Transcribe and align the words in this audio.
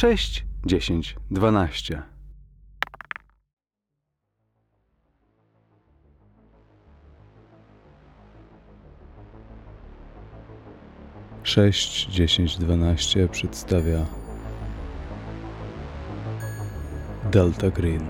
6, 0.00 0.44
10, 0.66 1.16
12. 1.30 2.02
Sześć, 11.42 12.06
dziesięć, 12.06 12.56
dwanaście 12.56 13.28
przedstawia 13.28 14.06
Delta 17.30 17.70
Green. 17.70 18.08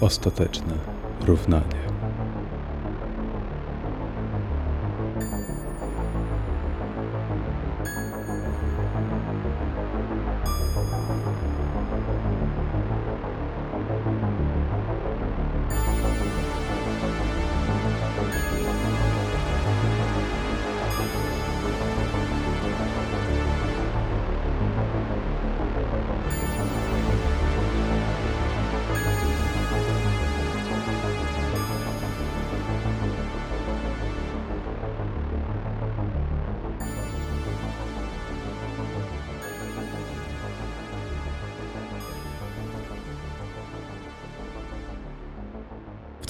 Ostateczne 0.00 0.74
równanie. 1.26 1.91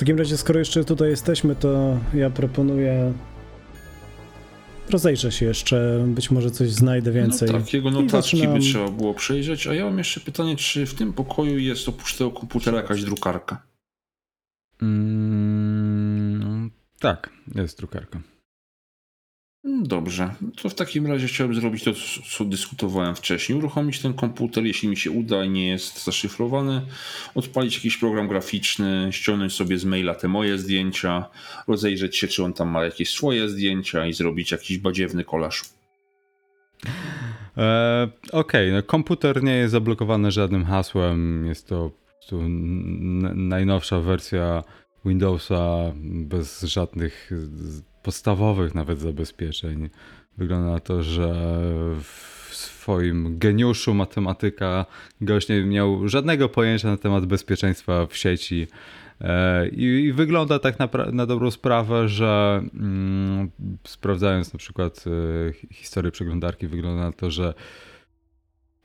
Takim 0.03 0.19
razie, 0.19 0.37
skoro 0.37 0.59
jeszcze 0.59 0.85
tutaj 0.85 1.11
jesteśmy, 1.11 1.57
to 1.57 1.99
ja 2.15 2.31
proponuję. 2.31 3.13
Rozejrzę 4.91 5.33
się 5.33 5.47
jeszcze, 5.47 6.05
być 6.09 6.31
może 6.31 6.51
coś 6.51 6.71
znajdę 6.71 7.13
więcej. 7.13 7.49
No 7.53 7.59
tak, 7.59 7.73
jego 7.73 7.91
notatki 7.91 8.37
zaczynam- 8.37 8.55
by 8.55 8.61
trzeba 8.61 8.89
było 8.89 9.15
przejrzeć. 9.15 9.67
A 9.67 9.75
ja 9.75 9.85
mam 9.85 9.99
jeszcze 9.99 10.21
pytanie, 10.21 10.57
czy 10.57 10.87
w 10.87 10.95
tym 10.95 11.13
pokoju 11.13 11.59
jest 11.59 11.89
oprócz 11.89 12.17
tego 12.17 12.31
komputera 12.31 12.77
jakaś 12.77 13.05
drukarka? 13.05 13.63
Mm, 14.83 16.71
tak, 17.01 17.31
jest 17.55 17.79
drukarka. 17.79 18.21
Mm, 19.65 19.87
Dobrze, 19.87 20.35
to 20.63 20.69
w 20.69 20.75
takim 20.75 21.07
razie 21.07 21.27
chciałbym 21.27 21.61
zrobić 21.61 21.85
to, 21.85 21.91
co 22.31 22.45
dyskutowałem 22.45 23.15
wcześniej. 23.15 23.59
Uruchomić 23.59 23.99
ten 23.99 24.15
komputer, 24.15 24.65
jeśli 24.65 24.89
mi 24.89 24.97
się 24.97 25.11
uda 25.11 25.45
nie 25.45 25.69
jest 25.69 26.05
zaszyfrowany, 26.05 26.83
odpalić 27.35 27.75
jakiś 27.75 27.97
program 27.97 28.29
graficzny, 28.29 29.09
ściągnąć 29.11 29.53
sobie 29.53 29.79
z 29.79 29.85
maila 29.85 30.15
te 30.15 30.29
moje 30.29 30.59
zdjęcia, 30.59 31.25
rozejrzeć 31.69 32.17
się, 32.17 32.29
czy 32.29 32.45
on 32.45 32.53
tam 32.53 32.69
ma 32.69 32.85
jakieś 32.85 33.11
swoje 33.11 33.49
zdjęcia 33.49 34.07
i 34.07 34.13
zrobić 34.13 34.53
jakiś 34.53 34.79
badziewny 34.79 35.25
kolaż. 35.25 35.63
E, 37.57 38.09
Okej, 38.33 38.73
no 38.73 38.83
komputer 38.83 39.43
nie 39.43 39.55
jest 39.55 39.73
zablokowany 39.73 40.31
żadnym 40.31 40.65
hasłem. 40.65 41.47
Jest 41.47 41.69
to 41.69 41.91
najnowsza 43.35 44.01
wersja 44.01 44.63
Windowsa 45.05 45.93
bez 46.05 46.63
żadnych 46.63 47.31
podstawowych 48.03 48.75
nawet 48.75 49.01
zabezpieczeń. 49.01 49.91
Wygląda 50.39 50.71
na 50.71 50.81
to, 50.81 51.03
że 51.03 51.35
w 52.03 52.33
swoim 52.51 53.39
geniuszu 53.39 53.95
matematyka 53.95 54.87
gość 55.21 55.49
nie 55.49 55.65
miał 55.65 56.09
żadnego 56.09 56.49
pojęcia 56.49 56.89
na 56.89 56.97
temat 56.97 57.27
bezpieczeństwa 57.27 58.07
w 58.07 58.17
sieci. 58.17 58.67
E, 59.21 59.69
I, 59.69 59.85
I 59.85 60.13
wygląda 60.13 60.59
tak 60.59 60.79
na, 60.79 60.89
na 61.13 61.27
dobrą 61.27 61.51
sprawę, 61.51 62.09
że 62.09 62.63
mm, 62.75 63.51
sprawdzając 63.85 64.53
na 64.53 64.59
przykład 64.59 65.05
e, 65.49 65.53
hi- 65.53 65.69
historię 65.71 66.13
przeglądarki, 66.13 66.67
wygląda 66.67 67.03
na 67.05 67.13
to, 67.13 67.31
że 67.31 67.55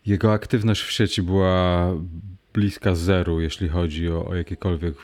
jego 0.06 0.34
aktywność 0.34 0.82
w 0.82 0.92
sieci 0.92 1.22
była 1.22 1.94
bliska 2.54 2.96
zeru, 2.96 3.42
jeśli 3.42 3.70
chodzi 3.70 4.10
o, 4.10 4.26
o 4.26 4.36
jakiekolwiek 4.36 4.96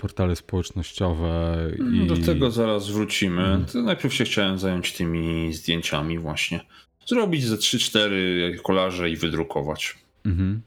portale 0.00 0.36
społecznościowe. 0.36 1.56
I... 1.92 2.06
Do 2.06 2.16
tego 2.16 2.50
zaraz 2.50 2.90
wrócimy. 2.90 3.42
Mhm. 3.42 3.84
Najpierw 3.84 4.14
się 4.14 4.24
chciałem 4.24 4.58
zająć 4.58 4.92
tymi 4.92 5.52
zdjęciami 5.52 6.18
właśnie. 6.18 6.60
Zrobić 7.06 7.44
ze 7.44 7.56
3-4 7.56 8.10
kolaże 8.62 9.10
i 9.10 9.16
wydrukować. 9.16 9.98
Mhm. 10.24 10.62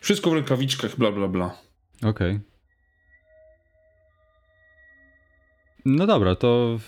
Wszystko 0.00 0.30
w 0.30 0.34
rękawiczkach, 0.34 0.96
bla 0.96 1.12
bla 1.12 1.28
bla. 1.28 1.58
Okej. 2.02 2.40
No 5.84 6.06
dobra, 6.06 6.34
to 6.34 6.78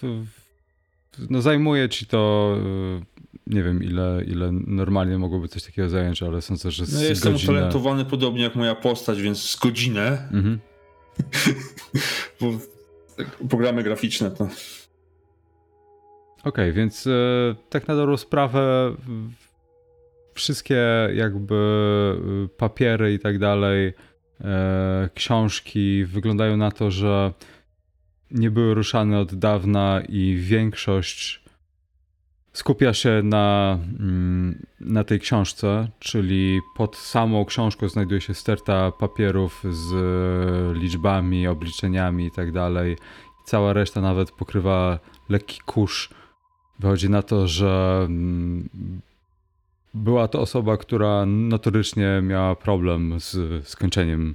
no 1.31 1.43
zajmuje 1.43 1.89
ci 1.89 2.07
to 2.07 2.55
y, 3.14 3.14
nie 3.47 3.63
wiem 3.63 3.83
ile, 3.83 4.23
ile 4.27 4.53
normalnie 4.53 5.19
mogłoby 5.19 5.49
coś 5.49 5.63
takiego 5.63 5.89
zająć, 5.89 6.23
ale 6.23 6.43
sądzę, 6.43 6.71
że 6.71 6.87
z 6.87 6.95
No, 6.95 7.03
ja 7.03 7.09
jestem 7.09 7.33
godzinę... 7.33 7.53
utalentowany 7.53 8.05
podobnie 8.05 8.43
jak 8.43 8.55
moja 8.57 8.75
postać, 8.75 9.23
więc 9.23 9.43
z 9.51 9.57
godzinę, 9.57 10.29
Mhm. 10.33 10.59
bo 12.41 12.51
tak, 13.17 13.27
programy 13.49 13.83
graficzne 13.83 14.31
to... 14.31 14.49
Okej, 16.45 16.73
więc 16.73 17.07
e, 17.07 17.11
tak 17.71 17.89
na 17.89 17.95
dobrą 17.97 18.17
sprawę 18.17 18.95
wszystkie 20.35 20.79
jakby 21.15 21.55
e, 22.45 22.49
papiery 22.49 23.15
i 23.15 23.19
tak 23.19 23.39
dalej, 23.39 23.93
e, 24.41 25.09
książki 25.15 26.05
wyglądają 26.05 26.57
na 26.57 26.71
to, 26.71 26.91
że 26.91 27.33
nie 28.31 28.51
były 28.51 28.75
ruszane 28.75 29.19
od 29.21 29.35
dawna 29.35 30.03
i 30.09 30.37
większość 30.41 31.44
skupia 32.55 32.95
się 32.95 33.21
na, 33.25 33.79
mm, 34.01 34.67
na 34.81 35.05
tej 35.05 35.21
książce, 35.21 35.89
czyli 35.99 36.61
pod 36.77 36.97
samą 36.97 37.45
książką 37.45 37.89
znajduje 37.89 38.21
się 38.21 38.35
sterta 38.35 38.93
papierów 38.93 39.63
z 39.71 39.93
liczbami, 40.77 41.47
obliczeniami 41.47 42.27
i 42.27 42.31
tak. 42.31 42.49
Cała 43.45 43.73
reszta 43.73 44.01
nawet 44.01 44.31
pokrywa 44.31 44.99
lekki 45.29 45.61
kurz. 45.67 46.11
Wychodzi 46.79 47.11
na 47.11 47.23
to, 47.23 47.49
że 47.49 48.03
mm, 48.07 48.69
była 49.95 50.29
to 50.29 50.41
osoba, 50.41 50.77
która 50.77 51.27
notorycznie 51.27 52.21
miała 52.23 52.57
problem 52.57 53.15
z 53.21 53.67
skończeniem 53.69 54.35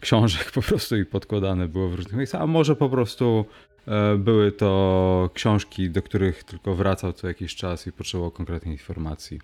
książek 0.00 0.50
po 0.54 0.62
prostu 0.62 0.96
i 0.96 1.04
podkładane 1.04 1.68
było 1.68 1.88
w 1.88 1.94
różnych 1.94 2.16
miejscach, 2.16 2.42
a 2.42 2.46
może 2.46 2.76
po 2.76 2.88
prostu 2.88 3.44
e, 3.86 4.16
były 4.16 4.52
to 4.52 5.30
książki, 5.34 5.90
do 5.90 6.02
których 6.02 6.44
tylko 6.44 6.74
wracał 6.74 7.12
co 7.12 7.28
jakiś 7.28 7.54
czas 7.54 7.86
i 7.86 7.92
potrzebował 7.92 8.30
konkretnej 8.30 8.74
informacji. 8.74 9.40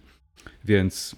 Więc 0.65 1.17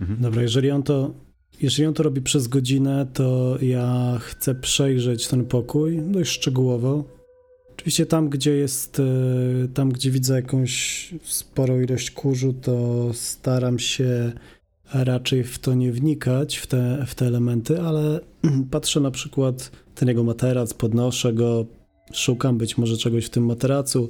mhm. 0.00 0.20
Dobra, 0.20 0.42
jeżeli 0.42 0.70
on 0.70 0.82
to. 0.82 1.14
Jeżeli 1.60 1.88
on 1.88 1.94
to 1.94 2.02
robi 2.02 2.22
przez 2.22 2.48
godzinę, 2.48 3.06
to 3.14 3.58
ja 3.62 4.18
chcę 4.20 4.54
przejrzeć 4.54 5.28
ten 5.28 5.44
pokój 5.44 6.02
dość 6.02 6.30
szczegółowo. 6.30 7.04
Oczywiście 7.84 8.06
tam, 8.06 8.28
gdzie 8.28 8.50
jest, 8.50 9.00
e, 9.00 9.04
tam, 9.74 9.92
gdzie 9.92 10.10
widzę 10.10 10.34
jakąś 10.34 11.14
sporą 11.22 11.80
ilość 11.80 12.10
kurzu, 12.10 12.52
to 12.52 13.08
staram 13.12 13.78
się 13.78 14.32
raczej 14.94 15.44
w 15.44 15.58
to 15.58 15.74
nie 15.74 15.92
wnikać, 15.92 16.56
w 16.56 16.66
te, 16.66 17.04
w 17.06 17.14
te 17.14 17.26
elementy, 17.26 17.80
ale 17.80 18.20
patrzę 18.70 19.00
na 19.00 19.10
przykład 19.10 19.70
ten 19.94 20.08
jego 20.08 20.24
materac, 20.24 20.74
podnoszę 20.74 21.32
go, 21.32 21.66
szukam 22.12 22.58
być 22.58 22.78
może 22.78 22.96
czegoś 22.96 23.26
w 23.26 23.30
tym 23.30 23.46
materacu. 23.46 24.08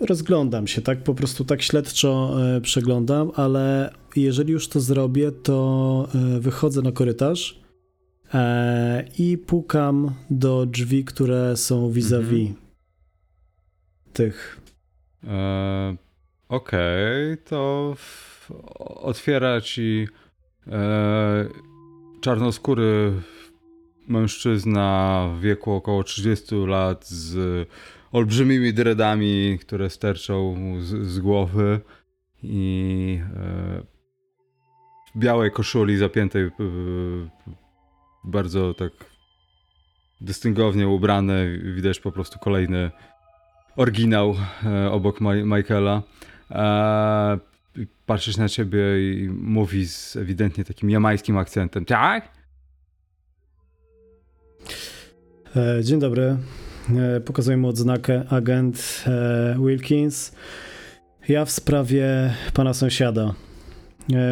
Rozglądam 0.00 0.66
się, 0.66 0.82
tak? 0.82 1.02
Po 1.02 1.14
prostu 1.14 1.44
tak 1.44 1.62
śledczo 1.62 2.36
e, 2.56 2.60
przeglądam, 2.60 3.30
ale 3.34 3.94
jeżeli 4.16 4.52
już 4.52 4.68
to 4.68 4.80
zrobię, 4.80 5.32
to 5.32 6.08
e, 6.14 6.40
wychodzę 6.40 6.82
na 6.82 6.92
korytarz 6.92 7.61
i 9.18 9.38
pukam 9.38 10.14
do 10.30 10.66
drzwi, 10.66 11.04
które 11.04 11.56
są 11.56 11.90
vis-a-vis 11.90 12.50
tych. 14.12 14.60
E, 15.24 15.96
Okej, 16.48 17.38
to 17.44 17.94
w, 17.96 18.50
otwiera 19.02 19.60
ci 19.60 20.08
e, 20.66 21.48
czarnoskóry 22.20 23.12
mężczyzna 24.08 25.28
w 25.38 25.40
wieku 25.40 25.72
około 25.72 26.04
30 26.04 26.54
lat 26.66 27.08
z 27.08 27.68
olbrzymimi 28.12 28.74
dreadami, 28.74 29.58
które 29.60 29.90
sterczą 29.90 30.56
z, 30.80 31.06
z 31.06 31.18
głowy 31.18 31.80
i 32.42 33.20
e, 33.36 33.82
w 35.14 35.18
białej 35.18 35.50
koszuli 35.50 35.96
zapiętej 35.96 36.42
e, 36.42 36.50
bardzo 38.24 38.74
tak 38.74 38.92
dystyngownie 40.20 40.88
ubrany. 40.88 41.60
Widać 41.74 42.00
po 42.00 42.12
prostu 42.12 42.38
kolejny 42.38 42.90
oryginał 43.76 44.34
e, 44.64 44.90
obok 44.90 45.18
Michaela. 45.44 46.02
E, 46.50 47.38
patrzysz 48.06 48.36
na 48.36 48.48
ciebie 48.48 48.80
i 49.12 49.28
mówi 49.28 49.86
z 49.86 50.16
ewidentnie 50.16 50.64
takim 50.64 50.90
jamańskim 50.90 51.38
akcentem. 51.38 51.84
Tak? 51.84 52.28
E, 55.56 55.84
dzień 55.84 56.00
dobry. 56.00 56.36
Pokazuję 57.24 57.56
mu 57.56 57.68
odznakę 57.68 58.28
agent 58.28 59.04
Wilkins. 59.66 60.34
Ja 61.28 61.44
w 61.44 61.50
sprawie 61.50 62.34
pana 62.54 62.74
sąsiada, 62.74 63.34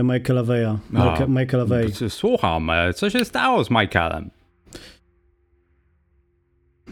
Michaela 0.05 0.43
Veya. 0.43 0.79
Michaela 1.29 1.65
Vey. 1.65 1.93
Słucham, 2.09 2.71
co 2.95 3.11
się 3.11 3.25
stało 3.25 3.65
z 3.65 3.71
Michaelem? 3.71 4.31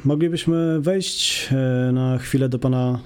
Moglibyśmy 0.04 0.80
wejść 0.80 1.48
na 1.92 2.18
chwilę 2.18 2.48
do 2.48 2.58
pana, 2.58 2.98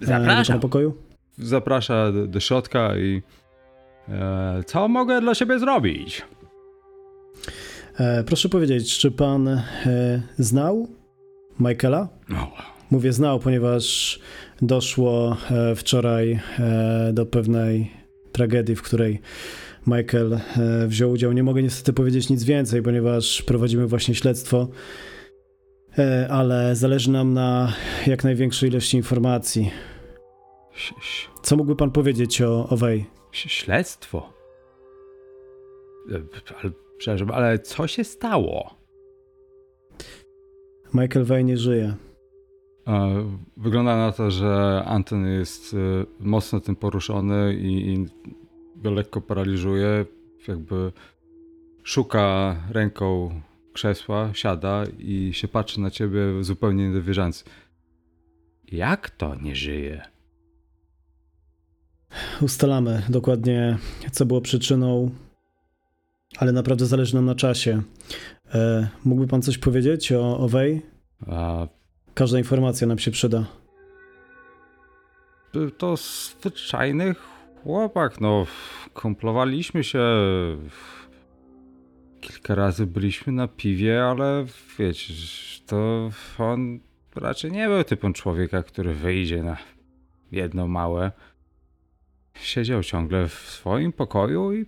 Zapraszam. 0.00 0.42
do 0.42 0.46
pana 0.46 0.58
pokoju? 0.58 0.94
Zaprasza 1.38 2.12
do, 2.12 2.26
do 2.26 2.40
środka 2.40 2.96
i 2.96 3.22
e, 4.08 4.62
co 4.66 4.88
mogę 4.88 5.20
dla 5.20 5.34
siebie 5.34 5.58
zrobić? 5.58 6.22
E, 7.98 8.24
proszę 8.24 8.48
powiedzieć, 8.48 8.98
czy 8.98 9.10
pan 9.10 9.48
e, 9.48 9.62
znał 10.38 10.88
Michaela? 11.60 12.08
No. 12.28 12.50
Mówię 12.90 13.12
znał, 13.12 13.38
ponieważ 13.40 14.18
doszło 14.62 15.36
e, 15.50 15.74
wczoraj 15.74 16.40
do 17.12 17.26
pewnej 17.26 18.01
tragedii, 18.32 18.76
w 18.76 18.82
której 18.82 19.20
Michael 19.86 20.40
wziął 20.86 21.10
udział. 21.10 21.32
Nie 21.32 21.42
mogę 21.42 21.62
niestety 21.62 21.92
powiedzieć 21.92 22.28
nic 22.28 22.44
więcej, 22.44 22.82
ponieważ 22.82 23.42
prowadzimy 23.42 23.86
właśnie 23.86 24.14
śledztwo, 24.14 24.68
ale 26.28 26.76
zależy 26.76 27.10
nam 27.10 27.34
na 27.34 27.72
jak 28.06 28.24
największej 28.24 28.68
ilości 28.68 28.96
informacji. 28.96 29.70
Co 31.42 31.56
mógłby 31.56 31.76
pan 31.76 31.90
powiedzieć 31.90 32.42
o 32.42 32.68
owej? 32.68 33.06
Śledztwo? 33.32 34.32
Ale 36.62 36.72
Przepraszam, 37.02 37.30
ale 37.30 37.58
co 37.58 37.86
się 37.86 38.04
stało? 38.04 38.74
Michael 40.94 41.24
Way 41.24 41.44
nie 41.44 41.56
żyje. 41.56 41.94
Wygląda 43.56 43.96
na 43.96 44.12
to, 44.12 44.30
że 44.30 44.82
Anton 44.86 45.26
jest 45.26 45.74
e, 45.74 45.76
mocno 46.20 46.60
tym 46.60 46.76
poruszony 46.76 47.54
i, 47.54 47.92
i 47.92 48.06
go 48.76 48.90
lekko 48.90 49.20
paraliżuje. 49.20 50.04
Jakby 50.48 50.92
szuka 51.82 52.56
ręką 52.70 53.40
krzesła, 53.72 54.30
siada 54.34 54.84
i 54.98 55.30
się 55.34 55.48
patrzy 55.48 55.80
na 55.80 55.90
ciebie 55.90 56.20
zupełnie 56.40 56.88
niedowierzając. 56.88 57.44
Jak 58.72 59.10
to 59.10 59.34
nie 59.34 59.56
żyje? 59.56 60.02
Ustalamy 62.40 63.02
dokładnie, 63.08 63.78
co 64.12 64.26
było 64.26 64.40
przyczyną 64.40 65.10
ale 66.38 66.52
naprawdę 66.52 66.86
zależy 66.86 67.14
nam 67.14 67.24
na 67.24 67.34
czasie. 67.34 67.82
E, 68.54 68.88
mógłby 69.04 69.26
pan 69.26 69.42
coś 69.42 69.58
powiedzieć 69.58 70.12
o, 70.12 70.38
o 70.38 70.48
Wej? 70.48 70.82
A... 71.26 71.68
Każda 72.14 72.38
informacja 72.38 72.86
nam 72.86 72.98
się 72.98 73.10
przyda. 73.10 73.44
To 75.78 75.96
zwyczajny 75.96 77.14
chłopak, 77.62 78.20
no. 78.20 78.46
Komplowaliśmy 78.92 79.84
się. 79.84 80.00
Kilka 82.20 82.54
razy 82.54 82.86
byliśmy 82.86 83.32
na 83.32 83.48
piwie, 83.48 84.04
ale 84.04 84.46
wiecie, 84.78 85.14
to 85.66 86.10
on 86.38 86.80
raczej 87.16 87.52
nie 87.52 87.68
był 87.68 87.84
typem 87.84 88.12
człowieka, 88.12 88.62
który 88.62 88.94
wyjdzie 88.94 89.42
na 89.42 89.56
jedno 90.32 90.68
małe. 90.68 91.12
Siedział 92.34 92.82
ciągle 92.82 93.28
w 93.28 93.34
swoim 93.34 93.92
pokoju 93.92 94.52
i 94.52 94.66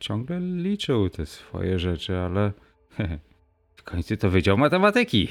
ciągle 0.00 0.40
liczył 0.40 1.10
te 1.10 1.26
swoje 1.26 1.78
rzeczy, 1.78 2.16
ale 2.16 2.52
w 3.76 3.82
końcu 3.82 4.16
to 4.16 4.30
wydział 4.30 4.58
matematyki. 4.58 5.28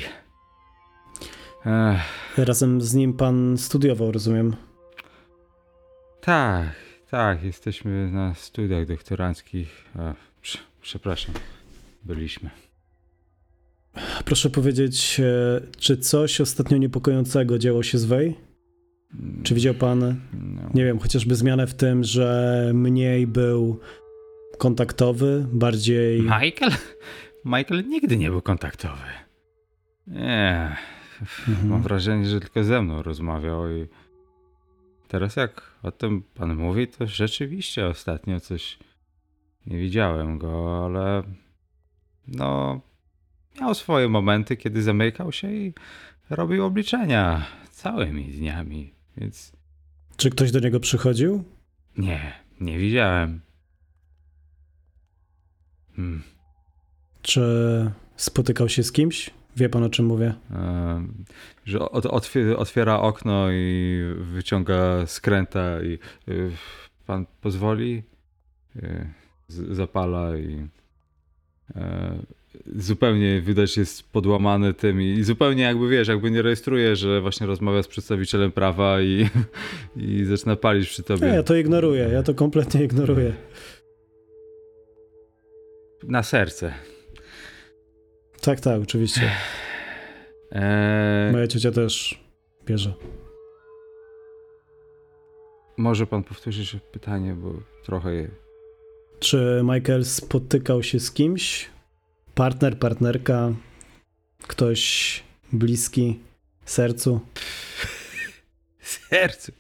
Ech. 1.65 2.37
Razem 2.37 2.81
z 2.81 2.93
nim 2.93 3.13
pan 3.13 3.57
studiował, 3.57 4.11
rozumiem? 4.11 4.55
Tak, 6.21 6.75
tak, 7.09 7.43
jesteśmy 7.43 8.11
na 8.11 8.35
studiach 8.35 8.85
doktoranckich. 8.85 9.85
A, 9.95 10.13
przepraszam, 10.81 11.35
byliśmy. 12.03 12.49
Proszę 14.25 14.49
powiedzieć, 14.49 15.19
e, 15.19 15.61
czy 15.77 15.97
coś 15.97 16.41
ostatnio 16.41 16.77
niepokojącego 16.77 17.59
działo 17.59 17.83
się 17.83 17.97
z 17.97 18.05
Wej? 18.05 18.35
Czy 19.43 19.55
widział 19.55 19.73
pan, 19.73 19.99
no. 20.33 20.69
nie 20.73 20.85
wiem, 20.85 20.99
chociażby 20.99 21.35
zmianę 21.35 21.67
w 21.67 21.73
tym, 21.73 22.03
że 22.03 22.71
mniej 22.73 23.27
był 23.27 23.79
kontaktowy, 24.57 25.45
bardziej. 25.51 26.21
Michael? 26.21 26.71
Michael 27.45 27.87
nigdy 27.87 28.17
nie 28.17 28.29
był 28.29 28.41
kontaktowy. 28.41 29.03
Nie. 30.07 30.75
Mhm. 31.21 31.67
Mam 31.67 31.81
wrażenie, 31.81 32.25
że 32.25 32.39
tylko 32.39 32.63
ze 32.63 32.81
mną 32.81 33.03
rozmawiał 33.03 33.69
i 33.69 33.87
teraz 35.07 35.35
jak 35.35 35.61
o 35.83 35.91
tym 35.91 36.23
pan 36.33 36.55
mówi, 36.55 36.87
to 36.87 37.07
rzeczywiście 37.07 37.87
ostatnio 37.87 38.39
coś 38.39 38.79
nie 39.65 39.77
widziałem 39.77 40.37
go, 40.37 40.85
ale 40.85 41.23
no 42.27 42.81
miał 43.61 43.75
swoje 43.75 44.09
momenty, 44.09 44.57
kiedy 44.57 44.83
zamykał 44.83 45.31
się 45.31 45.53
i 45.53 45.73
robił 46.29 46.65
obliczenia 46.65 47.45
całymi 47.71 48.25
dniami, 48.25 48.93
więc... 49.17 49.51
Czy 50.17 50.29
ktoś 50.29 50.51
do 50.51 50.59
niego 50.59 50.79
przychodził? 50.79 51.43
Nie, 51.97 52.33
nie 52.61 52.77
widziałem. 52.77 53.41
Hmm. 55.95 56.23
Czy 57.21 57.91
spotykał 58.15 58.69
się 58.69 58.83
z 58.83 58.91
kimś? 58.91 59.31
Wie 59.57 59.69
pan 59.69 59.83
o 59.83 59.89
czym 59.89 60.05
mówię? 60.05 60.33
że 61.65 61.79
otwiera 62.57 62.99
okno 62.99 63.51
i 63.51 63.99
wyciąga 64.17 65.05
skręta 65.05 65.81
i 65.81 65.99
y, 66.31 66.51
pan 67.05 67.25
pozwoli? 67.41 68.03
Y, 68.75 69.07
zapala 69.49 70.37
i 70.37 70.67
e, 71.75 72.15
zupełnie 72.75 73.41
widać 73.41 73.77
jest 73.77 74.11
podłamany 74.11 74.73
tym 74.73 75.01
i 75.01 75.23
zupełnie 75.23 75.63
jakby 75.63 75.89
wiesz, 75.89 76.07
jakby 76.07 76.31
nie 76.31 76.41
rejestruje, 76.41 76.95
że 76.95 77.21
właśnie 77.21 77.47
rozmawia 77.47 77.83
z 77.83 77.87
przedstawicielem 77.87 78.51
prawa 78.51 79.01
i, 79.01 79.29
i 80.07 80.25
zaczyna 80.25 80.55
palić 80.55 80.89
przy 80.89 81.03
tobie. 81.03 81.27
Nie, 81.27 81.33
ja 81.33 81.43
to 81.43 81.55
ignoruję, 81.55 82.09
ja 82.13 82.23
to 82.23 82.33
kompletnie 82.33 82.83
ignoruję 82.83 83.33
na 86.03 86.23
serce. 86.23 86.73
Tak, 88.41 88.59
tak, 88.59 88.81
oczywiście. 88.81 89.31
Eee... 90.51 91.31
Moja 91.31 91.47
ciocia 91.47 91.71
też 91.71 92.23
bierze. 92.65 92.93
Może 95.77 96.07
pan 96.07 96.23
powtórzyć 96.23 96.77
pytanie, 96.91 97.33
bo 97.33 97.53
trochę 97.85 98.13
je... 98.13 98.29
Czy 99.19 99.61
Michael 99.63 100.05
spotykał 100.05 100.83
się 100.83 100.99
z 100.99 101.11
kimś? 101.11 101.69
Partner, 102.35 102.79
partnerka, 102.79 103.53
ktoś 104.47 105.23
bliski 105.53 106.19
sercu? 106.65 107.19
sercu? 109.09 109.51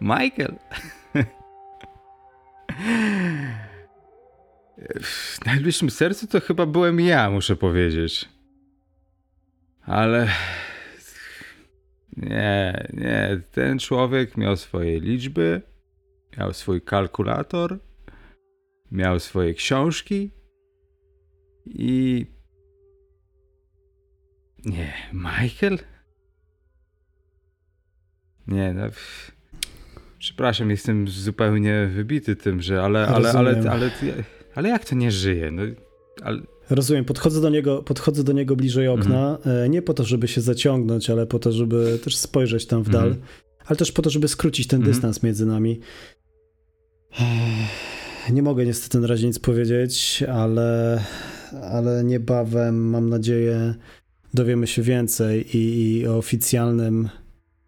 Michael? 0.00 0.56
W 5.02 5.44
najbliższym 5.46 5.90
sercu 5.90 6.26
to 6.26 6.40
chyba 6.40 6.66
byłem 6.66 7.00
ja, 7.00 7.30
muszę 7.30 7.56
powiedzieć. 7.56 8.28
Ale. 9.82 10.28
Nie, 12.16 12.86
nie. 12.92 13.40
Ten 13.52 13.78
człowiek 13.78 14.36
miał 14.36 14.56
swoje 14.56 15.00
liczby, 15.00 15.62
miał 16.38 16.52
swój 16.52 16.82
kalkulator, 16.82 17.78
miał 18.90 19.20
swoje 19.20 19.54
książki 19.54 20.30
i. 21.66 22.26
Nie, 24.64 24.92
Michael? 25.12 25.78
Nie, 28.46 28.74
no. 28.74 28.82
Przepraszam, 30.18 30.70
jestem 30.70 31.08
zupełnie 31.08 31.86
wybity 31.86 32.36
tym, 32.36 32.62
że 32.62 32.82
ale, 32.82 33.06
ale, 33.06 33.30
ale, 33.30 33.50
ale, 33.50 33.70
ale, 33.70 33.90
ale 34.54 34.68
jak 34.68 34.84
to 34.84 34.94
nie 34.94 35.10
żyje? 35.10 35.50
No, 35.50 35.62
ale... 36.22 36.40
Rozumiem, 36.70 37.04
podchodzę 37.04 37.40
do 37.40 37.50
niego, 37.50 37.82
podchodzę 37.82 38.24
do 38.24 38.32
niego 38.32 38.56
bliżej 38.56 38.88
okna, 38.88 39.36
mhm. 39.36 39.70
nie 39.70 39.82
po 39.82 39.94
to, 39.94 40.04
żeby 40.04 40.28
się 40.28 40.40
zaciągnąć, 40.40 41.10
ale 41.10 41.26
po 41.26 41.38
to, 41.38 41.52
żeby 41.52 41.98
też 42.04 42.16
spojrzeć 42.16 42.66
tam 42.66 42.82
w 42.82 42.88
dal, 42.88 43.06
mhm. 43.06 43.26
ale 43.66 43.76
też 43.76 43.92
po 43.92 44.02
to, 44.02 44.10
żeby 44.10 44.28
skrócić 44.28 44.66
ten 44.66 44.80
mhm. 44.80 44.92
dystans 44.94 45.22
między 45.22 45.46
nami. 45.46 45.80
Nie 48.30 48.42
mogę 48.42 48.66
niestety 48.66 49.00
na 49.00 49.06
razie 49.06 49.26
nic 49.26 49.38
powiedzieć, 49.38 50.24
ale, 50.32 51.00
ale 51.62 52.04
niebawem, 52.04 52.90
mam 52.90 53.08
nadzieję, 53.08 53.74
dowiemy 54.34 54.66
się 54.66 54.82
więcej 54.82 55.56
i, 55.56 55.92
i 55.98 56.06
o 56.06 56.16
oficjalnym, 56.16 57.08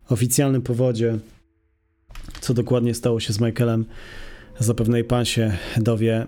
oficjalnym 0.09 0.62
powodzie 0.62 1.19
co 2.41 2.55
dokładnie 2.55 2.95
stało 2.95 3.21
się 3.21 3.33
z 3.33 3.41
Michaelem. 3.41 3.85
Zapewne 4.59 5.00
i 5.00 5.05
pan 5.05 5.25
się 5.25 5.57
dowie. 5.76 6.26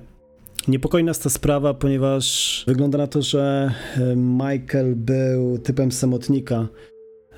Niepokoi 0.68 1.04
nas 1.04 1.18
ta 1.18 1.30
sprawa, 1.30 1.74
ponieważ 1.74 2.64
wygląda 2.66 2.98
na 2.98 3.06
to, 3.06 3.22
że 3.22 3.72
e, 3.96 4.16
Michael 4.16 4.94
był 4.96 5.58
typem 5.58 5.92
samotnika, 5.92 6.68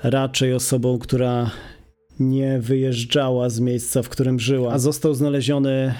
raczej 0.03 0.53
osobą, 0.53 0.99
która 0.99 1.51
nie 2.19 2.59
wyjeżdżała 2.59 3.49
z 3.49 3.59
miejsca, 3.59 4.03
w 4.03 4.09
którym 4.09 4.39
żyła, 4.39 4.73
a 4.73 4.79
został 4.79 5.13
znaleziony 5.13 5.69
e, 5.71 5.93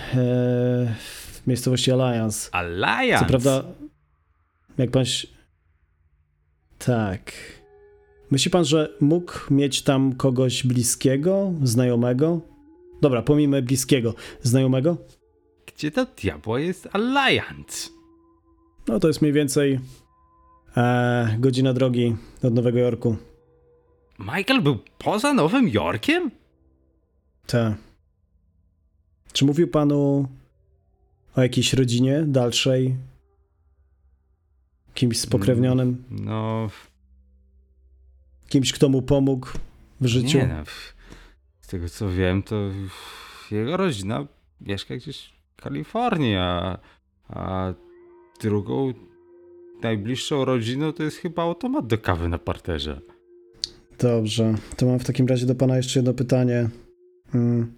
w 1.31 1.48
miejscowości 1.48 1.91
Alliance. 1.91 2.50
Alliance? 2.51 3.19
Co 3.19 3.29
prawda, 3.29 3.63
jak 4.77 4.91
pan. 4.91 5.03
Tak. 6.77 7.31
Myśli 8.31 8.51
pan, 8.51 8.65
że 8.65 8.89
mógł 9.00 9.33
mieć 9.51 9.81
tam 9.81 10.13
kogoś 10.13 10.63
bliskiego, 10.63 11.53
znajomego? 11.63 12.41
Dobra, 13.01 13.21
pomijmy 13.21 13.62
bliskiego. 13.62 14.13
Znajomego? 14.41 14.98
Gdzie 15.79 15.91
to 15.91 16.05
diabła 16.05 16.59
jest 16.59 16.88
Alliance? 16.91 17.89
No 18.88 19.00
to 19.00 19.07
jest 19.07 19.21
mniej 19.21 19.33
więcej 19.33 19.79
e, 20.77 21.36
godzina 21.39 21.74
drogi 21.74 22.15
od 22.43 22.53
Nowego 22.53 22.79
Jorku. 22.79 23.17
Michael 24.19 24.62
był 24.62 24.77
poza 24.98 25.33
Nowym 25.33 25.69
Jorkiem? 25.69 26.31
Tak. 27.48 27.74
Czy 29.33 29.45
mówił 29.45 29.67
panu 29.67 30.27
o 31.36 31.41
jakiejś 31.41 31.74
rodzinie 31.74 32.24
dalszej? 32.27 32.95
Kimś 34.93 35.19
spokrewnionym? 35.19 36.03
No, 36.09 36.69
Kimś, 38.50 38.74
kto 38.74 38.89
mu 38.89 39.01
pomógł 39.01 39.48
w 40.01 40.05
życiu? 40.05 40.38
nie 40.38 40.48
no. 40.48 40.63
Z 41.62 41.67
tego 41.67 41.89
co 41.89 42.09
wiem, 42.09 42.43
to 42.43 42.55
jego 43.51 43.77
rodzina 43.77 44.27
mieszka 44.62 44.95
gdzieś 44.95 45.38
w 45.60 45.62
Kalifornii, 45.62 46.36
a, 47.30 47.74
drugą, 48.42 48.94
najbliższą 49.82 50.46
rodziną 50.46 50.94
to 50.94 51.04
jest 51.04 51.18
chyba 51.18 51.44
automat 51.44 51.88
do 51.88 51.98
kawy 51.98 52.30
na 52.30 52.39
parterze. 52.39 53.01
Dobrze, 54.00 54.56
to 54.78 54.86
mam 54.86 55.00
w 55.00 55.06
takim 55.06 55.28
razie 55.28 55.46
do 55.46 55.56
pana 55.56 55.78
jeszcze 55.78 56.00
jedno 56.00 56.13
pytanie. 56.13 56.70
Mm. 57.34 57.74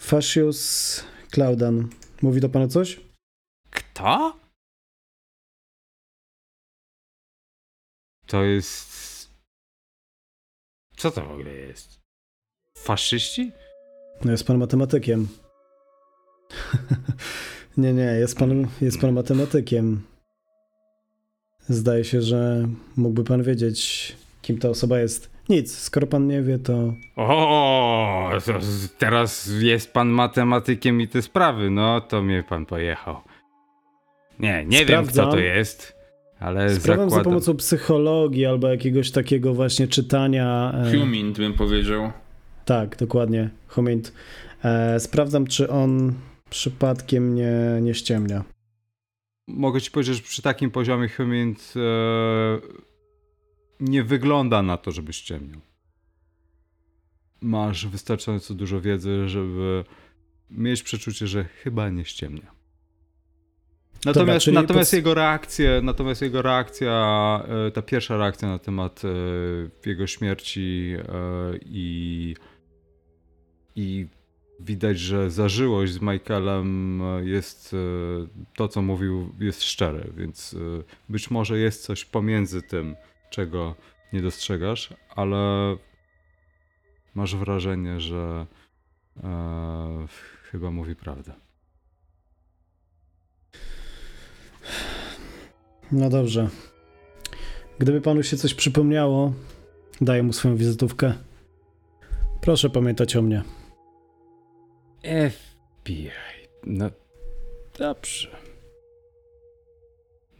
Fascius 0.00 1.04
Claudan. 1.34 1.88
Mówi 2.22 2.40
do 2.40 2.48
pana 2.48 2.68
coś? 2.68 3.00
Kto? 3.70 4.36
To 8.26 8.44
jest... 8.44 8.92
Co 10.96 11.10
to 11.10 11.24
w 11.24 11.32
ogóle 11.32 11.52
jest? 11.54 12.00
Faszyści? 12.78 13.52
No 14.24 14.30
jest 14.30 14.46
pan 14.46 14.58
matematykiem. 14.58 15.28
nie, 17.76 17.92
nie, 17.92 18.02
jest 18.02 18.38
pan, 18.38 18.66
jest 18.80 19.00
pan 19.00 19.12
matematykiem. 19.12 20.00
Zdaje 21.68 22.04
się, 22.04 22.22
że 22.22 22.68
mógłby 22.96 23.24
pan 23.24 23.42
wiedzieć, 23.42 24.12
kim 24.42 24.58
ta 24.58 24.68
osoba 24.68 24.98
jest. 24.98 25.30
Nic, 25.48 25.78
skoro 25.78 26.06
pan 26.06 26.26
nie 26.26 26.42
wie, 26.42 26.58
to 26.58 26.94
O, 27.16 28.30
to 28.46 28.52
teraz 28.98 29.50
jest 29.60 29.92
pan 29.92 30.08
matematykiem 30.08 31.00
i 31.00 31.08
te 31.08 31.22
sprawy. 31.22 31.70
No, 31.70 32.00
to 32.00 32.22
mnie 32.22 32.44
pan 32.48 32.66
pojechał. 32.66 33.16
Nie, 34.40 34.64
nie 34.66 34.84
wiem 34.84 35.02
kto 35.04 35.12
Sprawdzam. 35.12 35.30
to 35.30 35.38
jest, 35.38 35.96
ale 36.40 36.70
sprawdzam 36.70 37.10
za 37.10 37.16
zakładam... 37.16 37.24
pomocą 37.24 37.56
psychologii 37.56 38.46
albo 38.46 38.68
jakiegoś 38.68 39.10
takiego 39.10 39.54
właśnie 39.54 39.88
czytania. 39.88 40.74
e, 40.86 40.98
Humint 40.98 41.38
bym 41.38 41.54
powiedział. 41.54 42.12
Tak, 42.64 42.96
dokładnie, 42.96 43.50
Homint. 43.66 44.12
E, 44.64 45.00
sprawdzam, 45.00 45.46
czy 45.46 45.70
on 45.70 46.12
przypadkiem 46.52 47.34
nie, 47.34 47.52
nie 47.82 47.94
ściemnia. 47.94 48.44
Mogę 49.48 49.80
ci 49.80 49.90
powiedzieć, 49.90 50.16
że 50.16 50.22
przy 50.22 50.42
takim 50.42 50.70
poziomie 50.70 51.08
Humint 51.08 51.74
e, 51.76 52.60
nie 53.80 54.04
wygląda 54.04 54.62
na 54.62 54.76
to, 54.76 54.90
żeby 54.90 55.12
ściemniał. 55.12 55.60
Masz 57.40 57.86
wystarczająco 57.86 58.54
dużo 58.54 58.80
wiedzy, 58.80 59.28
żeby 59.28 59.84
mieć 60.50 60.82
przeczucie, 60.82 61.26
że 61.26 61.44
chyba 61.44 61.90
nie 61.90 62.04
ściemnia. 62.04 62.52
Natomiast, 64.04 64.44
czyli 64.44 64.54
natomiast 64.54 64.90
pod- 64.90 64.96
jego 64.96 65.14
reakcje, 65.14 65.80
natomiast 65.82 66.22
jego 66.22 66.42
reakcja, 66.42 66.94
e, 67.66 67.70
ta 67.70 67.82
pierwsza 67.82 68.16
reakcja 68.16 68.48
na 68.48 68.58
temat 68.58 69.02
e, 69.04 69.08
jego 69.88 70.06
śmierci 70.06 70.96
i, 71.64 72.34
i 73.76 74.06
widać, 74.64 74.98
że 74.98 75.30
zażyłość 75.30 75.92
z 75.92 76.00
Michaelem 76.00 77.00
e, 77.02 77.24
jest 77.24 77.74
e, 77.74 77.76
to, 78.56 78.68
co 78.68 78.82
mówił, 78.82 79.34
jest 79.40 79.62
szczere, 79.62 80.04
więc 80.16 80.54
e, 80.54 80.82
być 81.08 81.30
może 81.30 81.58
jest 81.58 81.82
coś 81.82 82.04
pomiędzy 82.04 82.62
tym, 82.62 82.96
czego 83.30 83.74
nie 84.12 84.22
dostrzegasz, 84.22 84.94
ale 85.16 85.76
masz 87.14 87.36
wrażenie, 87.36 88.00
że 88.00 88.46
e, 89.24 90.06
chyba 90.50 90.70
mówi 90.70 90.96
prawdę. 90.96 91.32
No 95.92 96.10
dobrze. 96.10 96.48
Gdyby 97.78 98.00
panu 98.00 98.22
się 98.22 98.36
coś 98.36 98.54
przypomniało, 98.54 99.32
daję 100.00 100.22
mu 100.22 100.32
swoją 100.32 100.56
wizytówkę. 100.56 101.14
Proszę 102.40 102.70
pamiętać 102.70 103.16
o 103.16 103.22
mnie. 103.22 103.42
FBI. 105.02 106.10
No 106.66 106.90
dobrze. 107.78 108.36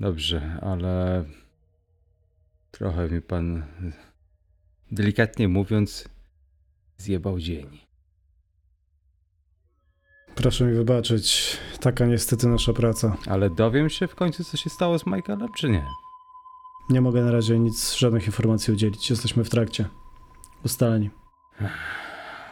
Dobrze, 0.00 0.58
ale 0.62 1.24
trochę 2.70 3.08
mi 3.08 3.22
pan, 3.22 3.64
delikatnie 4.90 5.48
mówiąc, 5.48 6.08
zjebał 6.98 7.38
dzień. 7.38 7.80
Proszę 10.34 10.64
mi 10.64 10.74
wybaczyć. 10.74 11.56
Taka 11.80 12.06
niestety 12.06 12.48
nasza 12.48 12.72
praca. 12.72 13.16
Ale 13.26 13.50
dowiem 13.50 13.90
się 13.90 14.06
w 14.06 14.14
końcu, 14.14 14.44
co 14.44 14.56
się 14.56 14.70
stało 14.70 14.98
z 14.98 15.06
Michaelem, 15.06 15.48
czy 15.56 15.70
nie? 15.70 15.86
Nie 16.90 17.00
mogę 17.00 17.22
na 17.22 17.30
razie 17.30 17.58
nic, 17.58 17.94
żadnych 17.94 18.26
informacji 18.26 18.74
udzielić. 18.74 19.10
Jesteśmy 19.10 19.44
w 19.44 19.50
trakcie. 19.50 19.88
Ustaleni. 20.64 21.10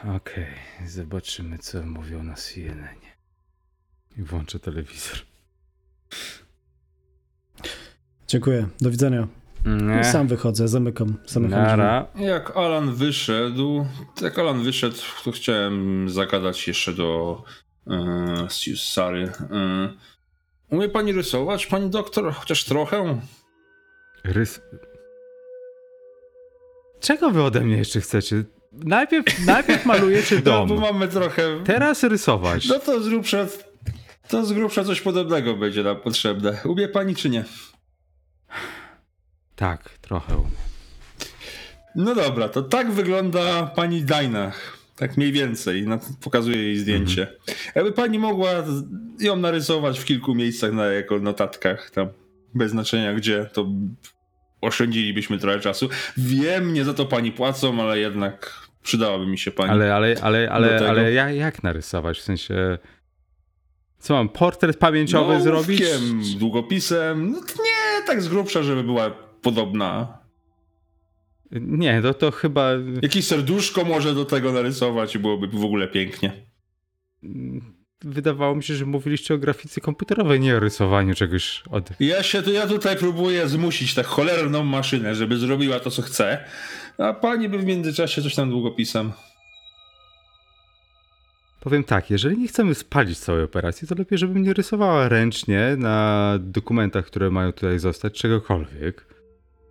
Okej, 0.04 0.46
zobaczymy, 0.86 1.58
co 1.58 1.82
mówią 1.82 2.22
na 2.22 2.34
CNN. 2.34 2.96
I 4.18 4.22
włączę 4.22 4.58
telewizor. 4.58 5.18
Dziękuję. 8.28 8.68
Do 8.80 8.90
widzenia. 8.90 9.28
Nie. 9.66 10.04
Sam 10.04 10.28
wychodzę, 10.28 10.68
zamykam. 10.68 11.14
Zamykam 11.26 11.64
drzwi. 11.64 11.76
Nara. 11.76 12.06
Jak 12.14 12.56
Alan 12.56 12.94
wyszedł, 12.94 13.86
jak 14.22 14.38
Alan 14.38 14.62
wyszedł, 14.62 14.96
to 15.24 15.32
chciałem 15.32 16.08
zagadać 16.10 16.68
jeszcze 16.68 16.92
do 16.92 17.42
e, 17.86 18.76
Sary. 18.76 19.32
E, 19.50 19.88
umie 20.70 20.88
pani 20.88 21.12
rysować, 21.12 21.66
pani 21.66 21.90
doktor? 21.90 22.32
Chociaż 22.32 22.64
trochę? 22.64 23.20
Rys... 24.24 24.60
Czego 27.00 27.30
wy 27.30 27.42
ode 27.42 27.60
mnie 27.60 27.76
jeszcze 27.76 28.00
chcecie? 28.00 28.44
Najpierw, 28.72 29.46
najpierw 29.46 29.86
malujecie 29.86 30.36
No, 30.36 30.42
dom. 30.50 30.68
bo 30.68 30.76
mamy 30.76 31.08
trochę... 31.08 31.64
Teraz 31.64 32.02
rysować. 32.02 32.68
No 32.68 32.78
to 32.78 33.02
z 33.02 33.08
grubsza, 33.08 33.46
to 34.28 34.44
z 34.46 34.52
grubsza 34.52 34.84
coś 34.84 35.00
podobnego 35.00 35.54
będzie 35.56 35.82
nam 35.82 35.96
potrzebne. 35.96 36.58
Umie 36.64 36.88
pani 36.88 37.16
czy 37.16 37.30
nie? 37.30 37.44
Tak, 39.56 39.98
trochę 39.98 40.36
umiem. 40.36 40.50
No 41.94 42.14
dobra, 42.14 42.48
to 42.48 42.62
tak 42.62 42.90
wygląda 42.92 43.66
pani 43.66 44.02
Dajnach. 44.02 44.78
Tak 44.96 45.16
mniej 45.16 45.32
więcej. 45.32 45.86
Pokazuję 46.20 46.62
jej 46.62 46.78
zdjęcie. 46.78 47.32
Jakby 47.74 47.92
pani 47.92 48.18
mogła 48.18 48.50
ją 49.20 49.36
narysować 49.36 49.98
w 49.98 50.04
kilku 50.04 50.34
miejscach 50.34 50.72
na 50.72 50.84
jako 50.86 51.18
notatkach, 51.18 51.90
tam 51.90 52.08
bez 52.54 52.70
znaczenia 52.70 53.14
gdzie, 53.14 53.44
to 53.52 53.66
oszczędzilibyśmy 54.60 55.38
trochę 55.38 55.60
czasu. 55.60 55.88
Wiem, 56.16 56.72
nie 56.72 56.84
za 56.84 56.94
to 56.94 57.06
pani 57.06 57.32
płacą, 57.32 57.82
ale 57.82 57.98
jednak 57.98 58.60
przydałaby 58.82 59.26
mi 59.26 59.38
się 59.38 59.50
pani. 59.50 59.70
Ale, 59.70 59.94
ale, 59.94 60.14
ale, 60.22 60.50
ale, 60.50 60.88
ale 60.88 61.12
jak, 61.12 61.34
jak 61.34 61.62
narysować? 61.62 62.18
W 62.18 62.22
sensie. 62.22 62.78
Co 63.98 64.14
mam, 64.14 64.28
portret 64.28 64.76
pamięciowy 64.76 65.34
No, 65.34 65.40
zrobić? 65.40 65.82
ołówkiem, 65.82 66.22
długopisem. 66.38 67.30
No 67.32 67.38
nie, 67.40 68.06
tak 68.06 68.22
z 68.22 68.28
grubsza, 68.28 68.62
żeby 68.62 68.82
była 68.82 69.10
podobna. 69.42 70.18
Nie, 71.52 72.02
to, 72.02 72.14
to 72.14 72.30
chyba. 72.30 72.70
Jakieś 73.02 73.26
serduszko 73.26 73.84
może 73.84 74.14
do 74.14 74.24
tego 74.24 74.52
narysować 74.52 75.14
i 75.14 75.18
byłoby 75.18 75.46
w 75.48 75.64
ogóle 75.64 75.88
pięknie. 75.88 76.32
Wydawało 78.04 78.54
mi 78.54 78.62
się, 78.62 78.74
że 78.74 78.86
mówiliście 78.86 79.34
o 79.34 79.38
grafice 79.38 79.80
komputerowej, 79.80 80.40
nie 80.40 80.56
o 80.56 80.60
rysowaniu 80.60 81.14
czegoś 81.14 81.62
od. 81.70 81.90
Ja 82.00 82.22
się 82.22 82.42
tu, 82.42 82.52
ja 82.52 82.66
tutaj 82.66 82.96
próbuję 82.96 83.48
zmusić 83.48 83.94
tę 83.94 84.02
cholerną 84.02 84.64
maszynę, 84.64 85.14
żeby 85.14 85.36
zrobiła 85.36 85.80
to, 85.80 85.90
co 85.90 86.02
chce, 86.02 86.44
a 86.98 87.12
pani 87.12 87.48
by 87.48 87.58
w 87.58 87.64
międzyczasie 87.64 88.22
coś 88.22 88.34
tam 88.34 88.50
długopisem. 88.50 89.12
Powiem 91.60 91.84
tak, 91.84 92.10
jeżeli 92.10 92.38
nie 92.38 92.48
chcemy 92.48 92.74
spalić 92.74 93.18
całej 93.18 93.44
operacji, 93.44 93.88
to 93.88 93.94
lepiej, 93.94 94.18
żebym 94.18 94.42
nie 94.42 94.52
rysowała 94.52 95.08
ręcznie 95.08 95.74
na 95.78 96.34
dokumentach, 96.40 97.06
które 97.06 97.30
mają 97.30 97.52
tutaj 97.52 97.78
zostać, 97.78 98.14
czegokolwiek. 98.14 99.06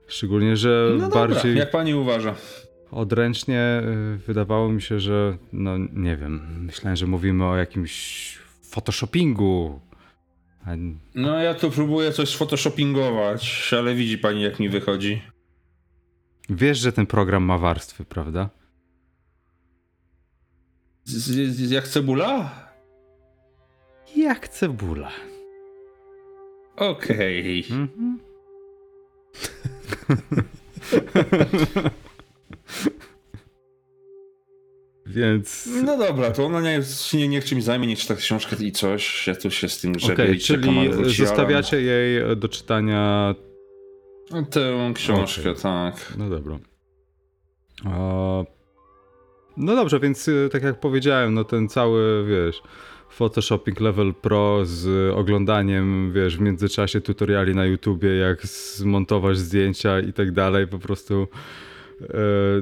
Szczególnie, 0.08 0.58
że 0.58 0.90
No 0.98 1.10
dobra, 1.10 1.28
bardziej 1.28 1.58
jak 1.58 1.72
pani 1.72 1.96
uważa? 1.96 2.36
Odręcznie 2.91 3.81
y, 4.15 4.17
wydawało 4.17 4.69
mi 4.72 4.81
się, 4.81 5.00
że 5.00 5.38
no 5.53 5.77
nie 5.93 6.17
wiem, 6.17 6.63
myślałem, 6.65 6.96
że 6.96 7.08
mówimy 7.08 7.46
o 7.46 7.58
jakimś 7.58 8.38
photoshoppingu. 8.62 9.79
A 10.65 10.69
No 11.15 11.39
ja 11.39 11.53
tu 11.53 11.72
próbuję 11.72 12.12
coś 12.12 12.29
sphotoshoppingować, 12.29 13.72
ale 13.77 13.96
widzi 13.96 14.17
pani 14.17 14.41
jak 14.41 14.60
mi 14.60 14.69
wychodzi. 14.69 15.22
wiesz, 16.50 16.77
że 16.79 16.91
ten 16.91 17.05
program 17.05 17.43
ma 17.43 17.58
warstwy, 17.58 18.05
prawda? 18.05 18.50
Z, 21.05 21.15
z, 21.55 21.72
jak 21.72 21.88
cebula? 21.88 22.51
Jak 24.15 24.48
cebula. 24.50 25.12
Okej. 26.75 27.65
Mhm. 27.72 28.19
Więc. 35.10 35.70
No 35.84 35.98
dobra, 35.98 36.32
to 36.32 36.46
ona 36.46 36.62
nie, 36.62 36.82
nie, 37.13 37.28
niech 37.28 37.46
czymś 37.46 37.63
zajmie, 37.63 37.88
niech 37.88 38.00
czyta 38.00 38.16
książkę 38.16 38.56
i 38.60 38.72
coś. 38.72 39.28
Ja 39.28 39.36
tu 39.36 39.51
się 39.51 39.70
z 39.70 39.82
tym 39.82 39.94
grzebię 39.94 40.24
Okej, 40.24 40.36
i 40.36 40.39
czyli 40.39 40.92
zostawiacie 41.18 41.82
jej 41.82 42.38
do 42.38 42.50
czytania. 42.50 43.36
Tę 44.51 44.92
książkę, 44.96 45.50
Okej. 45.50 45.62
tak. 45.63 46.13
No 46.18 46.30
dobra. 46.30 46.60
No 49.58 49.75
dobrze, 49.75 50.00
więc 50.00 50.28
y, 50.28 50.50
tak 50.51 50.63
jak 50.63 50.80
powiedziałem, 50.80 51.34
no 51.34 51.44
ten 51.44 51.70
cały, 51.70 52.25
wiesz, 52.28 52.62
Photoshopping 53.10 53.80
Level 53.80 54.13
Pro 54.13 54.66
z 54.66 55.13
oglądaniem, 55.16 56.12
wiesz, 56.13 56.38
w 56.38 56.42
międzyczasie 56.42 57.01
tutoriali 57.01 57.56
na 57.56 57.66
YouTubie, 57.66 58.16
jak 58.16 58.46
zmontować 58.46 59.38
zdjęcia 59.38 60.00
i 60.00 60.13
tak 60.13 60.32
dalej, 60.32 60.68
po 60.68 60.80
prostu 60.80 61.28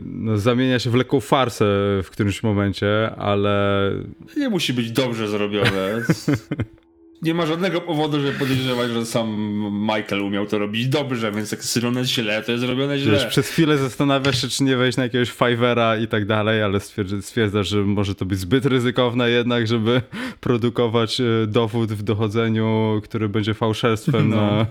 no, 0.05 0.37
zamienia 0.37 0.79
się 0.79 0.89
w 0.89 0.95
lekką 0.95 1.19
farsę 1.19 1.65
w 2.03 2.07
którymś 2.09 2.43
momencie, 2.43 3.11
ale 3.17 3.91
Nie 4.37 4.49
musi 4.49 4.73
być 4.73 4.91
dobrze 4.91 5.27
zrobione. 5.27 6.01
Nie 7.21 7.33
ma 7.33 7.45
żadnego 7.45 7.81
powodu, 7.81 8.19
żeby 8.21 8.39
podejrzewać, 8.39 8.91
że 8.91 9.05
sam 9.05 9.29
Michael 9.81 10.21
umiał 10.21 10.45
to 10.45 10.59
robić 10.59 10.87
dobrze, 10.87 11.31
więc 11.31 11.51
jak 11.51 11.63
zrobione 11.63 12.05
źle, 12.05 12.43
to 12.43 12.51
jest 12.51 12.63
zrobione 12.63 12.99
źle. 12.99 13.11
Wiesz, 13.11 13.25
przez 13.25 13.49
chwilę 13.49 13.77
zastanawiasz 13.77 14.41
się, 14.41 14.47
czy 14.47 14.63
nie 14.63 14.77
wejść 14.77 14.97
na 14.97 15.03
jakiegoś 15.03 15.29
Fivera 15.31 15.97
i 15.97 16.07
tak 16.07 16.25
dalej, 16.25 16.63
ale 16.63 16.77
stwierdz- 16.79 17.21
stwierdzasz, 17.21 17.67
że 17.67 17.77
może 17.83 18.15
to 18.15 18.25
być 18.25 18.39
zbyt 18.39 18.65
ryzykowne 18.65 19.29
jednak, 19.29 19.67
żeby 19.67 20.01
produkować 20.39 21.21
e, 21.21 21.23
dowód 21.47 21.93
w 21.93 22.03
dochodzeniu, 22.03 23.01
który 23.03 23.29
będzie 23.29 23.53
fałszerstwem 23.53 24.29
No. 24.29 24.35
na... 24.35 24.65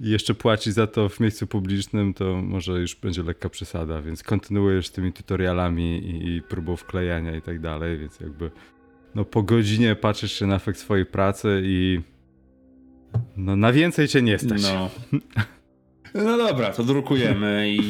i 0.00 0.10
jeszcze 0.10 0.34
płacić 0.34 0.74
za 0.74 0.86
to 0.86 1.08
w 1.08 1.20
miejscu 1.20 1.46
publicznym, 1.46 2.14
to 2.14 2.24
może 2.42 2.72
już 2.72 2.94
będzie 2.96 3.22
lekka 3.22 3.48
przesada, 3.48 4.02
więc 4.02 4.22
kontynuujesz 4.22 4.86
z 4.86 4.92
tymi 4.92 5.12
tutorialami 5.12 5.98
i, 5.98 6.36
i 6.36 6.42
próbą 6.42 6.76
wklejania 6.76 7.36
i 7.36 7.42
tak 7.42 7.60
dalej, 7.60 7.98
więc 7.98 8.20
jakby 8.20 8.50
no 9.14 9.24
po 9.24 9.42
godzinie 9.42 9.96
patrzysz 9.96 10.32
się 10.32 10.46
na 10.46 10.56
efekt 10.56 10.78
swojej 10.78 11.06
pracy 11.06 11.62
i 11.64 12.00
no 13.36 13.56
na 13.56 13.72
więcej 13.72 14.08
cię 14.08 14.22
nie 14.22 14.38
stać. 14.38 14.62
No. 14.62 14.90
No 16.14 16.36
dobra, 16.36 16.70
to 16.72 16.84
drukujemy 16.84 17.70
i 17.70 17.80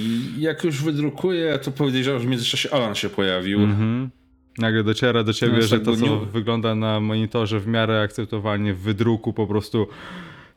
jak 0.40 0.64
już 0.64 0.82
wydrukuję, 0.82 1.58
to 1.58 1.70
podejrzewam, 1.70 2.20
że 2.20 2.26
w 2.26 2.30
międzyczasie 2.30 2.70
Alan 2.70 2.94
się 2.94 3.08
pojawił. 3.08 3.60
Mhm. 3.62 4.10
Nagle 4.58 4.84
dociera 4.84 5.24
do 5.24 5.32
ciebie, 5.32 5.52
No, 5.52 5.62
że 5.62 5.76
tak 5.76 5.84
to, 5.84 5.96
co 5.96 6.02
nie- 6.06 6.26
wygląda 6.26 6.74
na 6.74 7.00
monitorze 7.00 7.60
w 7.60 7.66
miarę 7.66 8.02
akceptowalnie 8.02 8.74
w 8.74 8.78
wydruku, 8.80 9.32
po 9.32 9.46
prostu 9.46 9.86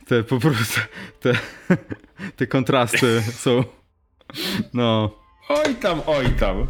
te, 0.07 0.23
po 0.23 0.39
prostu 0.39 0.81
te, 1.19 1.33
te 2.37 2.47
kontrasty 2.47 3.21
są, 3.21 3.63
no, 4.73 5.11
Oj 5.49 5.75
tam, 5.75 6.01
oj 6.07 6.29
tam. 6.29 6.67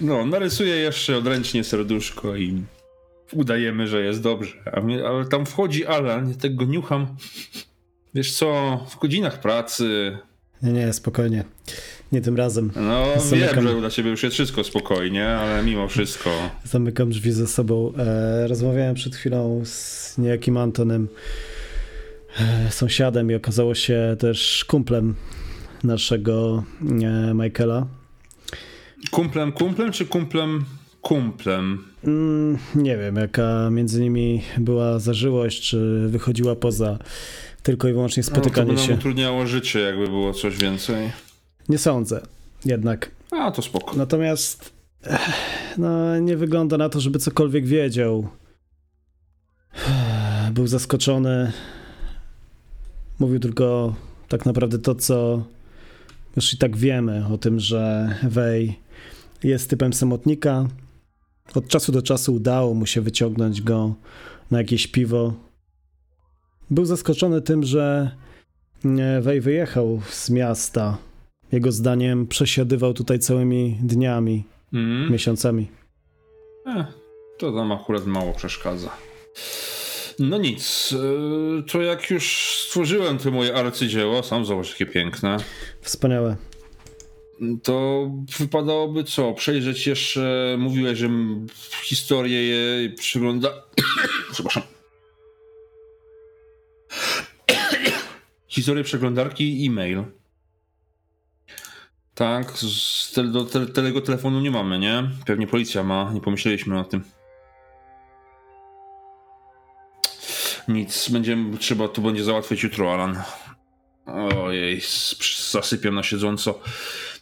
No, 0.00 0.26
narysuję 0.26 0.76
jeszcze 0.76 1.16
odręcznie 1.16 1.64
serduszko 1.64 2.36
i 2.36 2.62
udajemy, 3.34 3.86
że 3.86 4.02
jest 4.04 4.22
dobrze. 4.22 4.52
Ale 5.06 5.24
tam 5.30 5.46
wchodzi 5.46 5.86
Alan, 5.86 6.28
ja 6.30 6.34
tego 6.36 6.64
niucham. 6.64 7.06
Wiesz 8.14 8.32
co, 8.32 8.80
w 8.90 8.98
godzinach 8.98 9.40
pracy, 9.40 10.18
Nie, 10.62 10.72
nie, 10.72 10.92
spokojnie. 10.92 11.44
Nie 12.12 12.20
tym 12.20 12.36
razem. 12.36 12.70
no 12.76 13.04
Zamykam. 13.20 13.54
wiem, 13.64 13.68
że 13.74 13.80
dla 13.80 13.90
ciebie 13.90 14.10
już 14.10 14.22
jest 14.22 14.34
wszystko 14.34 14.64
spokojnie, 14.64 15.28
ale 15.28 15.62
mimo 15.62 15.88
wszystko. 15.88 16.30
Zamykam 16.64 17.10
drzwi 17.10 17.32
ze 17.32 17.46
sobą. 17.46 17.92
E, 17.98 18.46
rozmawiałem 18.48 18.94
przed 18.94 19.16
chwilą 19.16 19.62
z 19.64 20.18
niejakim 20.18 20.56
Antonem, 20.56 21.08
e, 22.40 22.70
sąsiadem 22.70 23.30
i 23.30 23.34
okazało 23.34 23.74
się 23.74 24.16
też 24.18 24.64
kumplem 24.68 25.14
naszego 25.84 26.64
e, 27.30 27.34
Michaela. 27.34 27.86
Kumplem, 29.10 29.52
kumplem 29.52 29.92
czy 29.92 30.06
kumplem, 30.06 30.64
kumplem? 31.04 31.84
Mm, 32.04 32.58
nie 32.74 32.96
wiem, 32.98 33.16
jaka 33.16 33.70
między 33.70 34.00
nimi 34.00 34.42
była 34.58 34.98
zażyłość, 34.98 35.62
czy 35.62 36.08
wychodziła 36.08 36.56
poza 36.56 36.98
tylko 37.62 37.88
i 37.88 37.92
wyłącznie 37.92 38.22
No, 38.22 38.28
to 38.28 38.34
spotykanie 38.34 38.72
by 38.72 38.78
się. 38.78 38.94
utrudniało 38.94 39.46
życie, 39.46 39.80
jakby 39.80 40.06
było 40.08 40.32
coś 40.32 40.56
więcej. 40.58 41.10
Nie 41.68 41.78
sądzę 41.78 42.20
jednak. 42.64 43.10
A, 43.30 43.50
to 43.50 43.62
spoko. 43.62 43.96
Natomiast 43.96 44.72
eh, 45.06 45.32
no, 45.78 46.18
nie 46.18 46.36
wygląda 46.36 46.76
na 46.78 46.88
to, 46.88 47.00
żeby 47.00 47.18
cokolwiek 47.18 47.66
wiedział. 47.66 48.28
Był 50.52 50.66
zaskoczony. 50.66 51.52
Mówił 53.18 53.40
tylko 53.40 53.94
tak 54.28 54.46
naprawdę 54.46 54.78
to, 54.78 54.94
co 54.94 55.44
już 56.36 56.52
i 56.54 56.58
tak 56.58 56.76
wiemy 56.76 57.26
o 57.32 57.38
tym, 57.38 57.60
że 57.60 58.14
Wej 58.22 58.78
jest 59.44 59.70
typem 59.70 59.92
samotnika. 59.92 60.68
Od 61.54 61.68
czasu 61.68 61.92
do 61.92 62.02
czasu 62.02 62.34
udało 62.34 62.74
mu 62.74 62.86
się 62.86 63.00
wyciągnąć 63.00 63.62
go 63.62 63.94
na 64.50 64.58
jakieś 64.58 64.86
piwo. 64.86 65.32
Był 66.70 66.84
zaskoczony 66.84 67.42
tym, 67.42 67.62
że 67.64 68.10
nie, 68.84 69.20
Wej 69.20 69.40
wyjechał 69.40 70.00
z 70.10 70.30
miasta. 70.30 70.98
Jego 71.52 71.72
zdaniem 71.72 72.26
przesiadywał 72.26 72.94
tutaj 72.94 73.18
całymi 73.18 73.78
dniami, 73.82 74.44
Mm. 74.72 75.12
miesiącami. 75.12 75.68
E, 76.66 76.86
to 77.38 77.50
nam 77.50 77.72
akurat 77.72 78.06
mało 78.06 78.32
przeszkadza. 78.32 78.90
No 80.18 80.38
nic, 80.38 80.94
e, 81.58 81.62
to 81.62 81.82
jak 81.82 82.10
już 82.10 82.54
stworzyłem 82.66 83.18
to 83.18 83.30
moje 83.30 83.54
arcydzieło, 83.54 84.22
sam 84.22 84.44
zobacz 84.44 84.70
jakie 84.70 84.86
piękne, 84.86 85.36
Wspaniałe. 85.80 86.36
To 87.62 88.10
wypadałoby 88.38 89.04
co, 89.04 89.32
przejrzeć 89.32 89.86
jeszcze, 89.86 90.56
mówiłeś, 90.58 90.98
że 90.98 91.10
historię 91.82 92.42
je 92.42 92.90
przygląda... 92.90 93.48
Przepraszam. 94.32 94.62
Historię 98.48 98.84
przeglądarki 98.84 99.66
e-mail. 99.66 100.04
Tak, 102.14 102.52
z 102.58 103.12
te, 103.12 103.24
do 103.24 103.44
te, 103.44 103.66
tego 103.66 104.00
telefonu 104.00 104.40
nie 104.40 104.50
mamy, 104.50 104.78
nie? 104.78 105.10
Pewnie 105.26 105.46
policja 105.46 105.82
ma, 105.82 106.10
nie 106.14 106.20
pomyśleliśmy 106.20 106.80
o 106.80 106.84
tym. 106.84 107.04
Nic, 110.68 111.08
będziemy, 111.08 111.58
trzeba 111.58 111.88
to 111.88 112.02
będzie 112.02 112.24
załatwić 112.24 112.62
jutro, 112.62 112.94
Alan. 112.94 113.22
Ojej, 114.46 114.80
zasypiam 115.50 115.94
na 115.94 116.02
siedząco. 116.02 116.60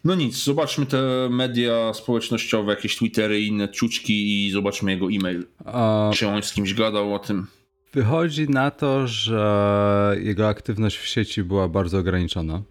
No 0.04 0.14
nic, 0.14 0.44
zobaczmy 0.44 0.86
te 0.86 1.28
media 1.30 1.94
społecznościowe, 1.94 2.72
jakieś 2.72 2.96
Twittery 2.96 3.40
i 3.40 3.46
inne 3.46 3.68
ciuczki 3.68 4.46
i 4.46 4.50
zobaczmy 4.50 4.90
jego 4.92 5.06
e-mail. 5.06 5.46
a 5.64 6.10
Czy 6.14 6.28
on 6.28 6.42
z 6.42 6.52
kimś 6.52 6.74
gadał 6.74 7.14
o 7.14 7.18
tym? 7.18 7.46
wychodzi 7.92 8.48
na 8.48 8.70
to, 8.70 9.06
że 9.06 10.16
jego 10.20 10.48
aktywność 10.48 10.96
w 10.96 11.06
sieci 11.06 11.44
była 11.44 11.68
bardzo 11.68 11.98
ograniczona. 11.98 12.62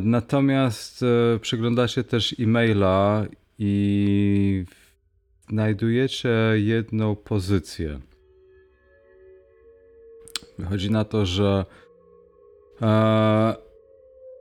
Natomiast 0.00 1.02
e, 1.02 1.38
przyglądacie 1.38 2.04
też 2.04 2.34
e-maila 2.40 3.26
i 3.58 4.64
znajdujecie 5.50 6.28
jedną 6.54 7.16
pozycję. 7.16 8.00
Wychodzi 10.58 10.90
na 10.90 11.04
to, 11.04 11.26
że. 11.26 11.64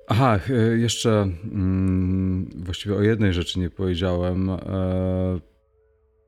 Aha, 0.08 0.40
e, 0.50 0.78
jeszcze 0.78 1.10
mm, 1.44 2.50
właściwie 2.56 2.96
o 2.96 3.02
jednej 3.02 3.34
rzeczy 3.34 3.60
nie 3.60 3.70
powiedziałem. 3.70 4.50
E, 4.50 4.60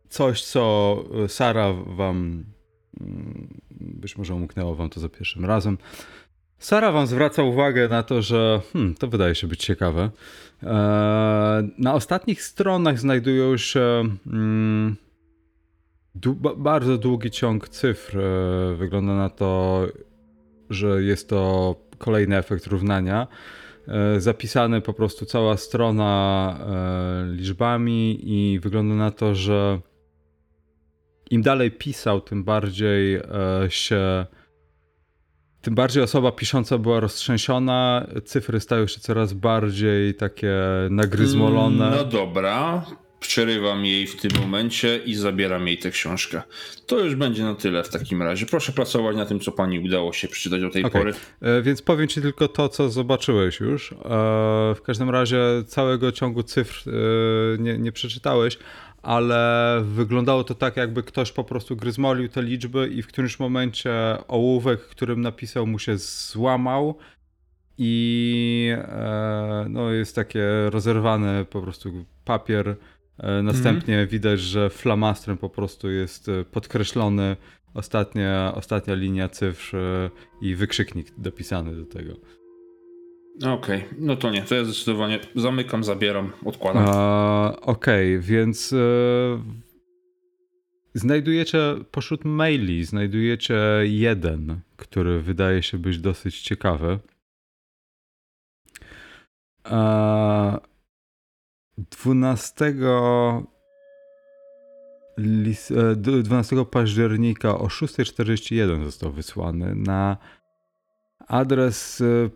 coś, 0.09 0.43
co 0.43 1.03
Sara 1.27 1.73
wam. 1.73 2.43
mm, 3.01 3.47
Być 3.71 4.17
może 4.17 4.35
umknęło 4.35 4.75
wam 4.75 4.89
to 4.89 4.99
za 4.99 5.09
pierwszym 5.09 5.45
razem. 5.45 5.77
Sara 6.59 6.91
wam 6.91 7.07
zwraca 7.07 7.43
uwagę 7.43 7.87
na 7.89 8.03
to, 8.03 8.21
że 8.21 8.61
hmm, 8.73 8.95
to 8.95 9.07
wydaje 9.07 9.35
się 9.35 9.47
być 9.47 9.65
ciekawe. 9.65 10.09
E, 10.63 10.67
na 11.77 11.93
ostatnich 11.93 12.43
stronach 12.43 12.99
znajdują 12.99 13.57
się 13.57 14.03
mm, 14.27 14.95
bardzo 16.57 16.97
długi 16.97 17.31
ciąg 17.31 17.69
cyfr. 17.69 18.17
Wygląda 18.77 19.15
na 19.15 19.29
to, 19.29 19.81
że 20.69 21.03
jest 21.03 21.29
to 21.29 21.75
kolejny 21.97 22.37
efekt 22.37 22.67
równania. 22.67 23.27
E, 23.87 24.21
zapisany 24.21 24.81
po 24.81 24.93
prostu 24.93 25.25
cała 25.25 25.57
strona 25.57 26.57
e, 26.59 27.33
liczbami 27.33 28.19
i 28.23 28.59
wygląda 28.59 28.95
na 28.95 29.11
to, 29.11 29.35
że 29.35 29.79
im 31.31 31.41
dalej 31.41 31.71
pisał, 31.71 32.21
tym 32.21 32.43
bardziej 32.43 33.21
się 33.69 34.25
tym 35.61 35.75
bardziej 35.75 36.03
osoba 36.03 36.31
pisząca 36.31 36.77
była 36.77 36.99
roztrzęsiona, 36.99 38.07
cyfry 38.25 38.59
stały 38.59 38.87
się 38.87 38.99
coraz 38.99 39.33
bardziej 39.33 40.15
takie 40.15 40.55
nagryzmolone. 40.89 41.91
No 41.97 42.03
dobra, 42.05 42.85
przerywam 43.19 43.85
jej 43.85 44.07
w 44.07 44.21
tym 44.21 44.31
momencie 44.41 44.97
i 45.05 45.15
zabieram 45.15 45.67
jej 45.67 45.77
tę 45.77 45.91
książkę. 45.91 46.41
To 46.85 46.99
już 46.99 47.15
będzie 47.15 47.43
na 47.43 47.55
tyle 47.55 47.83
w 47.83 47.89
takim 47.89 48.21
razie. 48.21 48.45
Proszę 48.45 48.71
pracować 48.71 49.15
na 49.15 49.25
tym, 49.25 49.39
co 49.39 49.51
pani 49.51 49.79
udało 49.79 50.13
się 50.13 50.27
przeczytać 50.27 50.61
do 50.61 50.69
tej 50.69 50.83
okay. 50.83 51.01
pory. 51.01 51.13
E, 51.41 51.61
więc 51.61 51.81
powiem 51.81 52.07
ci 52.07 52.21
tylko 52.21 52.47
to, 52.47 52.69
co 52.69 52.89
zobaczyłeś 52.89 53.59
już. 53.59 53.91
E, 53.91 53.95
w 54.75 54.79
każdym 54.83 55.09
razie 55.09 55.39
całego 55.67 56.11
ciągu 56.11 56.43
cyfr 56.43 56.89
e, 56.89 56.91
nie, 57.57 57.77
nie 57.77 57.91
przeczytałeś, 57.91 58.57
ale 59.01 59.81
wyglądało 59.85 60.43
to 60.43 60.55
tak, 60.55 60.77
jakby 60.77 61.03
ktoś 61.03 61.31
po 61.31 61.43
prostu 61.43 61.75
gryzmolił 61.75 62.29
te 62.29 62.43
liczby 62.43 62.87
i 62.87 63.01
w 63.01 63.07
którymś 63.07 63.39
momencie 63.39 63.91
ołówek, 64.27 64.81
którym 64.81 65.21
napisał 65.21 65.67
mu 65.67 65.79
się 65.79 65.97
złamał 65.97 66.97
i 67.77 68.71
e, 68.77 69.65
no, 69.69 69.91
jest 69.91 70.15
takie 70.15 70.43
rozerwany 70.69 71.45
po 71.49 71.61
prostu 71.61 72.05
papier. 72.25 72.75
E, 73.19 73.43
następnie 73.43 73.95
mm. 73.95 74.07
widać, 74.07 74.39
że 74.39 74.69
flamastrem 74.69 75.37
po 75.37 75.49
prostu 75.49 75.89
jest 75.89 76.29
e, 76.29 76.45
podkreślony 76.45 77.37
ostatnia, 77.73 78.53
ostatnia 78.55 78.93
linia 78.93 79.29
cyfr 79.29 79.77
e, 79.77 80.09
i 80.41 80.55
wykrzyknik 80.55 81.07
dopisany 81.17 81.75
do 81.75 81.85
tego. 81.85 82.13
Okej, 83.37 83.53
okay. 83.53 83.83
no 83.99 84.15
to 84.15 84.29
nie, 84.29 84.41
to 84.41 84.55
ja 84.55 84.63
zdecydowanie 84.63 85.19
zamykam, 85.35 85.83
zabieram, 85.83 86.31
odkładam. 86.45 86.85
Okej, 87.61 88.15
okay, 88.15 88.19
więc 88.19 88.73
znajdujecie 90.93 91.59
pośród 91.91 92.25
maili, 92.25 92.85
znajdujecie 92.85 93.59
jeden, 93.83 94.59
który 94.77 95.21
wydaje 95.21 95.63
się 95.63 95.77
być 95.77 95.99
dosyć 95.99 96.41
ciekawy. 96.41 96.99
E, 99.65 100.57
12 101.77 102.73
12 105.95 106.55
e, 106.55 106.65
października 106.65 107.57
o 107.57 107.67
6.41 107.67 108.83
został 108.83 109.11
wysłany 109.11 109.75
na 109.75 110.17
adres 111.27 112.01
e, 112.01 112.29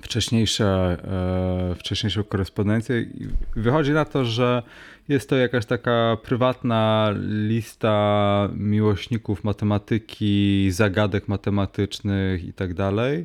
wcześniejsze, 0.00 0.96
e, 1.72 1.74
wcześniejszą 1.74 2.24
korespondencję 2.24 3.00
i 3.00 3.28
wychodzi 3.56 3.92
na 3.92 4.04
to, 4.04 4.24
że 4.24 4.62
jest 5.08 5.28
to 5.28 5.36
jakaś 5.36 5.66
taka 5.66 6.16
prywatna 6.22 7.10
lista 7.48 8.48
miłośników 8.54 9.44
matematyki, 9.44 10.68
zagadek 10.70 11.28
matematycznych 11.28 12.44
i 12.44 12.52
tak 12.52 12.74
dalej 12.74 13.24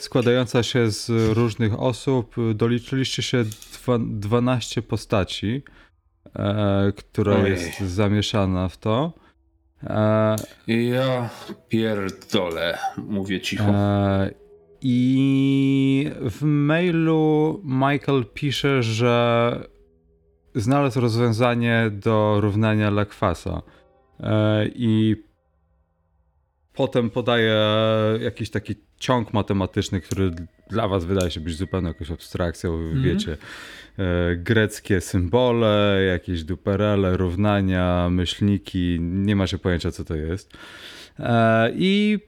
składająca 0.00 0.62
się 0.62 0.90
z 0.90 1.08
różnych 1.36 1.80
osób. 1.80 2.34
Doliczyliście 2.54 3.22
się 3.22 3.44
dwa, 3.44 3.98
12 3.98 4.82
postaci, 4.82 5.62
e, 6.36 6.92
która 6.96 7.36
Ojej. 7.36 7.50
jest 7.50 7.80
zamieszana 7.80 8.68
w 8.68 8.76
to. 8.76 9.12
E, 9.84 10.36
ja 10.68 11.30
pierdolę, 11.68 12.78
mówię 12.96 13.40
cicho. 13.40 13.64
E, 13.64 14.30
I 14.82 16.10
w 16.20 16.42
mailu 16.42 17.60
Michael 17.64 18.24
pisze, 18.34 18.82
że 18.82 19.68
znalazł 20.54 21.00
rozwiązanie 21.00 21.90
do 21.92 22.40
równania 22.40 22.90
Lakwasa. 22.90 23.62
E, 24.20 24.66
I 24.74 25.16
potem 26.74 27.10
podaje 27.10 27.56
jakiś 28.20 28.50
taki 28.50 28.74
ciąg 28.98 29.32
matematyczny, 29.32 30.00
który 30.00 30.30
dla 30.70 30.88
was 30.88 31.04
wydaje 31.04 31.30
się 31.30 31.40
być 31.40 31.56
zupełnie 31.56 31.88
jakąś 31.88 32.10
abstrakcją, 32.10 32.74
mm. 32.74 33.02
wiecie, 33.02 33.36
e, 33.98 34.36
greckie 34.36 35.00
symbole, 35.00 36.02
jakieś 36.12 36.44
duperele, 36.44 37.16
równania, 37.16 38.08
myślniki, 38.10 38.98
nie 39.00 39.36
macie 39.36 39.58
pojęcia 39.58 39.90
co 39.90 40.04
to 40.04 40.16
jest. 40.16 40.52
E, 41.18 41.70
I 41.74 42.18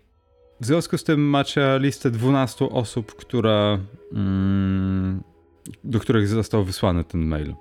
w 0.63 0.67
związku 0.67 0.99
z 0.99 1.05
tym 1.05 1.21
macie 1.21 1.79
listę 1.81 2.11
12 2.11 2.65
osób, 2.71 3.15
które, 3.15 3.79
mm, 4.13 5.23
do 5.85 6.01
których 6.01 6.29
został 6.29 6.65
wysłany 6.65 7.05
ten 7.05 7.21
mail. 7.21 7.55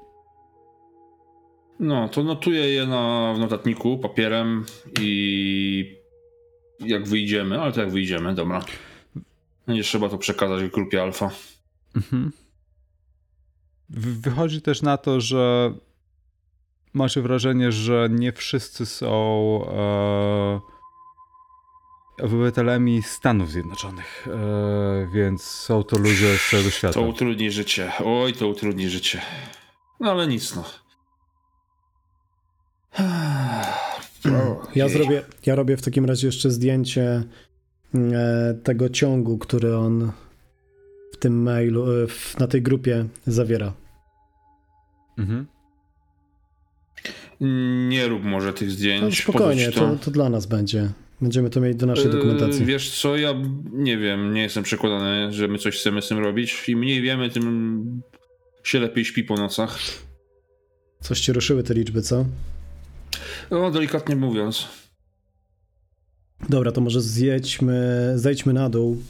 No, 1.79 2.09
to 2.09 2.23
notuję 2.23 2.73
je 2.73 2.87
na, 2.87 3.33
w 3.35 3.39
notatniku 3.39 3.97
papierem 3.97 4.65
i 5.01 5.97
jak 6.79 7.07
wyjdziemy, 7.07 7.61
ale 7.61 7.71
to 7.71 7.81
jak 7.81 7.91
wyjdziemy, 7.91 8.35
dobra. 8.35 8.65
Nie 9.67 9.83
trzeba 9.83 10.09
to 10.09 10.17
przekazać 10.17 10.71
grupie 10.71 11.01
alfa. 11.01 11.29
Mhm. 11.95 12.31
Wychodzi 13.89 14.61
też 14.61 14.81
na 14.81 14.97
to, 14.97 15.21
że 15.21 15.73
macie 16.93 17.21
wrażenie, 17.21 17.71
że 17.71 18.09
nie 18.11 18.31
wszyscy 18.31 18.85
są 18.85 19.61
e, 19.67 20.80
obywatelami 22.21 23.03
Stanów 23.03 23.51
Zjednoczonych, 23.51 24.27
e, 24.27 25.07
więc 25.13 25.43
są 25.43 25.83
to 25.83 25.97
ludzie 25.97 26.37
z 26.37 26.49
całego 26.49 26.69
świata. 26.69 26.93
To 26.93 27.01
utrudni 27.01 27.51
życie. 27.51 27.91
Oj, 28.05 28.33
to 28.33 28.47
utrudni 28.47 28.89
życie. 28.89 29.21
No 29.99 30.11
ale 30.11 30.27
nic, 30.27 30.55
no. 30.55 30.63
Ja 34.75 34.89
zrobię, 34.89 35.23
ja 35.45 35.55
robię 35.55 35.77
w 35.77 35.81
takim 35.81 36.05
razie 36.05 36.27
jeszcze 36.27 36.51
zdjęcie 36.51 37.23
E, 37.95 38.53
tego 38.63 38.89
ciągu, 38.89 39.37
który 39.37 39.77
on 39.77 40.11
w 41.13 41.17
tym 41.17 41.43
mailu, 41.43 41.91
e, 41.91 42.07
w, 42.07 42.39
na 42.39 42.47
tej 42.47 42.61
grupie 42.61 43.05
zawiera. 43.27 43.73
Mhm. 45.17 45.47
Nie 47.89 48.07
rób 48.07 48.23
może 48.23 48.53
tych 48.53 48.71
zdjęć. 48.71 49.01
No 49.01 49.11
spokojnie, 49.11 49.71
to... 49.71 49.79
To, 49.79 49.95
to... 49.95 50.11
dla 50.11 50.29
nas 50.29 50.45
będzie. 50.45 50.89
Będziemy 51.21 51.49
to 51.49 51.61
mieć 51.61 51.77
do 51.77 51.85
naszej 51.85 52.05
e, 52.05 52.09
dokumentacji. 52.09 52.65
Wiesz 52.65 53.01
co, 53.01 53.17
ja 53.17 53.33
nie 53.71 53.97
wiem, 53.97 54.33
nie 54.33 54.41
jestem 54.41 54.63
przekonany, 54.63 55.33
że 55.33 55.47
my 55.47 55.57
coś 55.57 55.79
chcemy 55.79 56.01
z 56.01 56.07
tym 56.07 56.19
robić. 56.19 56.69
Im 56.69 56.79
mniej 56.79 57.01
wiemy, 57.01 57.29
tym 57.29 58.01
się 58.63 58.79
lepiej 58.79 59.05
śpi 59.05 59.23
po 59.23 59.35
nocach. 59.35 59.79
Coś 60.99 61.19
ci 61.19 61.33
ruszyły 61.33 61.63
te 61.63 61.73
liczby, 61.73 62.01
co? 62.01 62.25
No, 63.51 63.71
delikatnie 63.71 64.15
mówiąc. 64.15 64.67
Dobra, 66.49 66.71
to 66.71 66.81
może 66.81 67.01
zjedźmy, 67.01 68.11
zejdźmy 68.15 68.53
na 68.53 68.69
dół, 68.69 69.03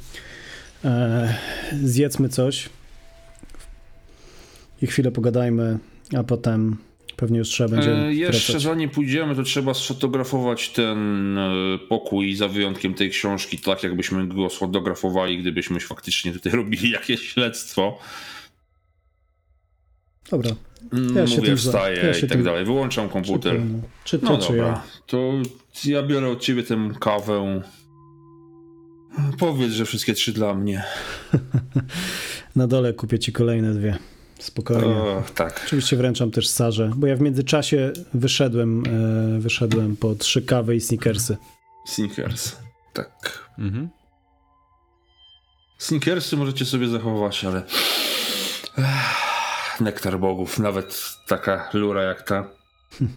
e, 0.85 1.35
zjedzmy 1.83 2.29
coś 2.29 2.69
i 4.81 4.87
chwilę 4.87 5.11
pogadajmy, 5.11 5.79
a 6.17 6.23
potem 6.23 6.77
pewnie 7.15 7.39
już 7.39 7.49
trzeba 7.49 7.69
będzie 7.69 7.91
e, 7.91 8.13
Jeszcze 8.13 8.53
wracać. 8.53 8.61
zanim 8.61 8.89
pójdziemy, 8.89 9.35
to 9.35 9.43
trzeba 9.43 9.73
sfotografować 9.73 10.69
ten 10.69 11.37
e, 11.37 11.77
pokój 11.89 12.35
za 12.35 12.47
wyjątkiem 12.47 12.93
tej 12.93 13.09
książki, 13.09 13.57
tak 13.57 13.83
jakbyśmy 13.83 14.27
go 14.27 14.49
sfotografowali, 14.49 15.37
gdybyśmy 15.37 15.79
faktycznie 15.79 16.33
tutaj 16.33 16.53
robili 16.61 16.91
jakieś 16.91 17.21
śledztwo. 17.21 17.99
Dobra. 20.31 20.51
Mm, 20.93 21.15
ja 21.15 21.35
Mówię, 21.37 21.55
wstaję 21.55 21.97
ja 21.97 22.17
i 22.17 22.21
tak 22.21 22.29
tym... 22.29 22.43
dalej. 22.43 22.65
Wyłączam 22.65 23.09
komputer. 23.09 23.61
Czy 24.03 24.19
to, 24.19 24.25
no 24.25 24.37
czy 24.37 24.47
dobra. 24.47 24.67
Ja? 24.67 24.83
To 25.07 25.33
ja 25.85 26.03
biorę 26.03 26.29
od 26.29 26.39
ciebie 26.39 26.63
tę 26.63 26.89
kawę. 26.99 27.61
Powiedz, 29.39 29.71
że 29.71 29.85
wszystkie 29.85 30.13
trzy 30.13 30.33
dla 30.33 30.53
mnie. 30.53 30.83
Na 32.55 32.67
dole 32.67 32.93
kupię 32.93 33.19
ci 33.19 33.31
kolejne 33.31 33.73
dwie 33.73 33.97
spokojnie. 34.41 34.95
Tak. 35.35 35.61
Oczywiście 35.65 35.97
wręczam 35.97 36.31
też 36.31 36.49
Sarze, 36.49 36.91
bo 36.95 37.07
ja 37.07 37.15
w 37.15 37.21
międzyczasie 37.21 37.91
wyszedłem, 38.13 38.83
e, 39.35 39.39
wyszedłem 39.39 39.97
po 39.97 40.15
trzy 40.15 40.41
kawy 40.41 40.75
i 40.75 40.81
sneakersy. 40.81 41.37
Sneakers, 41.87 42.55
tak. 42.93 43.49
Mhm. 43.59 43.89
Sneakersy 45.77 46.37
możecie 46.37 46.65
sobie 46.65 46.87
zachować, 46.87 47.45
ale 47.45 47.63
Ech, 48.77 49.81
nektar 49.81 50.19
bogów, 50.19 50.59
nawet 50.59 51.15
taka 51.27 51.69
lura 51.73 52.03
jak 52.03 52.21
ta. 52.21 52.47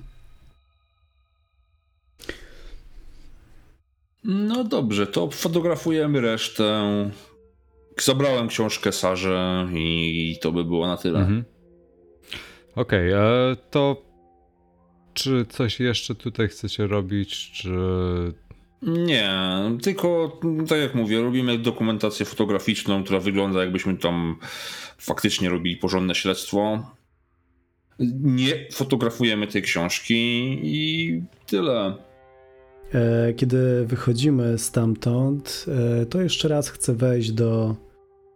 No 4.26 4.64
dobrze, 4.64 5.06
to 5.06 5.30
fotografujemy 5.30 6.20
resztę. 6.20 6.82
Zabrałem 8.02 8.48
książkę 8.48 8.92
Sarze 8.92 9.68
i 9.74 10.38
to 10.42 10.52
by 10.52 10.64
było 10.64 10.86
na 10.86 10.96
tyle. 10.96 11.18
Mhm. 11.18 11.44
Okej, 12.76 13.14
okay, 13.14 13.56
to 13.70 14.02
czy 15.14 15.46
coś 15.48 15.80
jeszcze 15.80 16.14
tutaj 16.14 16.48
chcecie 16.48 16.86
robić, 16.86 17.50
czy... 17.50 17.70
Nie, 18.82 19.30
tylko 19.82 20.40
tak 20.68 20.78
jak 20.78 20.94
mówię, 20.94 21.22
robimy 21.22 21.58
dokumentację 21.58 22.26
fotograficzną, 22.26 23.04
która 23.04 23.20
wygląda 23.20 23.60
jakbyśmy 23.60 23.96
tam 23.96 24.36
faktycznie 24.98 25.48
robili 25.48 25.76
porządne 25.76 26.14
śledztwo. 26.14 26.90
Nie 28.20 28.66
fotografujemy 28.72 29.46
tej 29.46 29.62
książki 29.62 30.14
i 30.62 31.22
tyle. 31.46 31.94
E, 32.94 33.32
kiedy 33.32 33.86
wychodzimy 33.86 34.58
stamtąd, 34.58 35.66
e, 36.02 36.06
to 36.06 36.20
jeszcze 36.20 36.48
raz 36.48 36.68
chcę 36.68 36.94
wejść 36.94 37.32
do 37.32 37.76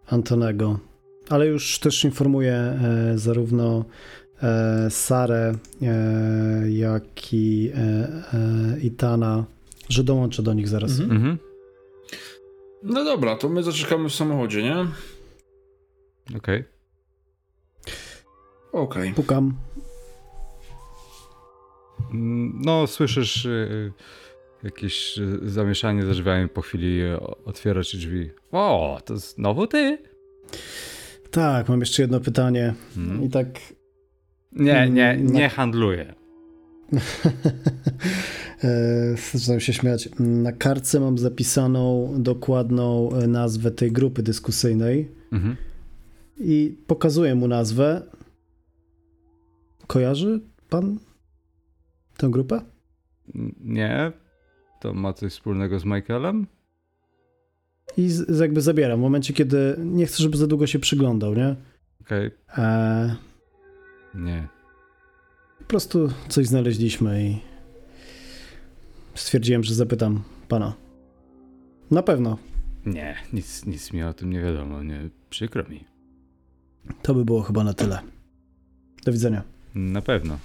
Antonego, 0.06 0.78
ale 1.28 1.46
już 1.46 1.78
też 1.78 2.04
informuję 2.04 2.54
e, 2.54 3.12
zarówno 3.18 3.84
Sarę, 4.90 5.54
jak 6.68 7.32
i 7.32 7.72
Itana, 8.82 9.44
że 9.88 10.04
dołączę 10.04 10.42
do 10.42 10.54
nich 10.54 10.68
zaraz. 10.68 11.00
Mhm. 11.00 11.10
mhm. 11.10 11.38
No 12.82 13.04
dobra, 13.04 13.36
to 13.36 13.48
my 13.48 13.62
zaczekamy 13.62 14.08
w 14.08 14.14
samochodzie, 14.14 14.62
nie? 14.62 14.76
Okej. 16.36 16.38
Okay. 16.38 16.64
Okej. 18.72 19.02
Okay. 19.02 19.14
Pukam. 19.14 19.54
No, 22.64 22.86
słyszysz 22.86 23.44
y, 23.44 23.92
jakieś 24.62 25.18
y, 25.18 25.50
zamieszanie 25.50 26.06
za 26.06 26.12
drzwiami, 26.12 26.48
po 26.48 26.62
chwili 26.62 27.00
otwierasz 27.44 27.96
drzwi. 27.96 28.30
O, 28.52 29.00
to 29.04 29.16
znowu 29.16 29.66
ty? 29.66 29.98
Tak, 31.30 31.68
mam 31.68 31.80
jeszcze 31.80 32.02
jedno 32.02 32.20
pytanie. 32.20 32.74
Hmm. 32.94 33.24
I 33.24 33.28
tak. 33.28 33.46
Nie, 34.52 34.90
nie, 34.90 35.10
mm, 35.10 35.32
nie 35.32 35.48
handluję. 35.48 36.14
E, 38.64 39.16
zacząłem 39.34 39.60
się 39.60 39.72
śmiać. 39.72 40.08
Na 40.18 40.52
kartce 40.52 41.00
mam 41.00 41.18
zapisaną 41.18 42.14
dokładną 42.18 43.12
e, 43.12 43.26
nazwę 43.26 43.70
tej 43.70 43.92
grupy 43.92 44.22
dyskusyjnej 44.22 45.08
mhm. 45.32 45.56
i 46.38 46.76
pokazuję 46.86 47.34
mu 47.34 47.48
nazwę. 47.48 48.02
Kojarzy 49.86 50.40
pan 50.68 50.98
tę 52.16 52.28
grupę? 52.30 52.60
Nie. 53.60 54.12
To 54.80 54.94
ma 54.94 55.12
coś 55.12 55.32
wspólnego 55.32 55.78
z 55.78 55.84
Michaelem? 55.84 56.46
I 57.96 58.08
z, 58.08 58.40
jakby 58.40 58.60
zabieram 58.60 58.98
w 58.98 59.02
momencie, 59.02 59.34
kiedy 59.34 59.76
nie 59.78 60.06
chcę, 60.06 60.22
żeby 60.22 60.36
za 60.36 60.46
długo 60.46 60.66
się 60.66 60.78
przyglądał, 60.78 61.34
nie? 61.34 61.56
Okej. 62.00 62.30
Okay. 62.52 62.64
E... 62.64 63.16
Nie. 64.14 64.48
Po 65.58 65.64
prostu 65.64 66.08
coś 66.28 66.46
znaleźliśmy 66.46 67.24
i 67.24 67.38
stwierdziłem, 69.14 69.64
że 69.64 69.74
zapytam 69.74 70.22
pana. 70.48 70.74
Na 71.90 72.02
pewno. 72.02 72.38
Nie, 72.86 73.16
nic, 73.32 73.66
nic 73.66 73.92
mi 73.92 74.02
o 74.02 74.14
tym 74.14 74.30
nie 74.30 74.40
wiadomo, 74.40 74.82
nie, 74.82 75.10
przykro 75.30 75.64
mi. 75.68 75.84
To 77.02 77.14
by 77.14 77.24
było 77.24 77.42
chyba 77.42 77.64
na 77.64 77.74
tyle. 77.74 77.98
Do 79.04 79.12
widzenia. 79.12 79.42
Na 79.74 80.02
pewno. 80.02 80.38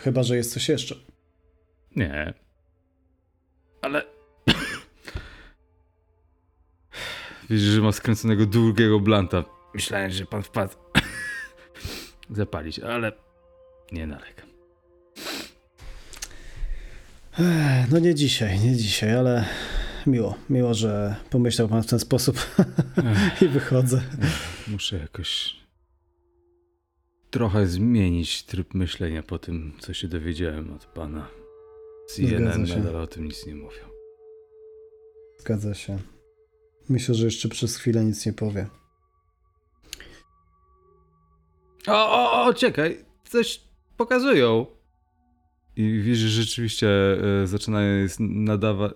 Chyba, 0.00 0.22
że 0.22 0.36
jest 0.36 0.52
coś 0.52 0.68
jeszcze. 0.68 1.09
Nie. 1.96 2.34
Ale. 3.82 4.02
Widzisz, 7.50 7.68
że 7.68 7.80
ma 7.80 7.92
skręconego 7.92 8.46
długiego 8.46 9.00
blanta. 9.00 9.44
Myślałem, 9.74 10.10
że 10.10 10.26
pan 10.26 10.42
wpadł 10.42 10.74
zapalić, 12.30 12.78
ale 12.78 13.12
nie 13.92 14.06
nalegam. 14.06 14.50
No 17.90 17.98
nie 17.98 18.14
dzisiaj, 18.14 18.60
nie 18.60 18.76
dzisiaj, 18.76 19.16
ale 19.16 19.44
miło. 20.06 20.34
Miło, 20.50 20.74
że 20.74 21.16
pomyślał 21.30 21.68
pan 21.68 21.82
w 21.82 21.86
ten 21.86 21.98
sposób 21.98 22.46
i 23.42 23.48
wychodzę. 23.48 24.02
Muszę 24.68 24.98
jakoś 24.98 25.56
trochę 27.30 27.66
zmienić 27.66 28.42
tryb 28.42 28.74
myślenia 28.74 29.22
po 29.22 29.38
tym, 29.38 29.72
co 29.78 29.94
się 29.94 30.08
dowiedziałem 30.08 30.72
od 30.72 30.86
pana. 30.86 31.39
CNN 32.08 32.62
nadal 32.62 32.96
o 32.96 33.06
tym 33.06 33.24
nic 33.24 33.46
nie 33.46 33.54
mówią. 33.54 33.82
Zgadza 35.38 35.74
się. 35.74 35.98
Myślę, 36.88 37.14
że 37.14 37.24
jeszcze 37.24 37.48
przez 37.48 37.76
chwilę 37.76 38.04
nic 38.04 38.26
nie 38.26 38.32
powie. 38.32 38.66
O, 41.86 42.12
o, 42.12 42.44
o, 42.44 42.54
czekaj. 42.54 43.04
Coś 43.24 43.60
pokazują. 43.96 44.66
I 45.76 46.00
widzisz, 46.02 46.18
że 46.18 46.42
rzeczywiście 46.42 46.88
e, 47.42 47.46
zaczynają 47.46 48.06
nadawać, 48.18 48.92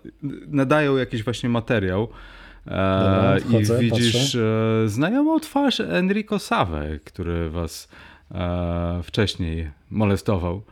nadają 0.47 0.97
jakiś 0.97 1.23
właśnie 1.23 1.49
materiał. 1.49 2.07
E, 2.67 2.69
Dobra, 2.69 3.37
wchodzę, 3.39 3.83
I 3.83 3.91
widzisz 3.91 4.35
e, 4.35 4.83
znajomą 4.85 5.39
twarz 5.39 5.79
Enrico 5.79 6.39
Save, 6.39 6.99
który 7.05 7.49
was 7.49 7.87
e, 8.31 9.01
wcześniej 9.03 9.71
molestował. 9.89 10.63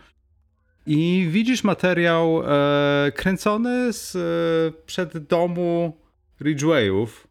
I 0.86 1.28
widzisz 1.32 1.64
materiał 1.64 2.44
e, 2.46 3.12
kręcony 3.16 3.94
z 3.94 4.16
e, 4.16 4.20
przed 4.86 5.18
domu 5.18 5.98
Ridgewayów, 6.42 7.28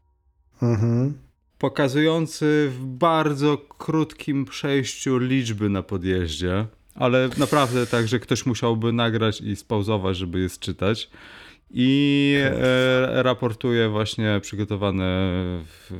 mhm. 0.63 1.15
pokazujący 1.59 2.71
w 2.71 2.85
bardzo 2.85 3.59
krótkim 3.59 4.45
przejściu 4.45 5.19
liczby 5.19 5.69
na 5.69 5.83
podjeździe, 5.83 6.67
ale 6.95 7.29
naprawdę 7.39 7.87
tak, 7.87 8.09
że 8.09 8.21
ktoś 8.21 8.47
musiałby 8.47 8.93
nagrać 8.93 9.41
i 9.41 9.57
spauzować, 9.57 10.17
żeby 10.17 10.41
je 10.41 10.49
czytać. 10.61 11.11
I 11.75 12.35
e, 12.45 13.23
raportuje 13.23 13.89
właśnie 13.89 14.39
przygotowany 14.43 15.05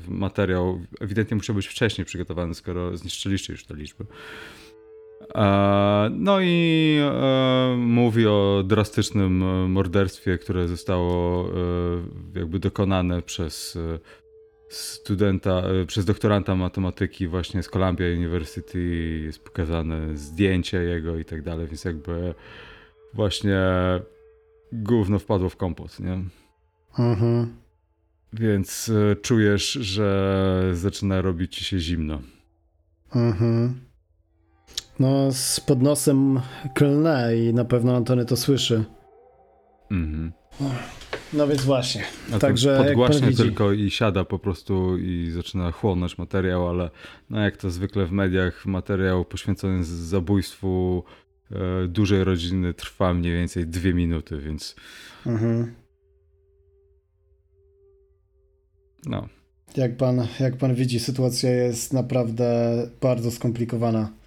materiał. 0.09 0.81
Ewidentnie 1.01 1.37
musiał 1.37 1.57
być 1.57 1.67
wcześniej 1.67 2.05
przygotowany, 2.05 2.55
skoro 2.55 2.97
zniszczyliście 2.97 3.53
już 3.53 3.65
te 3.65 3.75
liczby. 3.75 4.05
No 6.11 6.41
i 6.41 6.99
e, 7.01 7.77
mówi 7.79 8.27
o 8.27 8.63
drastycznym 8.67 9.39
morderstwie, 9.71 10.39
które 10.39 10.69
zostało 10.69 11.49
e, 11.49 12.39
jakby 12.39 12.59
dokonane 12.59 13.23
przez 13.23 13.77
e, 13.77 13.99
studenta, 14.69 15.63
przez 15.87 16.05
doktoranta 16.05 16.55
matematyki 16.55 17.27
właśnie 17.27 17.63
z 17.63 17.69
Columbia 17.69 18.07
University. 18.07 18.81
Jest 19.25 19.45
pokazane 19.45 20.17
zdjęcie 20.17 20.79
jego 20.79 21.19
i 21.19 21.25
tak 21.25 21.43
dalej, 21.43 21.67
więc 21.67 21.85
jakby 21.85 22.35
właśnie 23.15 23.61
gówno 24.73 25.19
wpadło 25.19 25.49
w 25.49 25.57
kompot, 25.57 26.01
nie? 26.01 26.25
Mhm. 26.99 27.57
Więc 28.33 28.93
czujesz, 29.23 29.73
że 29.73 30.71
zaczyna 30.73 31.23
robić 31.23 31.57
ci 31.57 31.65
się 31.65 31.79
zimno. 31.79 32.21
Mhm. 33.15 33.92
No, 35.01 35.33
z 35.33 35.61
podnosem 35.61 36.41
klnę 36.75 37.37
i 37.37 37.55
na 37.55 37.65
pewno 37.65 37.97
Antony 37.97 38.25
to 38.25 38.37
słyszy. 38.37 38.85
Mhm. 39.91 40.33
No 41.33 41.49
więc 41.49 41.65
właśnie. 41.65 42.05
A 42.35 42.39
Także 42.39 42.77
podgłaśnie 42.77 43.33
tylko 43.33 43.73
i 43.73 43.91
siada 43.91 44.25
po 44.25 44.39
prostu 44.39 44.99
i 44.99 45.31
zaczyna 45.31 45.73
chłonąć 45.73 46.19
materiał, 46.19 46.69
ale 46.69 46.91
no 47.31 47.41
jak 47.41 47.57
to 47.57 47.71
zwykle 47.71 48.07
w 48.07 48.13
mediach, 48.13 48.67
materiał 48.67 49.25
poświęcony 49.25 49.85
zabójstwu 49.85 51.03
e, 51.51 51.89
dużej 51.89 52.25
rodziny 52.25 52.75
trwa 52.75 53.15
mniej 53.15 53.33
więcej 53.33 53.67
dwie 53.67 53.95
minuty, 53.95 54.39
więc. 54.39 54.77
Mhm. 55.27 55.75
No. 59.07 59.29
Jak 59.77 59.97
pan, 59.97 60.27
jak 60.41 60.57
pan 60.57 60.75
widzi, 60.75 61.01
sytuacja 61.01 61.51
jest 61.51 61.93
naprawdę 61.93 62.77
bardzo 63.01 63.31
skomplikowana. 63.31 64.22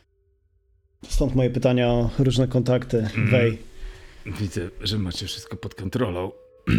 Stąd 1.10 1.36
moje 1.36 1.50
pytania 1.50 1.88
o 1.88 2.10
różne 2.20 2.48
kontakty. 2.48 2.98
Mm. 2.98 3.30
Wej. 3.32 3.58
Widzę, 4.26 4.70
że 4.82 4.98
macie 4.98 5.26
wszystko 5.26 5.58
pod 5.58 5.76
kontrolą. 5.76 6.32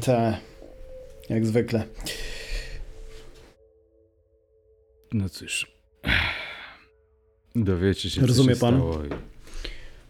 Tak, 0.00 0.34
jak 1.28 1.46
zwykle. 1.46 1.84
No 5.12 5.28
cóż. 5.28 5.72
Dowiecie 7.54 8.10
się, 8.10 8.26
Rozumie 8.26 8.54
co 8.54 8.60
pan? 8.60 8.74
Stało. 8.74 8.98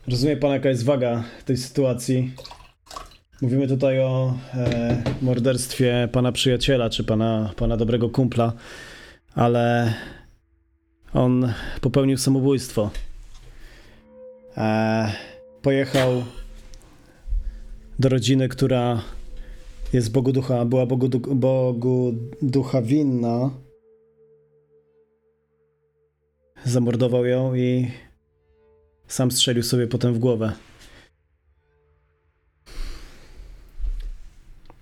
Rozumie 0.08 0.36
pan, 0.36 0.52
jaka 0.52 0.68
jest 0.68 0.84
waga 0.84 1.24
tej 1.44 1.56
sytuacji? 1.56 2.32
Mówimy 3.42 3.68
tutaj 3.68 4.00
o 4.00 4.38
e, 4.54 5.02
morderstwie 5.22 6.08
pana 6.12 6.32
przyjaciela, 6.32 6.90
czy 6.90 7.04
pana, 7.04 7.52
pana 7.56 7.76
dobrego 7.76 8.10
kumpla, 8.10 8.52
ale 9.34 9.94
on 11.14 11.52
popełnił 11.80 12.18
samobójstwo. 12.18 12.90
E, 14.56 15.12
pojechał 15.62 16.24
do 17.98 18.08
rodziny, 18.08 18.48
która 18.48 19.02
jest 19.92 20.12
Bogu 20.12 20.32
Ducha, 20.32 20.64
była 20.64 20.86
Bogu, 20.86 21.08
Bogu 21.34 22.14
Ducha 22.42 22.82
winna. 22.82 23.50
Zamordował 26.64 27.26
ją 27.26 27.54
i 27.54 27.90
sam 29.06 29.30
strzelił 29.30 29.62
sobie 29.62 29.86
potem 29.86 30.14
w 30.14 30.18
głowę. 30.18 30.52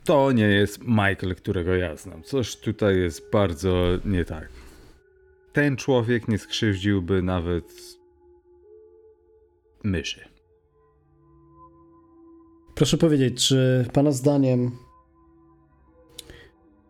To 0.04 0.32
nie 0.32 0.44
jest 0.44 0.80
Michael, 0.80 1.34
którego 1.36 1.74
ja 1.74 1.96
znam. 1.96 2.22
Coś 2.22 2.56
tutaj 2.56 2.96
jest 2.98 3.30
bardzo 3.32 3.84
nie 4.04 4.24
tak. 4.24 4.61
Ten 5.52 5.76
człowiek 5.76 6.28
nie 6.28 6.38
skrzywdziłby 6.38 7.22
nawet 7.22 7.64
myszy. 9.84 10.20
Proszę 12.74 12.98
powiedzieć, 12.98 13.48
czy 13.48 13.86
Pana 13.92 14.12
zdaniem 14.12 14.70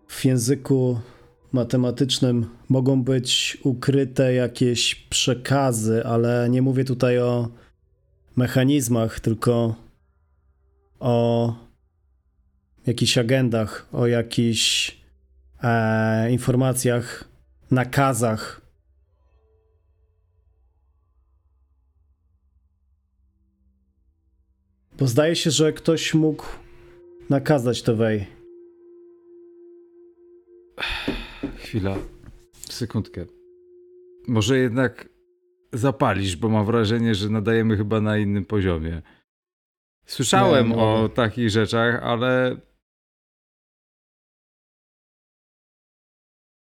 w 0.06 0.24
języku 0.24 1.00
matematycznym 1.52 2.46
mogą 2.68 3.02
być 3.02 3.58
ukryte 3.62 4.34
jakieś 4.34 4.94
przekazy, 4.94 6.04
ale 6.04 6.48
nie 6.50 6.62
mówię 6.62 6.84
tutaj 6.84 7.18
o 7.18 7.48
mechanizmach, 8.36 9.20
tylko 9.20 9.74
o 11.00 11.54
jakichś 12.86 13.18
agendach, 13.18 13.88
o 13.92 14.06
jakichś 14.06 14.96
e, 15.62 16.30
informacjach, 16.32 17.31
nakazach. 17.72 18.60
Bo 24.98 25.06
zdaje 25.06 25.36
się, 25.36 25.50
że 25.50 25.72
ktoś 25.72 26.14
mógł 26.14 26.44
nakazać 27.30 27.82
to 27.82 27.96
wej. 27.96 28.26
Chwila, 31.56 31.96
sekundkę. 32.52 33.26
Może 34.28 34.58
jednak 34.58 35.08
zapalisz, 35.72 36.36
bo 36.36 36.48
mam 36.48 36.66
wrażenie, 36.66 37.14
że 37.14 37.28
nadajemy 37.28 37.76
chyba 37.76 38.00
na 38.00 38.18
innym 38.18 38.44
poziomie. 38.44 39.02
Słyszałem 40.06 40.68
no. 40.68 41.02
o 41.04 41.08
takich 41.08 41.50
rzeczach, 41.50 42.02
ale 42.02 42.56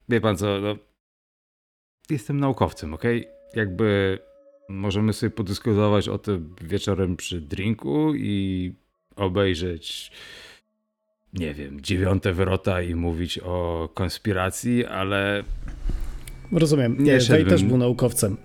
Wie 0.09 0.21
pan 0.21 0.37
co, 0.37 0.61
no, 0.61 0.77
jestem 2.11 2.41
naukowcem, 2.41 2.95
ok? 2.95 3.05
Jakby 3.55 4.19
możemy 4.69 5.13
sobie 5.13 5.31
podyskutować 5.31 6.09
o 6.09 6.19
tym 6.19 6.55
wieczorem 6.61 7.17
przy 7.17 7.41
drinku 7.41 8.15
i 8.15 8.73
obejrzeć, 9.17 10.11
nie 11.33 11.55
wiem, 11.55 11.81
dziewiąte 11.81 12.33
wyrota 12.33 12.83
i 12.83 12.95
mówić 12.95 13.39
o 13.39 13.89
konspiracji, 13.95 14.85
ale. 14.85 15.45
Rozumiem. 16.53 16.97
Nie, 17.05 17.19
Wej 17.19 17.45
też 17.45 17.65
był 17.65 17.79
naukowcem. 17.79 18.37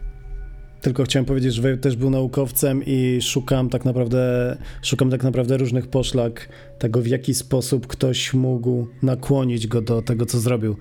Tylko 0.82 1.04
chciałem 1.04 1.26
powiedzieć, 1.26 1.54
że 1.54 1.62
Wej 1.62 1.78
też 1.78 1.96
był 1.96 2.10
naukowcem 2.10 2.84
i 2.86 3.20
szukam 3.22 3.70
tak 3.70 3.86
naprawdę, 3.86 4.58
szukam 4.82 5.10
tak 5.10 5.24
naprawdę 5.24 5.58
różnych 5.58 5.88
poszlak 5.88 6.50
tego, 6.80 7.02
w 7.02 7.08
jaki 7.08 7.34
sposób 7.34 7.88
ktoś 7.88 8.34
mógł 8.34 8.88
nakłonić 9.02 9.68
go 9.68 9.82
do 9.82 10.02
tego, 10.02 10.26
co 10.26 10.40
zrobił. 10.40 10.78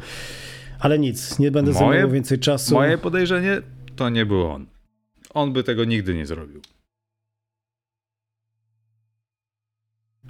Ale 0.82 0.98
nic, 0.98 1.38
nie 1.38 1.50
będę 1.50 1.72
moje, 1.72 1.84
zajmował 1.84 2.10
więcej 2.10 2.38
czasu. 2.38 2.74
Moje 2.74 2.98
podejrzenie 2.98 3.62
to 3.96 4.08
nie 4.08 4.26
był 4.26 4.46
on. 4.46 4.66
On 5.34 5.52
by 5.52 5.64
tego 5.64 5.84
nigdy 5.84 6.14
nie 6.14 6.26
zrobił. 6.26 6.60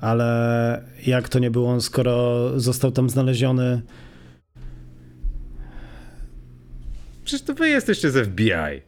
Ale 0.00 0.84
jak 1.06 1.28
to 1.28 1.38
nie 1.38 1.50
był 1.50 1.66
on, 1.66 1.80
skoro 1.80 2.50
został 2.60 2.92
tam 2.92 3.10
znaleziony? 3.10 3.82
Przecież 7.24 7.46
to 7.46 7.54
wy 7.54 7.68
jesteście 7.68 8.10
z 8.10 8.28
FBI. 8.28 8.82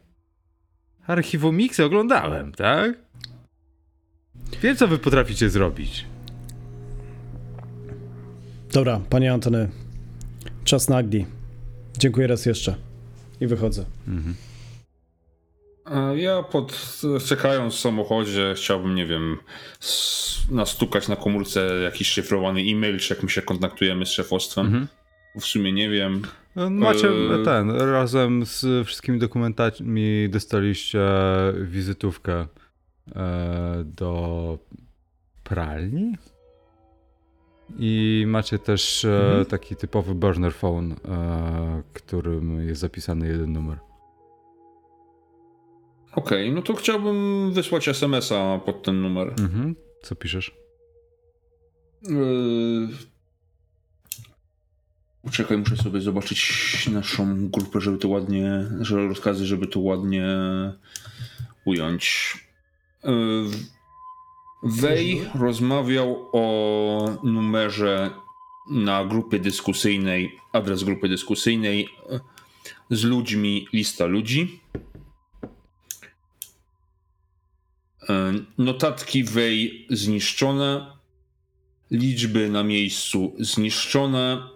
Archiwum 1.07 1.57
Mix 1.57 1.79
oglądałem, 1.79 2.51
tak? 2.51 2.97
Wiem, 4.61 4.75
co 4.75 4.87
wy 4.87 4.97
potraficie 4.97 5.49
zrobić. 5.49 6.05
Dobra, 8.73 9.01
panie 9.09 9.33
Antony. 9.33 9.69
Czas 10.63 10.89
na 10.89 10.97
Agdi. 10.97 11.25
Dziękuję 11.97 12.27
raz 12.27 12.45
jeszcze. 12.45 12.75
I 13.41 13.47
wychodzę. 13.47 13.85
Mhm. 14.07 14.35
Ja 16.15 16.43
pod, 16.43 17.01
czekając 17.25 17.73
w 17.75 17.79
samochodzie 17.79 18.53
chciałbym, 18.57 18.95
nie 18.95 19.05
wiem, 19.05 19.37
nastukać 20.51 21.07
na 21.07 21.15
komórce 21.15 21.81
jakiś 21.83 22.07
szyfrowany 22.07 22.61
e-mail, 22.61 22.99
czy 22.99 23.13
jak 23.13 23.23
my 23.23 23.29
się 23.29 23.41
kontaktujemy 23.41 24.05
z 24.05 24.09
szefostwem. 24.09 24.65
Mhm. 24.65 24.87
W 25.39 25.45
sumie 25.45 25.73
nie 25.73 25.89
wiem. 25.89 26.21
Macie 26.69 27.07
e... 27.07 27.43
ten, 27.45 27.71
razem 27.71 28.45
z 28.45 28.87
wszystkimi 28.87 29.19
dokumentami 29.19 30.29
dostaliście 30.29 30.99
wizytówkę 31.61 32.47
e, 33.15 33.83
do 33.85 34.59
pralni? 35.43 36.17
I 37.79 38.23
macie 38.27 38.59
też 38.59 39.05
e, 39.05 39.27
mhm. 39.27 39.45
taki 39.45 39.75
typowy 39.75 40.15
burner 40.15 40.53
phone, 40.53 40.91
e, 40.91 41.83
którym 41.93 42.67
jest 42.67 42.81
zapisany 42.81 43.27
jeden 43.27 43.53
numer. 43.53 43.77
Okej, 46.11 46.43
okay, 46.43 46.55
no 46.55 46.61
to 46.61 46.73
chciałbym 46.73 47.51
wysłać 47.53 47.87
SMS-a 47.87 48.59
pod 48.65 48.83
ten 48.83 49.01
numer. 49.01 49.27
Mhm. 49.27 49.75
Co 50.01 50.15
piszesz? 50.15 50.55
Yy... 52.01 52.87
Czekaj, 55.31 55.57
muszę 55.57 55.77
sobie 55.77 56.01
zobaczyć 56.01 56.89
naszą 56.91 57.49
grupę, 57.49 57.81
żeby 57.81 57.97
to 57.97 58.07
ładnie, 58.07 58.65
że 58.81 59.07
rozkazy, 59.07 59.45
żeby 59.45 59.67
to 59.67 59.79
ładnie 59.79 60.27
ująć. 61.65 62.33
Yy... 63.03 63.11
Wej 64.65 65.25
rozmawiał 65.35 66.29
o 66.33 67.19
numerze 67.23 68.11
na 68.71 69.05
grupie 69.05 69.39
dyskusyjnej, 69.39 70.39
adres 70.53 70.83
grupy 70.83 71.09
dyskusyjnej 71.09 71.87
z 72.89 73.03
ludźmi, 73.03 73.67
lista 73.73 74.05
ludzi. 74.05 74.61
Notatki 78.57 79.23
Wej 79.23 79.87
zniszczone, 79.89 80.97
liczby 81.91 82.49
na 82.49 82.63
miejscu 82.63 83.35
zniszczone. 83.39 84.49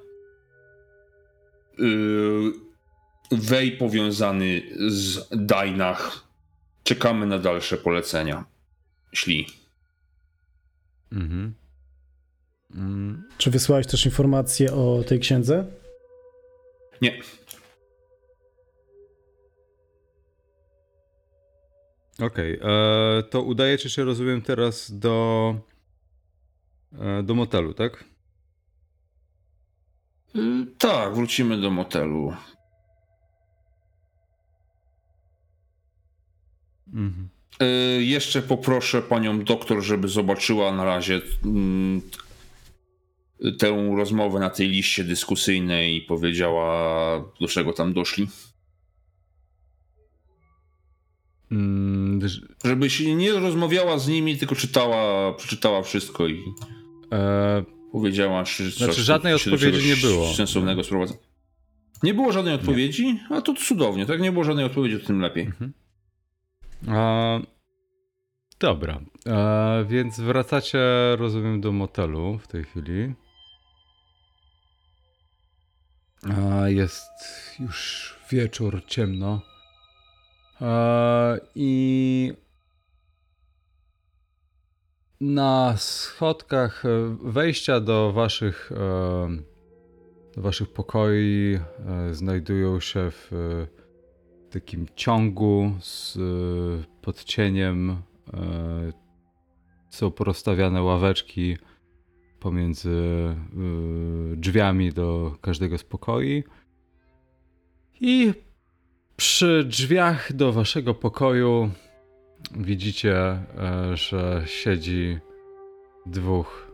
Wej 3.32 3.72
powiązany 3.72 4.62
z 4.88 5.28
Dajnach. 5.32 6.28
Czekamy 6.84 7.26
na 7.26 7.40
dalsze 7.40 7.78
polecenia. 7.78 8.46
Śli. 9.14 9.59
Mhm. 11.12 11.54
Mm. 12.76 13.24
Czy 13.38 13.52
wysłałeś 13.52 13.88
też 13.88 14.06
informacje 14.06 14.74
o 14.74 15.04
tej 15.08 15.20
księdze? 15.20 15.66
Nie. 17.02 17.20
Okej, 22.22 22.60
okay. 22.60 22.72
E, 22.72 23.24
to 23.24 23.42
udajecie 23.42 23.90
się, 23.90 24.04
rozumiem, 24.04 24.42
teraz 24.42 24.92
do, 24.92 25.56
e, 27.00 27.24
do 27.24 27.36
motelu, 27.36 27.74
tak? 27.74 28.06
Y, 30.36 30.66
tak, 30.78 31.14
wrócimy 31.14 31.62
do 31.62 31.72
motelu. 31.72 32.34
Mhm. 36.94 37.39
E, 37.60 37.66
jeszcze 38.02 38.42
poproszę 38.42 39.02
panią 39.02 39.44
doktor, 39.44 39.82
żeby 39.84 40.08
zobaczyła 40.08 40.76
na 40.76 40.86
razie 40.86 41.22
mm, 41.46 42.02
tę 43.58 43.94
rozmowę 43.98 44.40
na 44.40 44.50
tej 44.50 44.70
liście 44.70 45.04
dyskusyjnej 45.04 45.96
i 45.96 46.02
powiedziała, 46.02 47.32
do 47.42 47.48
czego 47.48 47.74
tam 47.74 47.94
doszli. 47.94 48.28
Mm, 51.52 52.20
żeby 52.66 52.90
się 52.90 53.16
nie 53.16 53.32
rozmawiała 53.32 54.00
z 54.00 54.08
nimi, 54.08 54.38
tylko 54.38 54.56
czytała, 54.56 55.34
przeczytała 55.34 55.82
wszystko 55.82 56.28
i 56.28 56.44
e... 57.12 57.64
powiedziała, 57.92 58.46
że 58.46 58.72
znaczy, 58.72 59.04
żadnej 59.04 59.34
odpowiedzi 59.34 59.88
nie 59.88 59.96
było. 59.96 60.34
Sensownego 60.34 60.84
sprowadza. 60.84 61.14
Nie 62.04 62.14
było 62.14 62.32
żadnej 62.32 62.54
odpowiedzi, 62.54 63.06
nie. 63.06 63.28
a 63.30 63.42
to 63.42 63.54
cudownie, 63.54 64.06
tak? 64.06 64.22
Nie 64.22 64.32
było 64.32 64.44
żadnej 64.44 64.66
odpowiedzi, 64.66 65.00
to 65.00 65.08
tym 65.08 65.22
lepiej. 65.22 65.44
Mhm. 65.44 65.74
Dobra, 68.60 69.00
więc 69.86 70.20
wracacie, 70.20 70.80
rozumiem, 71.18 71.62
do 71.62 71.72
motelu 71.72 72.38
w 72.38 72.48
tej 72.48 72.64
chwili. 72.64 73.14
Jest 76.66 77.12
już 77.60 78.16
wieczór, 78.30 78.82
ciemno. 78.88 79.42
I 81.56 82.34
Na 85.22 85.78
schodkach 85.78 86.84
wejścia 87.24 87.80
do 87.80 88.12
waszych, 88.12 88.72
do 90.36 90.42
waszych 90.42 90.74
pokoi 90.74 91.60
znajdują 92.12 92.80
się 92.80 93.12
w 93.12 93.32
takim 94.50 94.86
ciągu 94.96 95.72
z 95.80 96.18
podcieniem 97.02 97.96
są 99.90 100.12
porozstawiane 100.12 100.82
ławeczki 100.82 101.58
pomiędzy 102.40 102.90
y, 104.34 104.38
drzwiami 104.38 104.94
do 104.94 105.36
każdego 105.42 105.78
z 105.78 105.84
pokoi. 105.84 106.44
I 108.02 108.34
przy 109.16 109.64
drzwiach 109.68 110.34
do 110.34 110.52
waszego 110.52 110.94
pokoju 110.94 111.72
widzicie, 112.56 113.16
e, 113.18 113.44
że 113.94 114.44
siedzi 114.46 115.18
dwóch. 116.06 116.72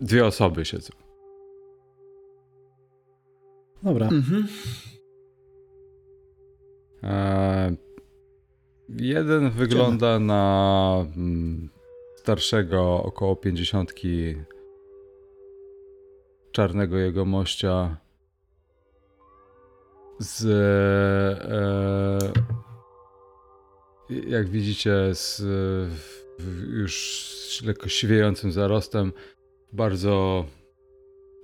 Dwie 0.00 0.26
osoby 0.26 0.64
siedzą. 0.64 0.92
Dobra. 3.82 4.08
Mhm. 4.08 4.48
E, 7.02 7.76
jeden 8.88 9.50
wygląda 9.50 10.18
na 10.18 11.06
mm, 11.16 11.68
starszego, 12.16 13.02
około 13.02 13.36
pięćdziesiątki 13.36 14.34
czarnego 16.52 16.98
jego 16.98 17.24
mościa 17.24 17.96
z 20.18 20.44
e, 21.50 22.32
jak 24.26 24.48
widzicie 24.48 25.14
z 25.14 25.42
już 26.72 27.62
lekko 27.66 27.88
siwiejącym 27.88 28.52
zarostem, 28.52 29.12
bardzo 29.72 30.44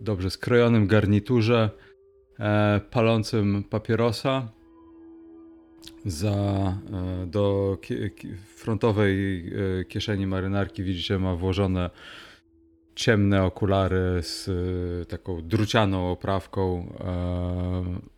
dobrze 0.01 0.31
skrojonym 0.31 0.87
garniturze, 0.87 1.71
e, 2.39 2.81
palącym 2.91 3.65
papierosa 3.65 4.49
za, 6.05 6.31
e, 6.33 7.27
do 7.27 7.79
frontowej 8.57 9.39
e, 9.81 9.85
kieszeni 9.85 10.27
marynarki 10.27 10.83
widzicie 10.83 11.19
ma 11.19 11.35
włożone 11.35 11.91
ciemne 12.95 13.45
okulary 13.45 14.23
z 14.23 14.49
e, 14.49 15.07
taką 15.07 15.43
drucianą 15.43 16.11
oprawką 16.11 16.93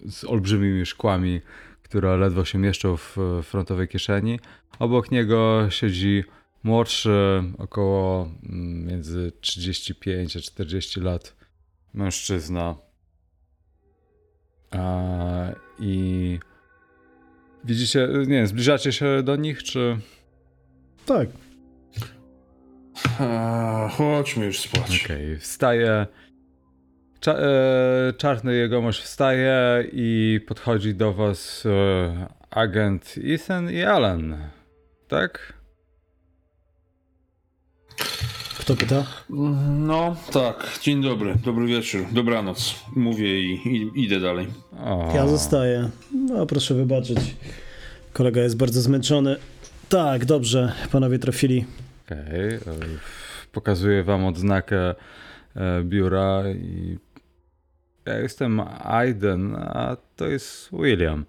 z 0.06 0.24
olbrzymimi 0.24 0.86
szkłami, 0.86 1.40
które 1.82 2.16
ledwo 2.16 2.44
się 2.44 2.58
mieszczą 2.58 2.96
w 2.96 3.16
frontowej 3.42 3.88
kieszeni. 3.88 4.40
Obok 4.78 5.10
niego 5.10 5.66
siedzi 5.70 6.24
młodszy, 6.62 7.42
około 7.58 8.30
mm, 8.42 8.86
między 8.86 9.32
35 9.40 10.36
a 10.36 10.40
40 10.40 11.00
lat 11.00 11.36
mężczyzna. 11.94 12.76
I 15.78 16.38
Widzicie, 17.64 18.08
nie 18.18 18.36
wiem, 18.36 18.46
zbliżacie 18.46 18.92
się 18.92 19.22
do 19.22 19.36
nich, 19.36 19.62
czy... 19.62 19.96
Tak. 21.06 21.28
A, 23.20 23.88
chodźmy 23.92 24.46
już 24.46 24.60
spać. 24.60 25.04
Okej, 25.04 25.26
okay. 25.26 25.38
wstaje. 25.38 26.06
Cza 27.20 27.34
e, 27.34 28.12
czarny 28.16 28.54
jegomość 28.54 29.02
wstaje 29.02 29.84
i 29.92 30.40
podchodzi 30.46 30.94
do 30.94 31.12
was 31.12 31.66
e, 31.66 32.26
agent 32.50 33.14
Ethan 33.24 33.70
i 33.70 33.82
Alan. 33.82 34.36
Tak? 35.08 35.59
Kto 38.70 38.76
pyta? 38.76 39.06
No, 39.78 40.16
tak. 40.32 40.78
Dzień 40.82 41.02
dobry, 41.02 41.34
dobry 41.44 41.66
wieczór, 41.66 42.06
dobranoc. 42.12 42.74
Mówię 42.96 43.40
i, 43.40 43.68
i 43.68 44.04
idę 44.04 44.20
dalej. 44.20 44.46
O. 44.84 45.12
Ja 45.14 45.26
zostaję. 45.26 45.90
No, 46.12 46.46
proszę 46.46 46.74
wybaczyć. 46.74 47.18
Kolega 48.12 48.40
jest 48.40 48.56
bardzo 48.56 48.80
zmęczony. 48.80 49.36
Tak, 49.88 50.24
dobrze, 50.24 50.72
panowie 50.92 51.18
trafili. 51.18 51.64
Okej. 52.06 52.56
Okay. 52.56 52.98
Pokazuję 53.52 54.04
wam 54.04 54.24
odznakę 54.24 54.94
e, 55.56 55.82
biura 55.82 56.50
i 56.50 56.98
ja 58.06 58.18
jestem 58.18 58.60
Aiden, 58.84 59.56
a 59.56 59.96
to 60.16 60.26
jest 60.26 60.68
William. 60.72 61.24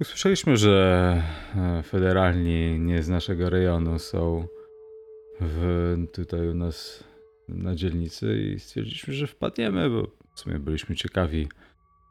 Usłyszeliśmy, 0.00 0.56
że 0.56 1.22
e, 1.56 1.82
federalni 1.82 2.80
nie 2.80 3.02
z 3.02 3.08
naszego 3.08 3.50
rejonu 3.50 3.98
są 3.98 4.46
w, 5.40 5.96
tutaj 6.12 6.48
u 6.48 6.54
nas 6.54 7.04
na 7.48 7.74
dzielnicy 7.74 8.42
i 8.42 8.60
stwierdziliśmy, 8.60 9.14
że 9.14 9.26
wpadniemy, 9.26 9.90
bo 9.90 10.10
w 10.34 10.40
sumie 10.40 10.58
byliśmy 10.58 10.96
ciekawi, 10.96 11.48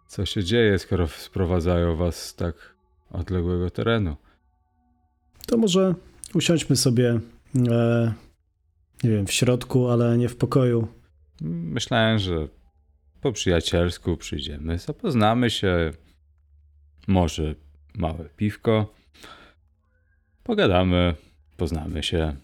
co 0.08 0.26
się 0.26 0.44
dzieje, 0.44 0.80
skoro 0.80 1.08
sprowadzają 1.08 1.96
was 1.96 2.26
z 2.26 2.36
tak 2.36 2.76
odległego 3.10 3.70
terenu. 3.70 4.16
To 5.48 5.58
może 5.58 5.96
usiądźmy 6.34 6.76
sobie, 6.76 7.20
e, 7.70 8.14
nie 9.04 9.10
wiem, 9.10 9.28
w 9.28 9.32
środku, 9.32 9.90
ale 9.90 10.18
nie 10.18 10.30
w 10.30 10.36
pokoju. 10.36 10.88
Myślałem, 11.42 12.20
że 12.20 12.48
po 13.22 13.32
przyjacielsku 13.32 14.18
przyjdziemy, 14.18 14.78
zapoznamy 14.78 15.50
się, 15.50 15.92
może 17.08 17.56
małe 17.96 18.30
piwko, 18.38 18.94
pogadamy, 20.44 21.16
poznamy 21.58 22.04
się. 22.04 22.36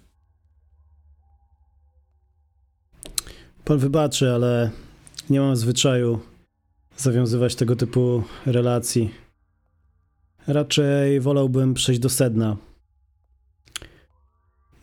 Pan 3.66 3.78
wybaczy, 3.78 4.32
ale 4.32 4.72
nie 5.30 5.40
mam 5.40 5.56
zwyczaju 5.56 6.20
zawiązywać 6.98 7.56
tego 7.56 7.76
typu 7.76 8.24
relacji. 8.46 9.12
Raczej 10.48 11.20
wolałbym 11.20 11.74
przejść 11.74 12.02
do 12.02 12.10
sedna. 12.10 12.58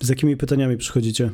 Z 0.00 0.08
jakimi 0.08 0.36
pytaniami 0.36 0.76
przychodzicie? 0.76 1.30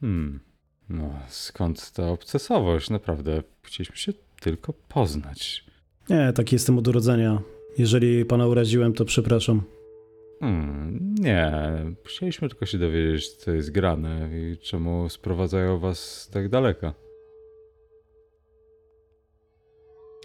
Hmm. 0.00 0.40
No, 0.88 1.20
skąd 1.28 1.90
ta 1.90 2.08
obcesowość? 2.08 2.90
Naprawdę, 2.90 3.42
chcieliśmy 3.62 3.96
się 3.96 4.12
tylko 4.40 4.72
poznać. 4.72 5.64
Nie, 6.08 6.32
tak 6.32 6.52
jestem 6.52 6.78
od 6.78 6.88
urodzenia. 6.88 7.42
Jeżeli 7.78 8.24
pana 8.24 8.46
uraziłem, 8.46 8.92
to 8.92 9.04
przepraszam. 9.04 9.62
Hmm, 10.40 11.14
nie, 11.18 11.52
chcieliśmy 12.04 12.48
tylko 12.48 12.66
się 12.66 12.78
dowiedzieć, 12.78 13.28
co 13.28 13.50
jest 13.50 13.70
grane 13.70 14.28
i 14.32 14.58
czemu 14.58 15.08
sprowadzają 15.08 15.78
was 15.78 16.30
tak 16.32 16.48
daleka. 16.48 16.94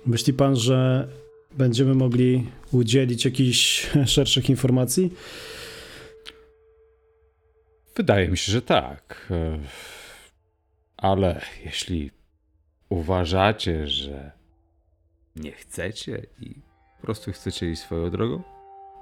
Myśli 0.05 0.34
pan, 0.34 0.55
że 0.55 1.07
będziemy 1.51 1.95
mogli 1.95 2.47
udzielić 2.72 3.26
jakichś 3.26 3.89
szerszych 4.16 4.49
informacji? 4.49 5.13
Wydaje 7.95 8.28
mi 8.28 8.38
się, 8.38 8.51
że 8.51 8.61
tak. 8.61 9.32
Ale 10.97 11.41
jeśli 11.66 12.11
uważacie, 12.89 13.88
że 13.88 14.32
nie 15.36 15.51
chcecie 15.51 16.26
i 16.41 16.55
po 16.97 17.01
prostu 17.01 17.32
chcecie 17.32 17.72
iść 17.72 17.82
swoją 17.82 18.09
drogą, 18.09 18.55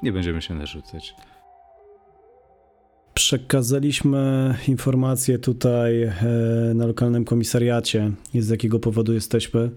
nie 0.04 0.12
będziemy 0.12 0.42
się 0.42 0.54
narzucać. 0.54 1.16
Przekazaliśmy 3.14 4.56
informacje 4.68 5.40
tutaj 5.40 6.04
e, 6.04 6.14
na 6.76 6.86
lokalnym 6.86 7.26
komisariacie, 7.26 8.12
z 8.34 8.50
jakiego 8.50 8.80
powodu 8.80 9.14
jesteśmy. 9.14 9.72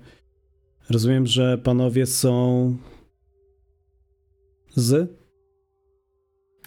Rozumiem, 0.90 1.26
że 1.26 1.58
panowie 1.58 2.06
są 2.06 2.76
z? 4.74 5.10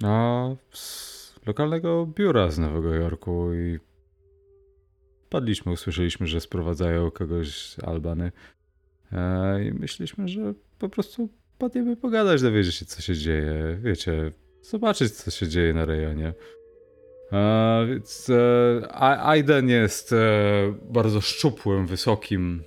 A 0.03 0.49
z 0.73 1.35
lokalnego 1.45 2.05
biura 2.05 2.51
z 2.51 2.59
Nowego 2.59 2.93
Jorku 2.93 3.53
i 3.53 3.79
padliśmy, 5.29 5.71
usłyszeliśmy, 5.71 6.27
że 6.27 6.41
sprowadzają 6.41 7.11
kogoś 7.11 7.55
z 7.55 7.83
Albany 7.83 8.31
e, 9.11 9.65
i 9.65 9.73
myśleliśmy, 9.73 10.27
że 10.27 10.53
po 10.79 10.89
prostu 10.89 11.29
padniemy 11.59 11.95
pogadać, 11.95 12.41
dowiedzieć 12.41 12.75
się, 12.75 12.85
co 12.85 13.01
się 13.01 13.15
dzieje. 13.15 13.77
Wiecie, 13.81 14.31
zobaczyć, 14.61 15.11
co 15.11 15.31
się 15.31 15.47
dzieje 15.47 15.73
na 15.73 15.85
rejonie. 15.85 16.33
E, 17.31 17.85
więc 17.89 18.29
e, 18.29 19.01
Aiden 19.25 19.69
jest 19.69 20.15
bardzo 20.81 21.21
szczupłym, 21.21 21.87
wysokim 21.87 22.63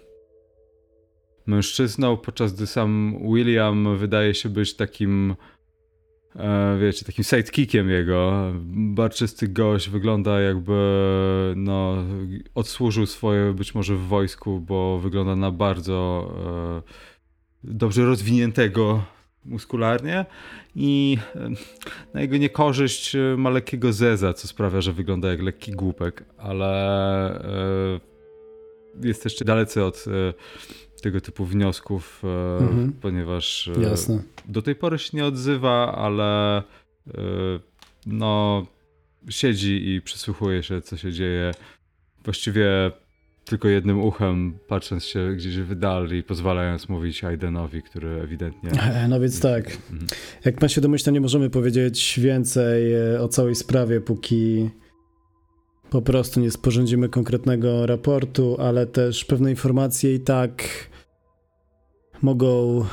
mężczyzną, 1.46 2.16
podczas 2.16 2.52
gdy 2.52 2.66
sam 2.66 3.18
William 3.34 3.96
wydaje 3.96 4.34
się 4.34 4.48
być 4.48 4.76
takim 4.76 5.36
e, 6.36 6.78
wiecie, 6.80 7.04
takim 7.04 7.24
sidekickiem 7.24 7.90
jego. 7.90 8.52
Barczysty 8.74 9.48
gość 9.48 9.88
wygląda 9.88 10.40
jakby 10.40 10.72
no, 11.56 11.96
odsłużył 12.54 13.06
swoje 13.06 13.52
być 13.52 13.74
może 13.74 13.94
w 13.94 14.06
wojsku, 14.06 14.60
bo 14.60 14.98
wygląda 14.98 15.36
na 15.36 15.50
bardzo 15.50 16.30
e, 16.86 17.11
dobrze 17.64 18.04
rozwiniętego 18.04 19.04
muskularnie 19.44 20.26
i 20.74 21.18
na 22.14 22.20
jego 22.20 22.36
niekorzyść 22.36 23.16
ma 23.36 23.50
lekkiego 23.50 23.92
zeza, 23.92 24.32
co 24.32 24.48
sprawia, 24.48 24.80
że 24.80 24.92
wygląda 24.92 25.28
jak 25.28 25.42
lekki 25.42 25.72
głupek, 25.72 26.24
ale 26.38 27.44
jest 29.02 29.24
jeszcze 29.24 29.44
dalece 29.44 29.84
od 29.84 30.04
tego 31.02 31.20
typu 31.20 31.44
wniosków, 31.44 32.22
mhm. 32.60 32.92
ponieważ 32.92 33.70
Jasne. 33.80 34.22
do 34.44 34.62
tej 34.62 34.74
pory 34.74 34.98
się 34.98 35.16
nie 35.16 35.24
odzywa, 35.24 35.94
ale 35.96 36.62
no 38.06 38.66
siedzi 39.28 39.94
i 39.94 40.00
przysłuchuje 40.00 40.62
się, 40.62 40.80
co 40.80 40.96
się 40.96 41.12
dzieje. 41.12 41.52
Właściwie 42.24 42.90
tylko 43.44 43.68
jednym 43.68 44.00
uchem, 44.00 44.58
patrząc 44.68 45.04
się 45.04 45.32
gdzieś 45.36 45.56
wydali 45.56 46.18
i 46.18 46.22
pozwalając 46.22 46.88
mówić 46.88 47.24
Aidenowi, 47.24 47.82
który 47.82 48.08
ewidentnie... 48.08 48.70
No 49.08 49.20
więc 49.20 49.40
tak, 49.40 49.78
mhm. 49.90 50.06
jak 50.44 50.58
pan 50.58 50.68
się 50.68 50.80
domyśla, 50.80 51.12
nie 51.12 51.20
możemy 51.20 51.50
powiedzieć 51.50 52.20
więcej 52.22 52.94
e, 52.94 53.20
o 53.20 53.28
całej 53.28 53.54
sprawie, 53.54 54.00
póki 54.00 54.70
po 55.90 56.02
prostu 56.02 56.40
nie 56.40 56.50
sporządzimy 56.50 57.08
konkretnego 57.08 57.86
raportu, 57.86 58.56
ale 58.60 58.86
też 58.86 59.24
pewne 59.24 59.50
informacje 59.50 60.14
i 60.14 60.20
tak 60.20 60.62
mogą, 62.22 62.84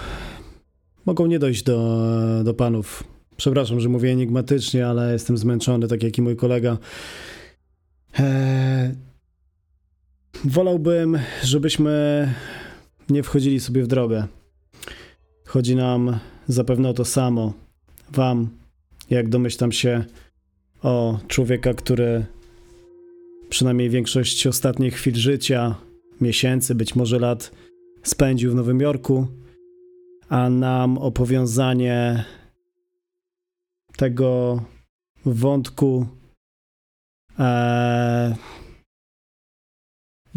mogą 1.05 1.25
nie 1.25 1.39
dojść 1.39 1.63
do, 1.63 1.99
do 2.43 2.53
panów. 2.53 3.03
Przepraszam, 3.37 3.79
że 3.79 3.89
mówię 3.89 4.11
enigmatycznie, 4.11 4.87
ale 4.87 5.13
jestem 5.13 5.37
zmęczony, 5.37 5.87
tak 5.87 6.03
jak 6.03 6.17
i 6.17 6.21
mój 6.21 6.35
kolega. 6.35 6.77
Eee, 8.19 9.08
wolałbym, 10.45 11.19
żebyśmy 11.43 12.33
nie 13.09 13.23
wchodzili 13.23 13.59
sobie 13.59 13.83
w 13.83 13.87
drogę. 13.87 14.27
Chodzi 15.45 15.75
nam 15.75 16.19
zapewne 16.47 16.89
o 16.89 16.93
to 16.93 17.05
samo. 17.05 17.53
Wam, 18.11 18.49
jak 19.09 19.29
domyślam 19.29 19.71
się, 19.71 20.03
o 20.83 21.19
człowieka, 21.27 21.73
który 21.73 22.25
przynajmniej 23.49 23.89
większość 23.89 24.47
ostatnich 24.47 24.93
chwil 24.93 25.15
życia, 25.15 25.75
miesięcy, 26.21 26.75
być 26.75 26.95
może 26.95 27.19
lat 27.19 27.51
spędził 28.03 28.51
w 28.51 28.55
Nowym 28.55 28.79
Jorku, 28.79 29.27
a 30.29 30.49
nam 30.49 30.97
o 30.97 31.11
powiązanie 31.11 32.23
tego 33.97 34.61
wątku 35.25 36.05
e, 37.39 38.35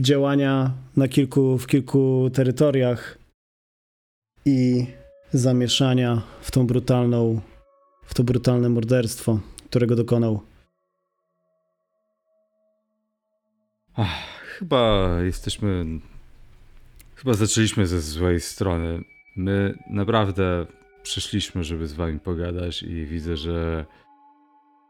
działania 0.00 0.72
na 0.96 1.08
kilku, 1.08 1.58
w 1.58 1.66
kilku 1.66 2.30
terytoriach 2.32 3.18
i 4.44 4.86
zamieszania 5.32 6.22
w 6.40 6.50
tą 6.50 6.66
brutalną, 6.66 7.40
w 8.04 8.14
to 8.14 8.24
brutalne 8.24 8.68
morderstwo, 8.68 9.40
którego 9.64 9.96
dokonał. 9.96 10.40
Ach, 13.96 14.42
chyba 14.58 15.08
jesteśmy. 15.22 15.84
Chyba 17.14 17.34
zaczęliśmy 17.34 17.86
ze 17.86 18.00
złej 18.00 18.40
strony. 18.40 19.02
My 19.36 19.78
naprawdę 19.90 20.66
przyszliśmy, 21.02 21.64
żeby 21.64 21.88
z 21.88 21.92
wami 21.92 22.20
pogadać 22.20 22.82
i 22.82 23.06
widzę, 23.06 23.36
że 23.36 23.86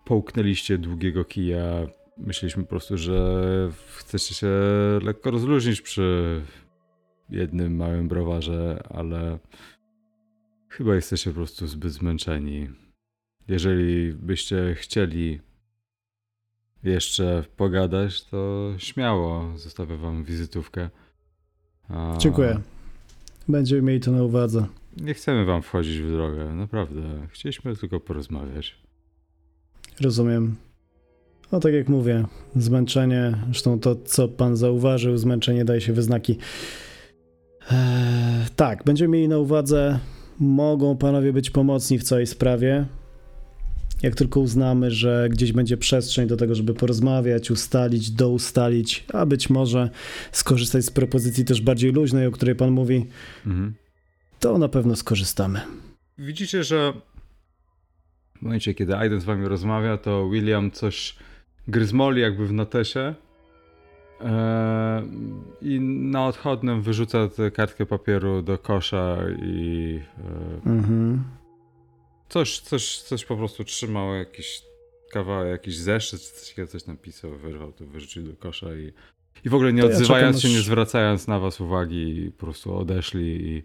połknęliście 0.04 0.78
długiego 0.78 1.24
kija. 1.24 1.86
Myśleliśmy 2.18 2.62
po 2.62 2.68
prostu, 2.68 2.98
że 2.98 3.70
chcecie 3.96 4.34
się 4.34 4.50
lekko 5.02 5.30
rozluźnić 5.30 5.80
przy 5.80 6.40
jednym 7.30 7.76
małym 7.76 8.08
browarze, 8.08 8.82
ale 8.90 9.38
chyba 10.68 10.94
jesteście 10.94 11.30
po 11.30 11.34
prostu 11.34 11.66
zbyt 11.66 11.92
zmęczeni. 11.92 12.68
Jeżeli 13.48 14.14
byście 14.14 14.74
chcieli 14.74 15.40
jeszcze 16.82 17.44
pogadać, 17.56 18.24
to 18.24 18.72
śmiało 18.78 19.58
zostawię 19.58 19.96
wam 19.96 20.24
wizytówkę. 20.24 20.90
A... 21.88 22.16
Dziękuję. 22.18 22.60
Będziemy 23.48 23.82
mieli 23.82 24.00
to 24.00 24.12
na 24.12 24.22
uwadze. 24.22 24.66
Nie 24.96 25.14
chcemy 25.14 25.44
wam 25.44 25.62
wchodzić 25.62 25.98
w 25.98 26.12
drogę, 26.12 26.54
naprawdę. 26.54 27.02
Chcieliśmy 27.30 27.76
tylko 27.76 28.00
porozmawiać. 28.00 28.82
Rozumiem. 30.00 30.56
No 31.52 31.60
tak 31.60 31.74
jak 31.74 31.88
mówię, 31.88 32.24
zmęczenie, 32.56 33.34
zresztą 33.44 33.80
to, 33.80 33.96
co 33.96 34.28
pan 34.28 34.56
zauważył, 34.56 35.16
zmęczenie 35.16 35.64
daje 35.64 35.80
się 35.80 35.92
wyznaki. 35.92 36.38
Eee, 37.70 38.46
tak, 38.56 38.84
będziemy 38.84 39.12
mieli 39.12 39.28
na 39.28 39.38
uwadze, 39.38 39.98
mogą 40.40 40.96
panowie 40.96 41.32
być 41.32 41.50
pomocni 41.50 41.98
w 41.98 42.02
całej 42.02 42.26
sprawie. 42.26 42.86
Jak 44.02 44.14
tylko 44.14 44.40
uznamy, 44.40 44.90
że 44.90 45.28
gdzieś 45.30 45.52
będzie 45.52 45.76
przestrzeń 45.76 46.26
do 46.26 46.36
tego, 46.36 46.54
żeby 46.54 46.74
porozmawiać, 46.74 47.50
ustalić, 47.50 48.10
doustalić, 48.10 49.04
a 49.12 49.26
być 49.26 49.50
może 49.50 49.90
skorzystać 50.32 50.84
z 50.84 50.90
propozycji 50.90 51.44
też 51.44 51.60
bardziej 51.60 51.92
luźnej, 51.92 52.26
o 52.26 52.30
której 52.30 52.54
pan 52.54 52.70
mówi, 52.70 53.06
mhm 53.46 53.74
to 54.42 54.58
na 54.58 54.68
pewno 54.68 54.96
skorzystamy. 54.96 55.60
Widzicie, 56.18 56.64
że 56.64 56.92
w 58.38 58.42
momencie, 58.42 58.74
kiedy 58.74 58.96
Aiden 58.96 59.20
z 59.20 59.24
wami 59.24 59.48
rozmawia, 59.48 59.96
to 59.96 60.28
William 60.30 60.70
coś 60.70 61.16
gryzmoli 61.68 62.20
jakby 62.20 62.46
w 62.46 62.52
notesie 62.52 63.14
eee, 64.20 64.28
i 65.60 65.80
na 65.80 66.26
odchodnym 66.26 66.82
wyrzuca 66.82 67.28
tę 67.28 67.50
kartkę 67.50 67.86
papieru 67.86 68.42
do 68.42 68.58
kosza 68.58 69.18
i 69.42 70.00
eee, 70.18 70.72
mhm. 70.72 71.24
coś, 72.28 72.60
coś, 72.60 72.98
coś 72.98 73.24
po 73.24 73.36
prostu 73.36 73.64
trzymał, 73.64 74.14
jakiś 74.14 74.62
kawałek, 75.12 75.50
jakiś 75.50 75.76
zeszyt, 75.76 76.20
coś, 76.20 76.68
coś 76.70 76.86
napisał, 76.86 77.30
wyrwał 77.30 77.72
to, 77.72 77.86
wyrzucił 77.86 78.22
do 78.22 78.36
kosza 78.36 78.74
i, 78.74 78.92
i 79.44 79.48
w 79.48 79.54
ogóle 79.54 79.72
nie 79.72 79.84
odzywając 79.84 80.36
ja 80.36 80.48
się, 80.48 80.56
nie 80.56 80.62
zwracając 80.62 81.28
na 81.28 81.38
was 81.38 81.60
uwagi, 81.60 82.32
po 82.38 82.44
prostu 82.46 82.76
odeszli 82.76 83.48
i 83.48 83.62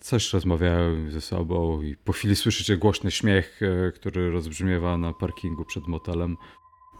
Coś 0.00 0.32
rozmawiają 0.32 1.10
ze 1.10 1.20
sobą 1.20 1.82
i 1.82 1.96
po 1.96 2.12
chwili 2.12 2.36
słyszycie 2.36 2.76
głośny 2.76 3.10
śmiech, 3.10 3.60
e, 3.62 3.92
który 3.92 4.30
rozbrzmiewa 4.30 4.98
na 4.98 5.12
parkingu 5.12 5.64
przed 5.64 5.86
motelem, 5.86 6.36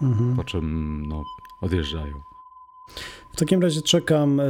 mhm. 0.03 0.37
po 0.37 0.45
czym 0.45 1.07
no, 1.09 1.25
odjeżdżają. 1.61 2.15
W 3.33 3.37
takim 3.37 3.63
razie 3.63 3.83
czekam. 3.83 4.41
E, 4.41 4.45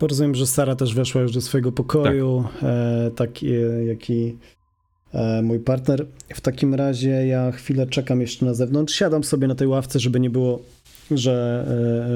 rozumiem, 0.00 0.34
że 0.34 0.46
Sara 0.46 0.76
też 0.76 0.94
weszła 0.94 1.22
już 1.22 1.32
do 1.32 1.40
swojego 1.40 1.72
pokoju, 1.72 2.44
tak, 2.60 2.62
e, 2.62 3.10
tak 3.10 3.42
jak 3.86 4.10
i 4.10 4.36
mój 5.42 5.60
partner. 5.60 6.06
W 6.34 6.40
takim 6.40 6.74
razie 6.74 7.26
ja 7.26 7.52
chwilę 7.52 7.86
czekam 7.86 8.20
jeszcze 8.20 8.46
na 8.46 8.54
zewnątrz. 8.54 8.94
Siadam 8.94 9.24
sobie 9.24 9.48
na 9.48 9.54
tej 9.54 9.68
ławce, 9.68 10.00
żeby 10.00 10.20
nie 10.20 10.30
było, 10.30 10.60
że, 11.10 11.66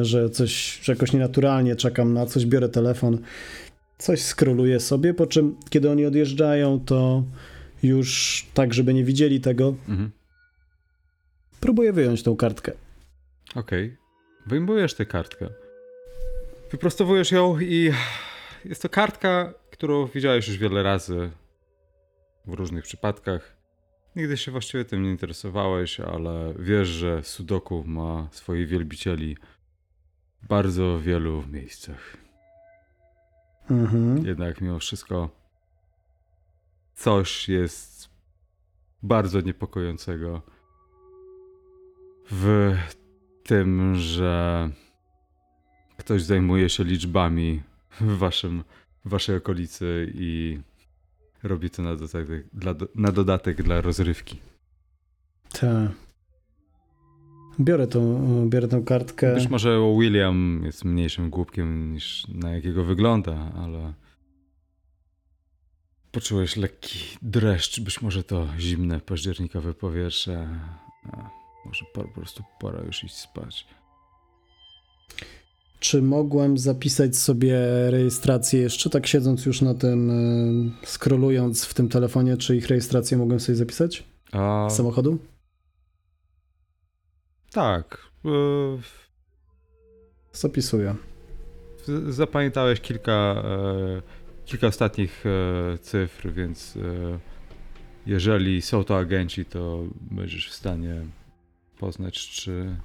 że 0.02 0.30
coś, 0.30 0.80
że 0.82 0.92
jakoś 0.92 1.12
nienaturalnie 1.12 1.76
czekam 1.76 2.12
na 2.12 2.26
coś, 2.26 2.46
biorę 2.46 2.68
telefon 2.68 3.18
coś 4.02 4.22
skroluję 4.22 4.80
sobie, 4.80 5.14
po 5.14 5.26
czym 5.26 5.56
kiedy 5.70 5.90
oni 5.90 6.06
odjeżdżają, 6.06 6.80
to 6.80 7.22
już 7.82 8.46
tak, 8.54 8.74
żeby 8.74 8.94
nie 8.94 9.04
widzieli 9.04 9.40
tego, 9.40 9.74
mhm. 9.88 10.10
Próbuję 11.62 11.92
wyjąć 11.92 12.22
tą 12.22 12.36
kartkę. 12.36 12.72
Okej. 13.54 13.86
Okay. 13.86 13.96
Wyjmujesz 14.46 14.94
tę 14.94 15.06
kartkę. 15.06 15.48
Wyprostowujesz 16.70 17.30
ją 17.30 17.60
i 17.60 17.92
jest 18.64 18.82
to 18.82 18.88
kartka, 18.88 19.54
którą 19.70 20.06
widziałeś 20.06 20.48
już 20.48 20.58
wiele 20.58 20.82
razy 20.82 21.30
w 22.46 22.52
różnych 22.52 22.84
przypadkach. 22.84 23.56
Nigdy 24.16 24.36
się 24.36 24.52
właściwie 24.52 24.84
tym 24.84 25.02
nie 25.02 25.10
interesowałeś, 25.10 26.00
ale 26.00 26.54
wiesz, 26.58 26.88
że 26.88 27.22
Sudoku 27.22 27.84
ma 27.86 28.28
swoich 28.32 28.68
wielbicieli 28.68 29.36
w 30.42 30.46
bardzo 30.46 31.00
wielu 31.00 31.44
miejscach. 31.52 32.16
Mhm. 33.70 34.26
Jednak 34.26 34.60
mimo 34.60 34.78
wszystko 34.78 35.28
coś 36.94 37.48
jest 37.48 38.08
bardzo 39.02 39.40
niepokojącego 39.40 40.42
w 42.30 42.74
tym, 43.42 43.96
że 43.96 44.68
ktoś 45.96 46.22
zajmuje 46.22 46.68
się 46.68 46.84
liczbami 46.84 47.62
w, 48.00 48.16
waszym, 48.18 48.64
w 49.04 49.08
waszej 49.08 49.36
okolicy 49.36 50.12
i 50.14 50.58
robi 51.42 51.70
to 51.70 51.82
na 51.82 51.96
dodatek 51.96 52.46
dla, 52.52 52.74
na 52.94 53.12
dodatek 53.12 53.62
dla 53.62 53.80
rozrywki. 53.80 54.38
Tak. 55.52 55.90
Biorę 57.60 57.86
tą, 57.86 58.48
biorę 58.48 58.68
tą 58.68 58.84
kartkę. 58.84 59.34
Być 59.34 59.48
może 59.48 59.78
William 60.00 60.62
jest 60.64 60.84
mniejszym 60.84 61.30
głupkiem 61.30 61.92
niż 61.92 62.26
na 62.28 62.50
jakiego 62.50 62.84
wygląda, 62.84 63.52
ale 63.56 63.92
poczułeś 66.12 66.56
lekki 66.56 66.98
dreszcz, 67.22 67.80
być 67.80 68.02
może 68.02 68.24
to 68.24 68.48
zimne 68.58 69.00
październikowe 69.00 69.74
powietrze. 69.74 70.48
Może 71.64 71.84
po 71.94 72.04
prostu 72.04 72.42
pora 72.60 72.80
już 72.82 73.04
iść 73.04 73.14
spać. 73.16 73.66
czy 75.80 76.02
mogłem 76.02 76.58
zapisać 76.58 77.16
sobie 77.16 77.56
rejestrację 77.90 78.60
jeszcze, 78.60 78.90
tak 78.90 79.06
siedząc 79.06 79.46
już 79.46 79.60
na 79.62 79.74
tym, 79.74 80.10
e, 80.10 80.86
scrollując 80.86 81.64
w 81.64 81.74
tym 81.74 81.88
telefonie, 81.88 82.36
czy 82.36 82.56
ich 82.56 82.66
rejestrację 82.68 83.18
mogłem 83.18 83.40
sobie 83.40 83.56
zapisać? 83.56 84.04
A, 84.32 84.68
Z 84.70 84.76
samochodu? 84.76 85.18
tak. 87.52 87.98
e, 88.24 88.28
Zapisuję. 90.32 90.94
Zapamiętałeś 92.08 92.80
kilka, 92.80 93.12
e, 93.12 94.02
kilka 94.44 94.66
ostatnich 94.66 95.24
cyfr, 95.80 96.32
więc 96.32 96.74
jeżeli 98.06 98.62
są 98.62 98.84
to 98.84 98.98
agenci, 98.98 99.44
to 99.44 99.84
będziesz 100.10 100.50
w 100.50 100.54
stanie 100.54 100.94
poznać, 101.82 102.28
czy 102.28 102.76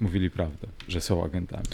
mówili 0.00 0.30
prawdę, 0.30 0.66
że 0.88 1.00
są 1.00 1.24
agentami. 1.24 1.64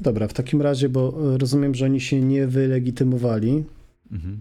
Dobra, 0.00 0.28
w 0.28 0.32
takim 0.32 0.62
razie, 0.62 0.88
bo 0.88 1.14
rozumiem, 1.38 1.74
że 1.74 1.84
oni 1.84 2.00
się 2.00 2.20
nie 2.20 2.46
wylegitymowali. 2.46 3.64
Mhm. 4.12 4.40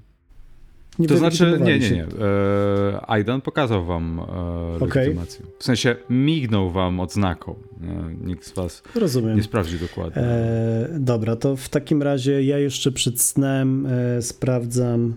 Nie 1.00 1.08
To 1.08 1.18
znaczy, 1.18 1.60
nie, 1.64 1.80
nie, 1.80 1.92
nie. 1.92 2.04
E, 2.04 3.10
Aidan 3.10 3.42
pokazał 3.42 3.86
wam 3.86 4.20
e, 4.20 4.86
legitymację. 4.86 5.46
W 5.60 5.64
sensie 5.64 5.96
mignął 6.10 6.72
wam 6.72 7.00
odznaką. 7.00 7.56
E, 7.84 8.26
nikt 8.26 8.46
z 8.46 8.52
was 8.52 8.84
Rozumiem. 8.96 9.38
nie 9.38 9.44
sprawdzi 9.44 9.80
dokładnie. 9.80 10.22
E, 10.22 10.90
dobra, 11.00 11.36
to 11.36 11.56
w 11.56 11.70
takim 11.70 12.02
razie 12.04 12.44
ja 12.44 12.60
jeszcze 12.60 12.92
przed 12.92 13.22
snem 13.22 13.88
sprawdzam 14.22 15.16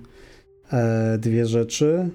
e, 0.73 1.19
dwie 1.19 1.47
rzeczy. 1.47 2.11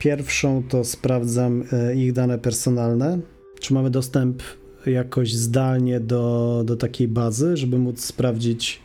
Pierwszą 0.00 0.62
to 0.62 0.84
sprawdzam 0.84 1.64
e, 1.72 1.94
ich 1.94 2.12
dane 2.12 2.38
personalne. 2.38 3.18
Czy 3.60 3.74
mamy 3.74 3.90
dostęp 3.90 4.42
jakoś 4.86 5.32
zdalnie 5.32 6.00
do, 6.00 6.62
do 6.66 6.76
takiej 6.76 7.08
bazy, 7.08 7.56
żeby 7.56 7.78
móc 7.78 8.04
sprawdzić. 8.04 8.80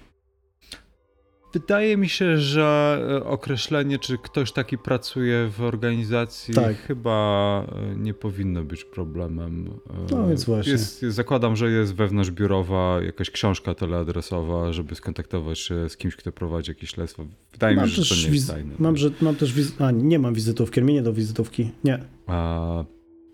Wydaje 1.59 1.97
mi 1.97 2.09
się, 2.09 2.37
że 2.37 2.99
e, 3.21 3.25
określenie, 3.25 3.99
czy 3.99 4.17
ktoś 4.17 4.51
taki 4.51 4.77
pracuje 4.77 5.49
w 5.57 5.61
organizacji, 5.61 6.53
Tak. 6.53 6.77
chyba 6.77 7.65
e, 7.91 7.95
nie 7.95 8.13
powinno 8.13 8.63
być 8.63 8.83
problemem. 8.85 9.69
E, 9.89 10.15
No 10.15 10.27
więc 10.27 10.45
właśnie. 10.45 10.71
Jest, 10.71 11.01
zakładam, 11.01 11.55
że 11.55 11.69
jest 11.71 11.95
wewnątrzbiurowa 11.95 12.99
jakaś 13.03 13.29
książka 13.29 13.73
teleadresowa, 13.75 14.73
żeby 14.73 14.95
skontaktować 14.95 15.59
się 15.59 15.89
z 15.89 15.97
kimś, 15.97 16.15
kto 16.15 16.31
prowadzi 16.31 16.71
jakieś 16.71 16.89
śledztwo. 16.89 17.25
Wydaje 17.51 17.75
mi 17.77 17.89
się, 17.89 18.01
że 18.03 18.15
to 18.15 18.29
nie 18.29 18.35
jest 18.35 18.47
tajne. 18.51 18.73
Mam, 18.79 18.97
że, 18.97 19.09
mam 19.21 19.35
też. 19.35 19.53
Wiz- 19.53 19.81
a, 19.81 19.91
nie 19.91 20.19
mam 20.19 20.33
wizytówki, 20.33 20.81
mnie 20.81 20.93
nie 20.93 21.01
do 21.01 21.13
wizytówki. 21.13 21.71
Nie. 21.83 21.99
A, 22.27 22.83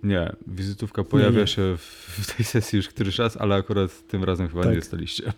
nie, 0.03 0.35
wizytówka 0.47 1.03
pojawia 1.03 1.41
nie. 1.41 1.47
się 1.47 1.75
w, 1.77 2.33
tej 2.35 2.45
sesji 2.45 2.77
już 2.77 2.87
któryś 2.89 3.17
raz, 3.19 3.37
ale 3.37 3.55
akurat 3.55 4.07
tym 4.07 4.23
razem 4.23 4.47
chyba 4.47 4.61
Tak. 4.61 4.69
nie 4.71 4.75
jesteście. 4.75 5.33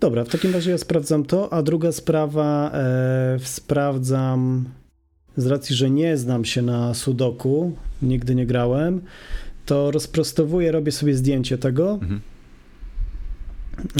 Dobra, 0.00 0.24
w 0.24 0.28
takim 0.28 0.52
razie 0.52 0.70
ja 0.70 0.78
sprawdzam 0.78 1.24
to, 1.24 1.52
a 1.52 1.62
druga 1.62 1.92
sprawa, 1.92 2.70
e, 2.74 3.38
sprawdzam 3.42 4.68
z 5.36 5.46
racji, 5.46 5.76
że 5.76 5.90
nie 5.90 6.16
znam 6.16 6.44
się 6.44 6.62
na 6.62 6.94
sudoku, 6.94 7.72
nigdy 8.02 8.34
nie 8.34 8.46
grałem, 8.46 9.00
to 9.66 9.90
rozprostowuję, 9.90 10.72
robię 10.72 10.92
sobie 10.92 11.14
zdjęcie 11.14 11.58
tego 11.58 11.92
Mhm. 11.92 12.20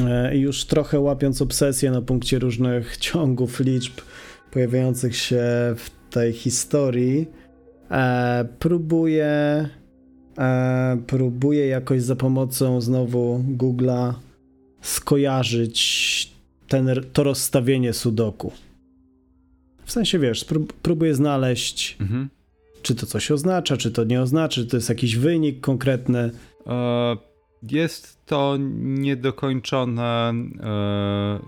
e, 0.07 0.37
i 0.37 0.41
już 0.41 0.65
trochę 0.65 1.01
łapiąc 1.01 1.43
obsesję 1.43 1.91
na 1.91 2.03
punkcie 2.03 2.39
różnych 2.39 2.97
ciągów 2.97 3.61
liczb 3.61 4.01
pojawiających 4.51 5.17
się 5.17 5.45
w 5.77 5.91
tej 6.11 6.33
historii, 6.33 7.29
e, 7.91 8.45
próbuję, 8.59 9.29
e, 10.39 11.03
próbuję 11.07 11.67
jakoś 11.67 12.03
za 12.03 12.17
pomocą 12.17 12.81
znowu 12.81 13.45
Google'a 13.57 14.13
skojarzyć 14.81 16.31
ten, 16.69 16.89
to 17.13 17.23
rozstawienie 17.23 17.93
sudoku. 17.93 18.53
W 19.85 19.93
sensie, 19.93 20.19
wiesz, 20.19 20.41
sprób- 20.41 20.73
próbuję 20.83 21.15
znaleźć, 21.15 21.97
Mhm. 22.01 22.29
czy 22.83 22.95
to 22.95 23.07
coś 23.07 23.31
oznacza, 23.31 23.77
czy 23.77 23.91
to 23.91 24.05
nie 24.05 24.21
oznacza, 24.23 24.55
czy 24.61 24.67
to 24.67 24.77
jest 24.77 24.89
jakiś 24.89 25.17
wynik 25.17 25.61
konkretny. 25.61 26.31
E, 26.67 27.17
Jest 27.71 28.27
to 28.27 28.57
niedokończone. 28.81 30.33
e, 30.61 31.41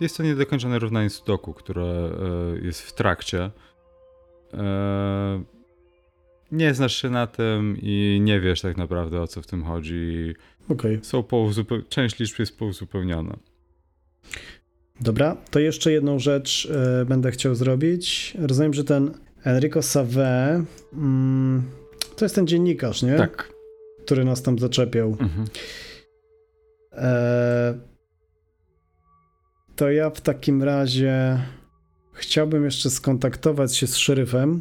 Jest 0.00 0.16
to 0.16 0.22
niedokończone 0.22 0.78
równanie 0.78 1.10
sudoku, 1.10 1.54
które 1.54 1.82
e, 1.84 2.10
jest 2.66 2.82
w 2.82 2.92
trakcie. 2.92 3.50
Nie 6.52 6.74
znasz 6.74 7.02
się 7.02 7.10
na 7.10 7.26
tym 7.26 7.76
i 7.82 8.20
nie 8.22 8.40
wiesz 8.40 8.60
tak 8.60 8.76
naprawdę 8.76 9.20
o 9.20 9.26
co 9.26 9.42
w 9.42 9.46
tym 9.46 9.64
chodzi. 9.64 10.34
Okej. 10.68 10.98
Są 11.02 11.22
pouzupeł... 11.22 11.82
Część 11.88 12.18
liczb 12.18 12.38
jest 12.38 12.58
pouzupełniona. 12.58 13.36
Dobra, 15.00 15.36
to 15.50 15.58
jeszcze 15.58 15.92
jedną 15.92 16.18
rzecz 16.18 16.68
e, 16.70 17.04
będę 17.04 17.30
chciał 17.30 17.54
zrobić. 17.54 18.36
Rozumiem, 18.38 18.74
że 18.74 18.84
ten 18.84 19.10
Enrico 19.44 19.82
Save 19.82 20.16
mm, 20.92 21.62
to 22.16 22.24
jest 22.24 22.34
ten 22.34 22.46
dziennikarz, 22.46 23.02
nie? 23.02 23.16
Tak. 23.16 23.52
Który 24.04 24.24
nas 24.24 24.42
tam 24.42 24.58
zaczepiał. 24.58 25.16
Mhm. 25.20 25.46
E, 26.92 27.78
to 29.76 29.90
ja 29.90 30.10
w 30.10 30.20
takim 30.20 30.62
razie 30.62 31.38
chciałbym 32.12 32.64
jeszcze 32.64 32.90
skontaktować 32.90 33.76
się 33.76 33.86
z 33.86 33.96
szeryfem 33.96 34.60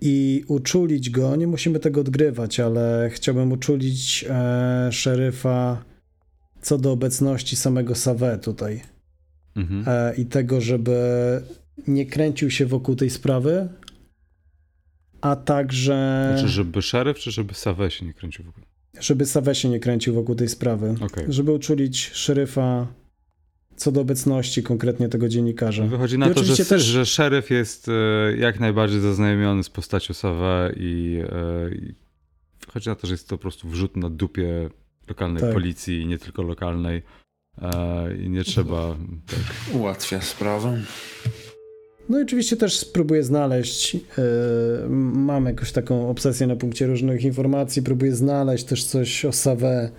i 0.00 0.44
uczulić 0.48 1.10
go. 1.10 1.36
Nie 1.36 1.46
musimy 1.46 1.78
tego 1.80 2.00
odgrywać, 2.00 2.60
ale 2.60 3.10
chciałbym 3.12 3.52
uczulić 3.52 4.24
e, 4.30 4.88
szeryfa 4.92 5.84
co 6.62 6.78
do 6.78 6.92
obecności 6.92 7.56
samego 7.56 7.94
Save 7.94 8.38
tutaj 8.42 8.82
Mhm. 9.56 9.84
e, 9.86 10.14
i 10.14 10.26
tego, 10.26 10.60
żeby 10.60 11.00
nie 11.86 12.06
kręcił 12.06 12.50
się 12.50 12.66
wokół 12.66 12.94
tej 12.96 13.10
sprawy, 13.10 13.68
a 15.20 15.36
także 15.36 16.28
Znaczy, 16.34 16.48
żeby 16.48 16.82
szeryf, 16.82 17.18
czy 17.18 17.30
żeby 17.30 17.54
Sawę 17.54 17.90
się 17.90 18.06
nie 18.06 18.14
kręcił 18.14 18.44
w 18.44 18.48
ogóle? 18.48 18.66
żeby 19.00 19.26
Save 19.26 19.54
się 19.54 19.68
nie 19.68 19.80
kręcił 19.80 20.14
wokół 20.14 20.34
tej 20.34 20.48
sprawy. 20.48 20.94
Okej. 21.00 21.24
żeby 21.28 21.52
uczulić 21.52 22.10
szeryfa 22.14 22.86
co 23.76 23.92
do 23.92 24.00
obecności 24.00 24.62
konkretnie 24.62 25.08
tego 25.08 25.28
dziennikarza. 25.28 25.84
Wychodzi 25.84 26.18
na 26.18 26.28
I 26.28 26.34
to, 26.34 26.44
że, 26.44 26.64
też... 26.64 26.82
że 26.82 27.06
szeryf 27.06 27.50
jest 27.50 27.88
e, 27.88 27.92
jak 28.36 28.60
najbardziej 28.60 29.00
zaznajomiony 29.00 29.64
z 29.64 29.70
postacią 29.70 30.14
Sawę 30.14 30.72
i, 30.76 31.22
e, 31.32 31.74
i 31.74 31.94
wychodzi 32.66 32.88
na 32.88 32.94
to, 32.94 33.06
że 33.06 33.14
jest 33.14 33.28
to 33.28 33.36
po 33.36 33.42
prostu 33.42 33.68
wrzut 33.68 33.96
na 33.96 34.10
dupie 34.10 34.70
lokalnej 35.08 35.42
Tak. 35.42 35.52
policji 35.52 36.00
i 36.00 36.06
nie 36.06 36.18
tylko 36.18 36.42
lokalnej 36.42 37.02
e, 37.62 38.16
i 38.16 38.30
nie 38.30 38.44
trzeba 38.44 38.96
tak. 39.26 39.74
Ułatwia 39.74 40.20
sprawę. 40.20 40.80
No 42.08 42.20
i 42.20 42.22
oczywiście 42.22 42.56
też 42.56 42.78
spróbuję 42.78 43.22
znaleźć, 43.22 43.94
yy, 43.94 44.00
mam 45.14 45.46
jakąś 45.46 45.72
taką 45.72 46.10
obsesję 46.10 46.46
na 46.46 46.56
punkcie 46.56 46.86
różnych 46.86 47.24
informacji, 47.24 47.82
próbuję 47.82 48.14
znaleźć 48.14 48.64
też 48.64 48.84
coś 48.84 49.24
o 49.24 49.32
Save, 49.32 49.90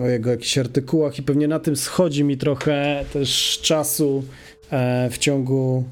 o 0.00 0.08
jego 0.08 0.30
jakichś 0.30 0.58
artykułach 0.58 1.18
i 1.18 1.22
pewnie 1.22 1.48
na 1.48 1.58
tym 1.58 1.76
schodzi 1.76 2.24
mi 2.24 2.36
trochę 2.36 3.04
też 3.12 3.60
czasu 3.62 4.24
e, 4.70 5.10
w 5.10 5.18
ciągu 5.18 5.84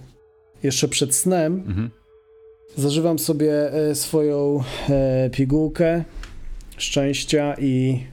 jeszcze 0.63 0.89
przed 0.89 1.15
snem. 1.15 1.65
Mhm. 1.67 1.91
Zażywam 2.77 3.19
sobie 3.19 3.73
e, 3.73 3.95
swoją 3.95 4.63
e, 4.89 5.31
pigułkę 5.31 6.05
szczęścia 6.77 7.55
i 7.59 8.05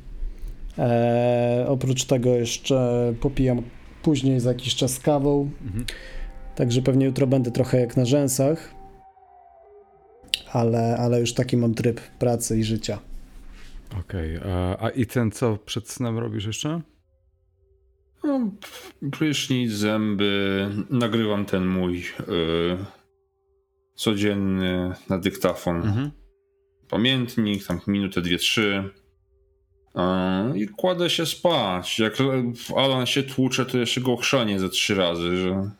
oprócz 1.67 2.05
tego 2.05 2.35
jeszcze 2.35 3.13
popijam 3.21 3.61
później 4.03 4.39
za 4.39 4.49
jakiś 4.49 4.75
czas 4.75 4.99
kawą. 4.99 5.49
Mhm. 5.65 5.85
Także 6.55 6.81
pewnie 6.81 7.05
jutro 7.05 7.27
będę 7.27 7.51
trochę 7.51 7.79
jak 7.79 7.97
na 7.97 8.05
rzęsach. 8.05 8.73
Ale, 10.51 10.97
ale 10.97 11.19
już 11.19 11.33
taki 11.33 11.57
mam 11.57 11.73
tryb 11.73 12.01
pracy 12.01 12.59
i 12.59 12.63
życia. 12.63 12.99
Okej, 13.99 14.37
a, 14.37 14.77
a 14.85 14.89
i 14.89 15.05
ten 15.05 15.31
co 15.31 15.57
przed 15.57 15.89
snem 15.89 16.17
robisz 16.17 16.45
jeszcze? 16.45 16.81
No, 18.23 18.51
prysznic, 19.11 19.71
zęby. 19.71 20.69
Nagrywam 20.89 21.45
ten 21.45 21.65
mój 21.65 21.99
y, 21.99 22.03
codzienny 23.95 24.93
na 25.09 25.17
dyktafon 25.19 25.75
Mhm. 25.75 26.11
pamiętnik, 26.89 27.67
tam 27.67 27.79
minutę, 27.87 28.21
dwie, 28.21 28.37
trzy. 28.37 28.89
I 30.55 30.67
kładę 30.67 31.09
się 31.09 31.25
spać. 31.25 31.99
Jak 31.99 32.17
Alan 32.75 33.05
się 33.05 33.23
tłucze, 33.23 33.65
to 33.65 33.77
jeszcze 33.77 34.01
go 34.01 34.15
chrzanię 34.17 34.59
ze 34.59 34.69
trzy 34.69 34.95
razy, 34.95 35.37
że 35.37 35.71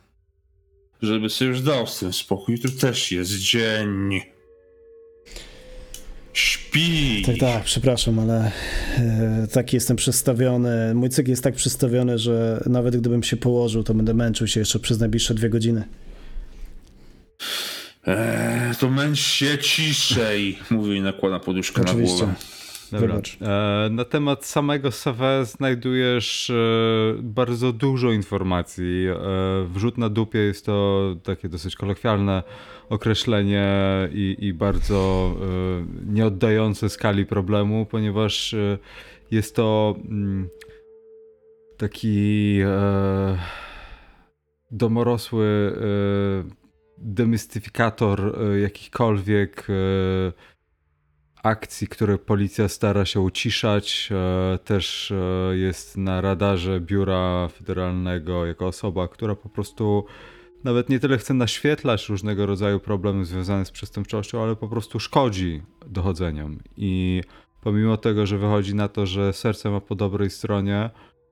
żeby 1.01 1.29
sobie 1.29 1.49
już 1.49 1.61
dał 1.61 1.87
z 1.87 1.99
tym 1.99 2.13
spokój. 2.13 2.55
Jutro 2.55 2.71
też 2.81 3.11
jest 3.11 3.31
dzień. 3.31 4.21
Śpi. 6.39 7.21
Tak, 7.25 7.37
tak, 7.37 7.63
przepraszam, 7.63 8.19
ale 8.19 8.51
e, 8.97 9.47
taki 9.53 9.75
jestem 9.75 9.97
przestawiony. 9.97 10.93
Mój 10.95 11.09
cykl 11.09 11.29
jest 11.29 11.43
tak 11.43 11.55
przestawiony, 11.55 12.19
że 12.19 12.63
nawet 12.65 12.97
gdybym 12.97 13.23
się 13.23 13.37
położył, 13.37 13.83
to 13.83 13.93
będę 13.93 14.13
męczył 14.13 14.47
się 14.47 14.59
jeszcze 14.59 14.79
przez 14.79 14.99
najbliższe 14.99 15.33
dwie 15.33 15.49
godziny. 15.49 15.83
Eee, 18.05 18.75
to 18.79 18.89
męcz 18.89 19.19
się 19.19 19.57
ciszej, 19.57 20.59
mówi 20.69 20.97
i 20.97 21.01
nakłada 21.01 21.39
poduszkę 21.39 21.81
na 21.81 21.89
Oczywiście. 21.89 22.17
głowę. 22.17 22.33
Dobra. 22.91 23.21
E, 23.41 23.89
na 23.89 24.05
temat 24.05 24.45
samego 24.45 24.91
Save 24.91 25.45
znajdujesz 25.45 26.49
e, 26.49 26.53
bardzo 27.21 27.73
dużo 27.73 28.11
informacji. 28.11 29.07
E, 29.07 29.15
wrzut 29.67 29.97
na 29.97 30.09
dupie 30.09 30.39
jest 30.39 30.65
to 30.65 31.15
takie 31.23 31.49
dosyć 31.49 31.75
kolokwialne 31.75 32.43
określenie 32.89 33.67
i, 34.11 34.35
i 34.39 34.53
bardzo 34.53 35.35
nieoddające 36.05 36.89
skali 36.89 37.25
problemu, 37.25 37.85
ponieważ 37.85 38.55
jest 39.31 39.55
to 39.55 39.95
mm, 40.09 40.49
taki 41.77 42.59
domorosły 44.71 45.73
demystyfikator 47.01 48.35
e, 48.41 48.59
jakichkolwiek 48.59 49.67
akcji, 51.43 51.87
które 51.87 52.17
policja 52.17 52.67
stara 52.67 53.05
się 53.05 53.19
uciszać. 53.19 54.09
E, 54.11 54.57
Też 54.57 55.11
e, 55.11 55.57
jest 55.57 55.97
na 55.97 56.21
radarze 56.21 56.79
biura 56.79 57.47
federalnego 57.47 58.45
jako 58.45 58.67
osoba, 58.67 59.07
która 59.07 59.35
po 59.35 59.49
prostu 59.49 60.05
nawet 60.63 60.89
nie 60.89 60.99
tyle 60.99 61.17
chce 61.17 61.33
naświetlać 61.33 62.09
różnego 62.09 62.45
rodzaju 62.45 62.79
problemy 62.79 63.25
związane 63.25 63.65
z 63.65 63.71
przestępczością, 63.71 64.43
ale 64.43 64.55
po 64.55 64.67
prostu 64.67 64.99
szkodzi 64.99 65.61
dochodzeniom. 65.87 66.59
I 66.77 67.21
pomimo 67.61 67.97
tego, 67.97 68.25
że 68.25 68.37
wychodzi 68.37 68.75
na 68.75 68.87
to, 68.87 69.05
że 69.05 69.33
serce 69.33 69.69
ma 69.69 69.81
po 69.81 69.95
dobrej 69.95 70.29
stronie, 70.29 70.89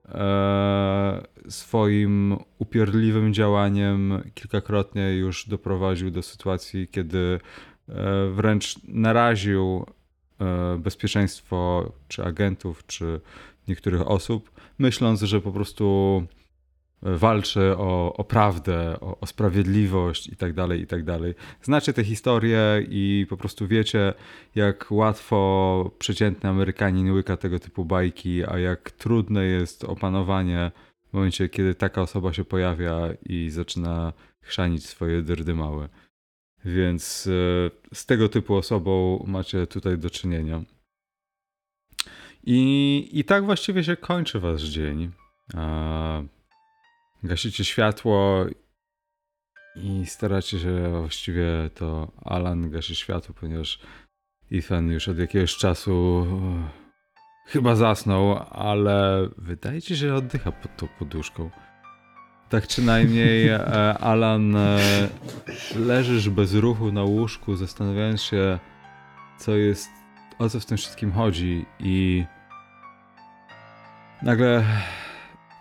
e, 0.08 1.26
swoim 1.48 2.36
upierdliwym 2.58 3.34
działaniem 3.34 4.22
kilkakrotnie 4.34 5.12
już 5.12 5.48
doprowadził 5.48 6.10
do 6.10 6.22
sytuacji, 6.22 6.88
kiedy 6.88 7.40
wręcz 8.32 8.74
naraził 8.84 9.86
bezpieczeństwo 10.78 11.92
czy 12.08 12.24
agentów, 12.24 12.86
czy 12.86 13.20
niektórych 13.68 14.10
osób, 14.10 14.50
myśląc, 14.78 15.22
że 15.22 15.40
po 15.40 15.52
prostu 15.52 16.22
walczy 17.02 17.76
o, 17.76 18.16
o 18.16 18.24
prawdę, 18.24 19.00
o, 19.00 19.20
o 19.20 19.26
sprawiedliwość 19.26 20.26
i 20.26 20.36
tak 20.36 20.52
dalej, 20.52 20.80
i 20.80 20.86
tak 20.86 21.04
dalej. 21.04 21.34
Znacie 21.62 21.92
tę 21.92 22.04
historię 22.04 22.86
i 22.88 23.26
po 23.28 23.36
prostu 23.36 23.66
wiecie, 23.68 24.14
jak 24.54 24.86
łatwo 24.90 25.90
przeciętny 25.98 26.50
Amerykanin 26.50 27.12
łyka 27.12 27.36
tego 27.36 27.58
typu 27.58 27.84
bajki, 27.84 28.44
a 28.44 28.58
jak 28.58 28.90
trudne 28.90 29.44
jest 29.44 29.84
opanowanie 29.84 30.70
w 31.10 31.12
momencie, 31.12 31.48
kiedy 31.48 31.74
taka 31.74 32.02
osoba 32.02 32.32
się 32.32 32.44
pojawia 32.44 32.96
i 33.28 33.50
zaczyna 33.50 34.12
chrzanić 34.42 34.86
swoje 34.86 35.22
dyrdy 35.22 35.54
małe. 35.54 35.88
Więc 36.64 37.26
e, 37.26 37.94
z 37.94 38.06
tego 38.06 38.28
typu 38.28 38.54
osobą 38.54 39.24
macie 39.26 39.66
tutaj 39.66 39.98
do 39.98 40.10
czynienia. 40.10 40.62
I, 42.44 43.08
i 43.12 43.24
tak 43.24 43.44
właściwie 43.44 43.84
się 43.84 43.96
kończy 43.96 44.40
wasz 44.40 44.62
dzień. 44.62 45.10
Gasicie 47.22 47.64
światło 47.64 48.46
i 49.76 50.06
staracie 50.06 50.58
się 50.58 51.00
właściwie 51.00 51.70
to 51.74 52.12
Alan 52.24 52.70
gasi 52.70 52.96
światło, 52.96 53.34
ponieważ 53.40 53.80
Ethan 54.52 54.90
już 54.90 55.08
od 55.08 55.18
jakiegoś 55.18 55.56
czasu 55.56 56.26
e, 56.26 57.50
chyba 57.50 57.74
zasnął, 57.74 58.38
ale 58.50 59.28
wydaje 59.36 59.82
ci 59.82 59.88
się, 59.88 59.94
że 59.94 60.14
oddycha 60.14 60.52
pod 60.52 60.76
tą 60.76 60.88
poduszką. 60.98 61.50
Tak 62.48 62.66
czy 62.66 62.82
najmniej, 62.82 63.48
e, 63.48 63.58
Alan, 63.98 64.56
e, 64.56 64.78
leżysz 65.76 66.30
bez 66.30 66.54
ruchu 66.54 66.92
na 66.92 67.02
łóżku, 67.02 67.56
zastanawiając 67.56 68.22
się, 68.22 68.58
co 69.38 69.56
jest, 69.56 69.90
o 70.38 70.48
co 70.48 70.60
w 70.60 70.66
tym 70.66 70.76
wszystkim 70.76 71.12
chodzi 71.12 71.66
i 71.80 72.24
nagle 74.22 74.64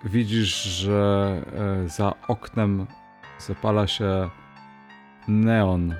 widzisz, 0.05 0.63
że 0.63 1.41
e, 1.85 1.89
za 1.89 2.13
oknem 2.27 2.87
zapala 3.39 3.87
się 3.87 4.29
neon, 5.27 5.95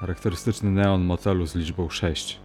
charakterystyczny 0.00 0.70
neon 0.70 1.04
motelu 1.04 1.46
z 1.46 1.54
liczbą 1.54 1.90
6. 1.90 2.40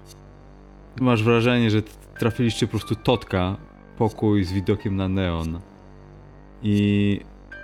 Masz 1.02 1.24
wrażenie, 1.24 1.70
że 1.70 1.82
trafiliście 2.20 2.68
po 2.68 2.72
prostu 2.72 2.96
totka, 2.96 3.58
pokój 3.98 4.44
z 4.44 4.52
widokiem 4.52 4.96
na 4.96 5.08
neon. 5.08 5.60
I, 6.64 7.20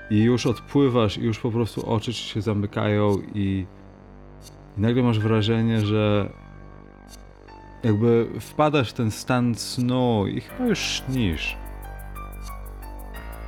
i 0.09 0.23
już 0.23 0.45
odpływasz, 0.45 1.17
i 1.17 1.23
już 1.23 1.39
po 1.39 1.51
prostu 1.51 1.89
oczy 1.89 2.13
ci 2.13 2.23
się 2.23 2.41
zamykają, 2.41 3.17
i, 3.33 3.65
i 4.77 4.81
nagle 4.81 5.03
masz 5.03 5.19
wrażenie, 5.19 5.81
że 5.81 6.29
jakby 7.83 8.27
wpadasz 8.39 8.89
w 8.89 8.93
ten 8.93 9.11
stan 9.11 9.55
snu 9.55 10.27
i 10.27 10.41
chyba 10.41 10.69
już 10.69 10.79
śnisz. 10.79 11.57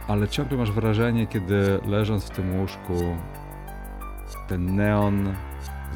Ale 0.08 0.28
ciągle 0.28 0.58
masz 0.58 0.72
wrażenie, 0.72 1.28
kiedy 1.28 1.80
leżąc 1.86 2.26
w 2.26 2.30
tym 2.30 2.60
łóżku, 2.60 3.18
ten 4.48 4.76
neon 4.76 5.34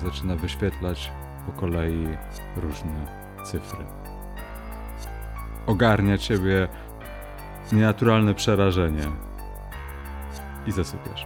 zaczyna 0.04 0.36
wyświetlać 0.36 1.12
po 1.46 1.52
kolei 1.52 2.08
różne 2.56 3.08
cyfry. 3.44 3.86
Ogarnia 5.66 6.18
ciebie 6.18 6.68
nienaturalne 7.72 8.34
przerażenie 8.34 9.29
i 10.70 10.72
zasypiasz. 10.72 11.26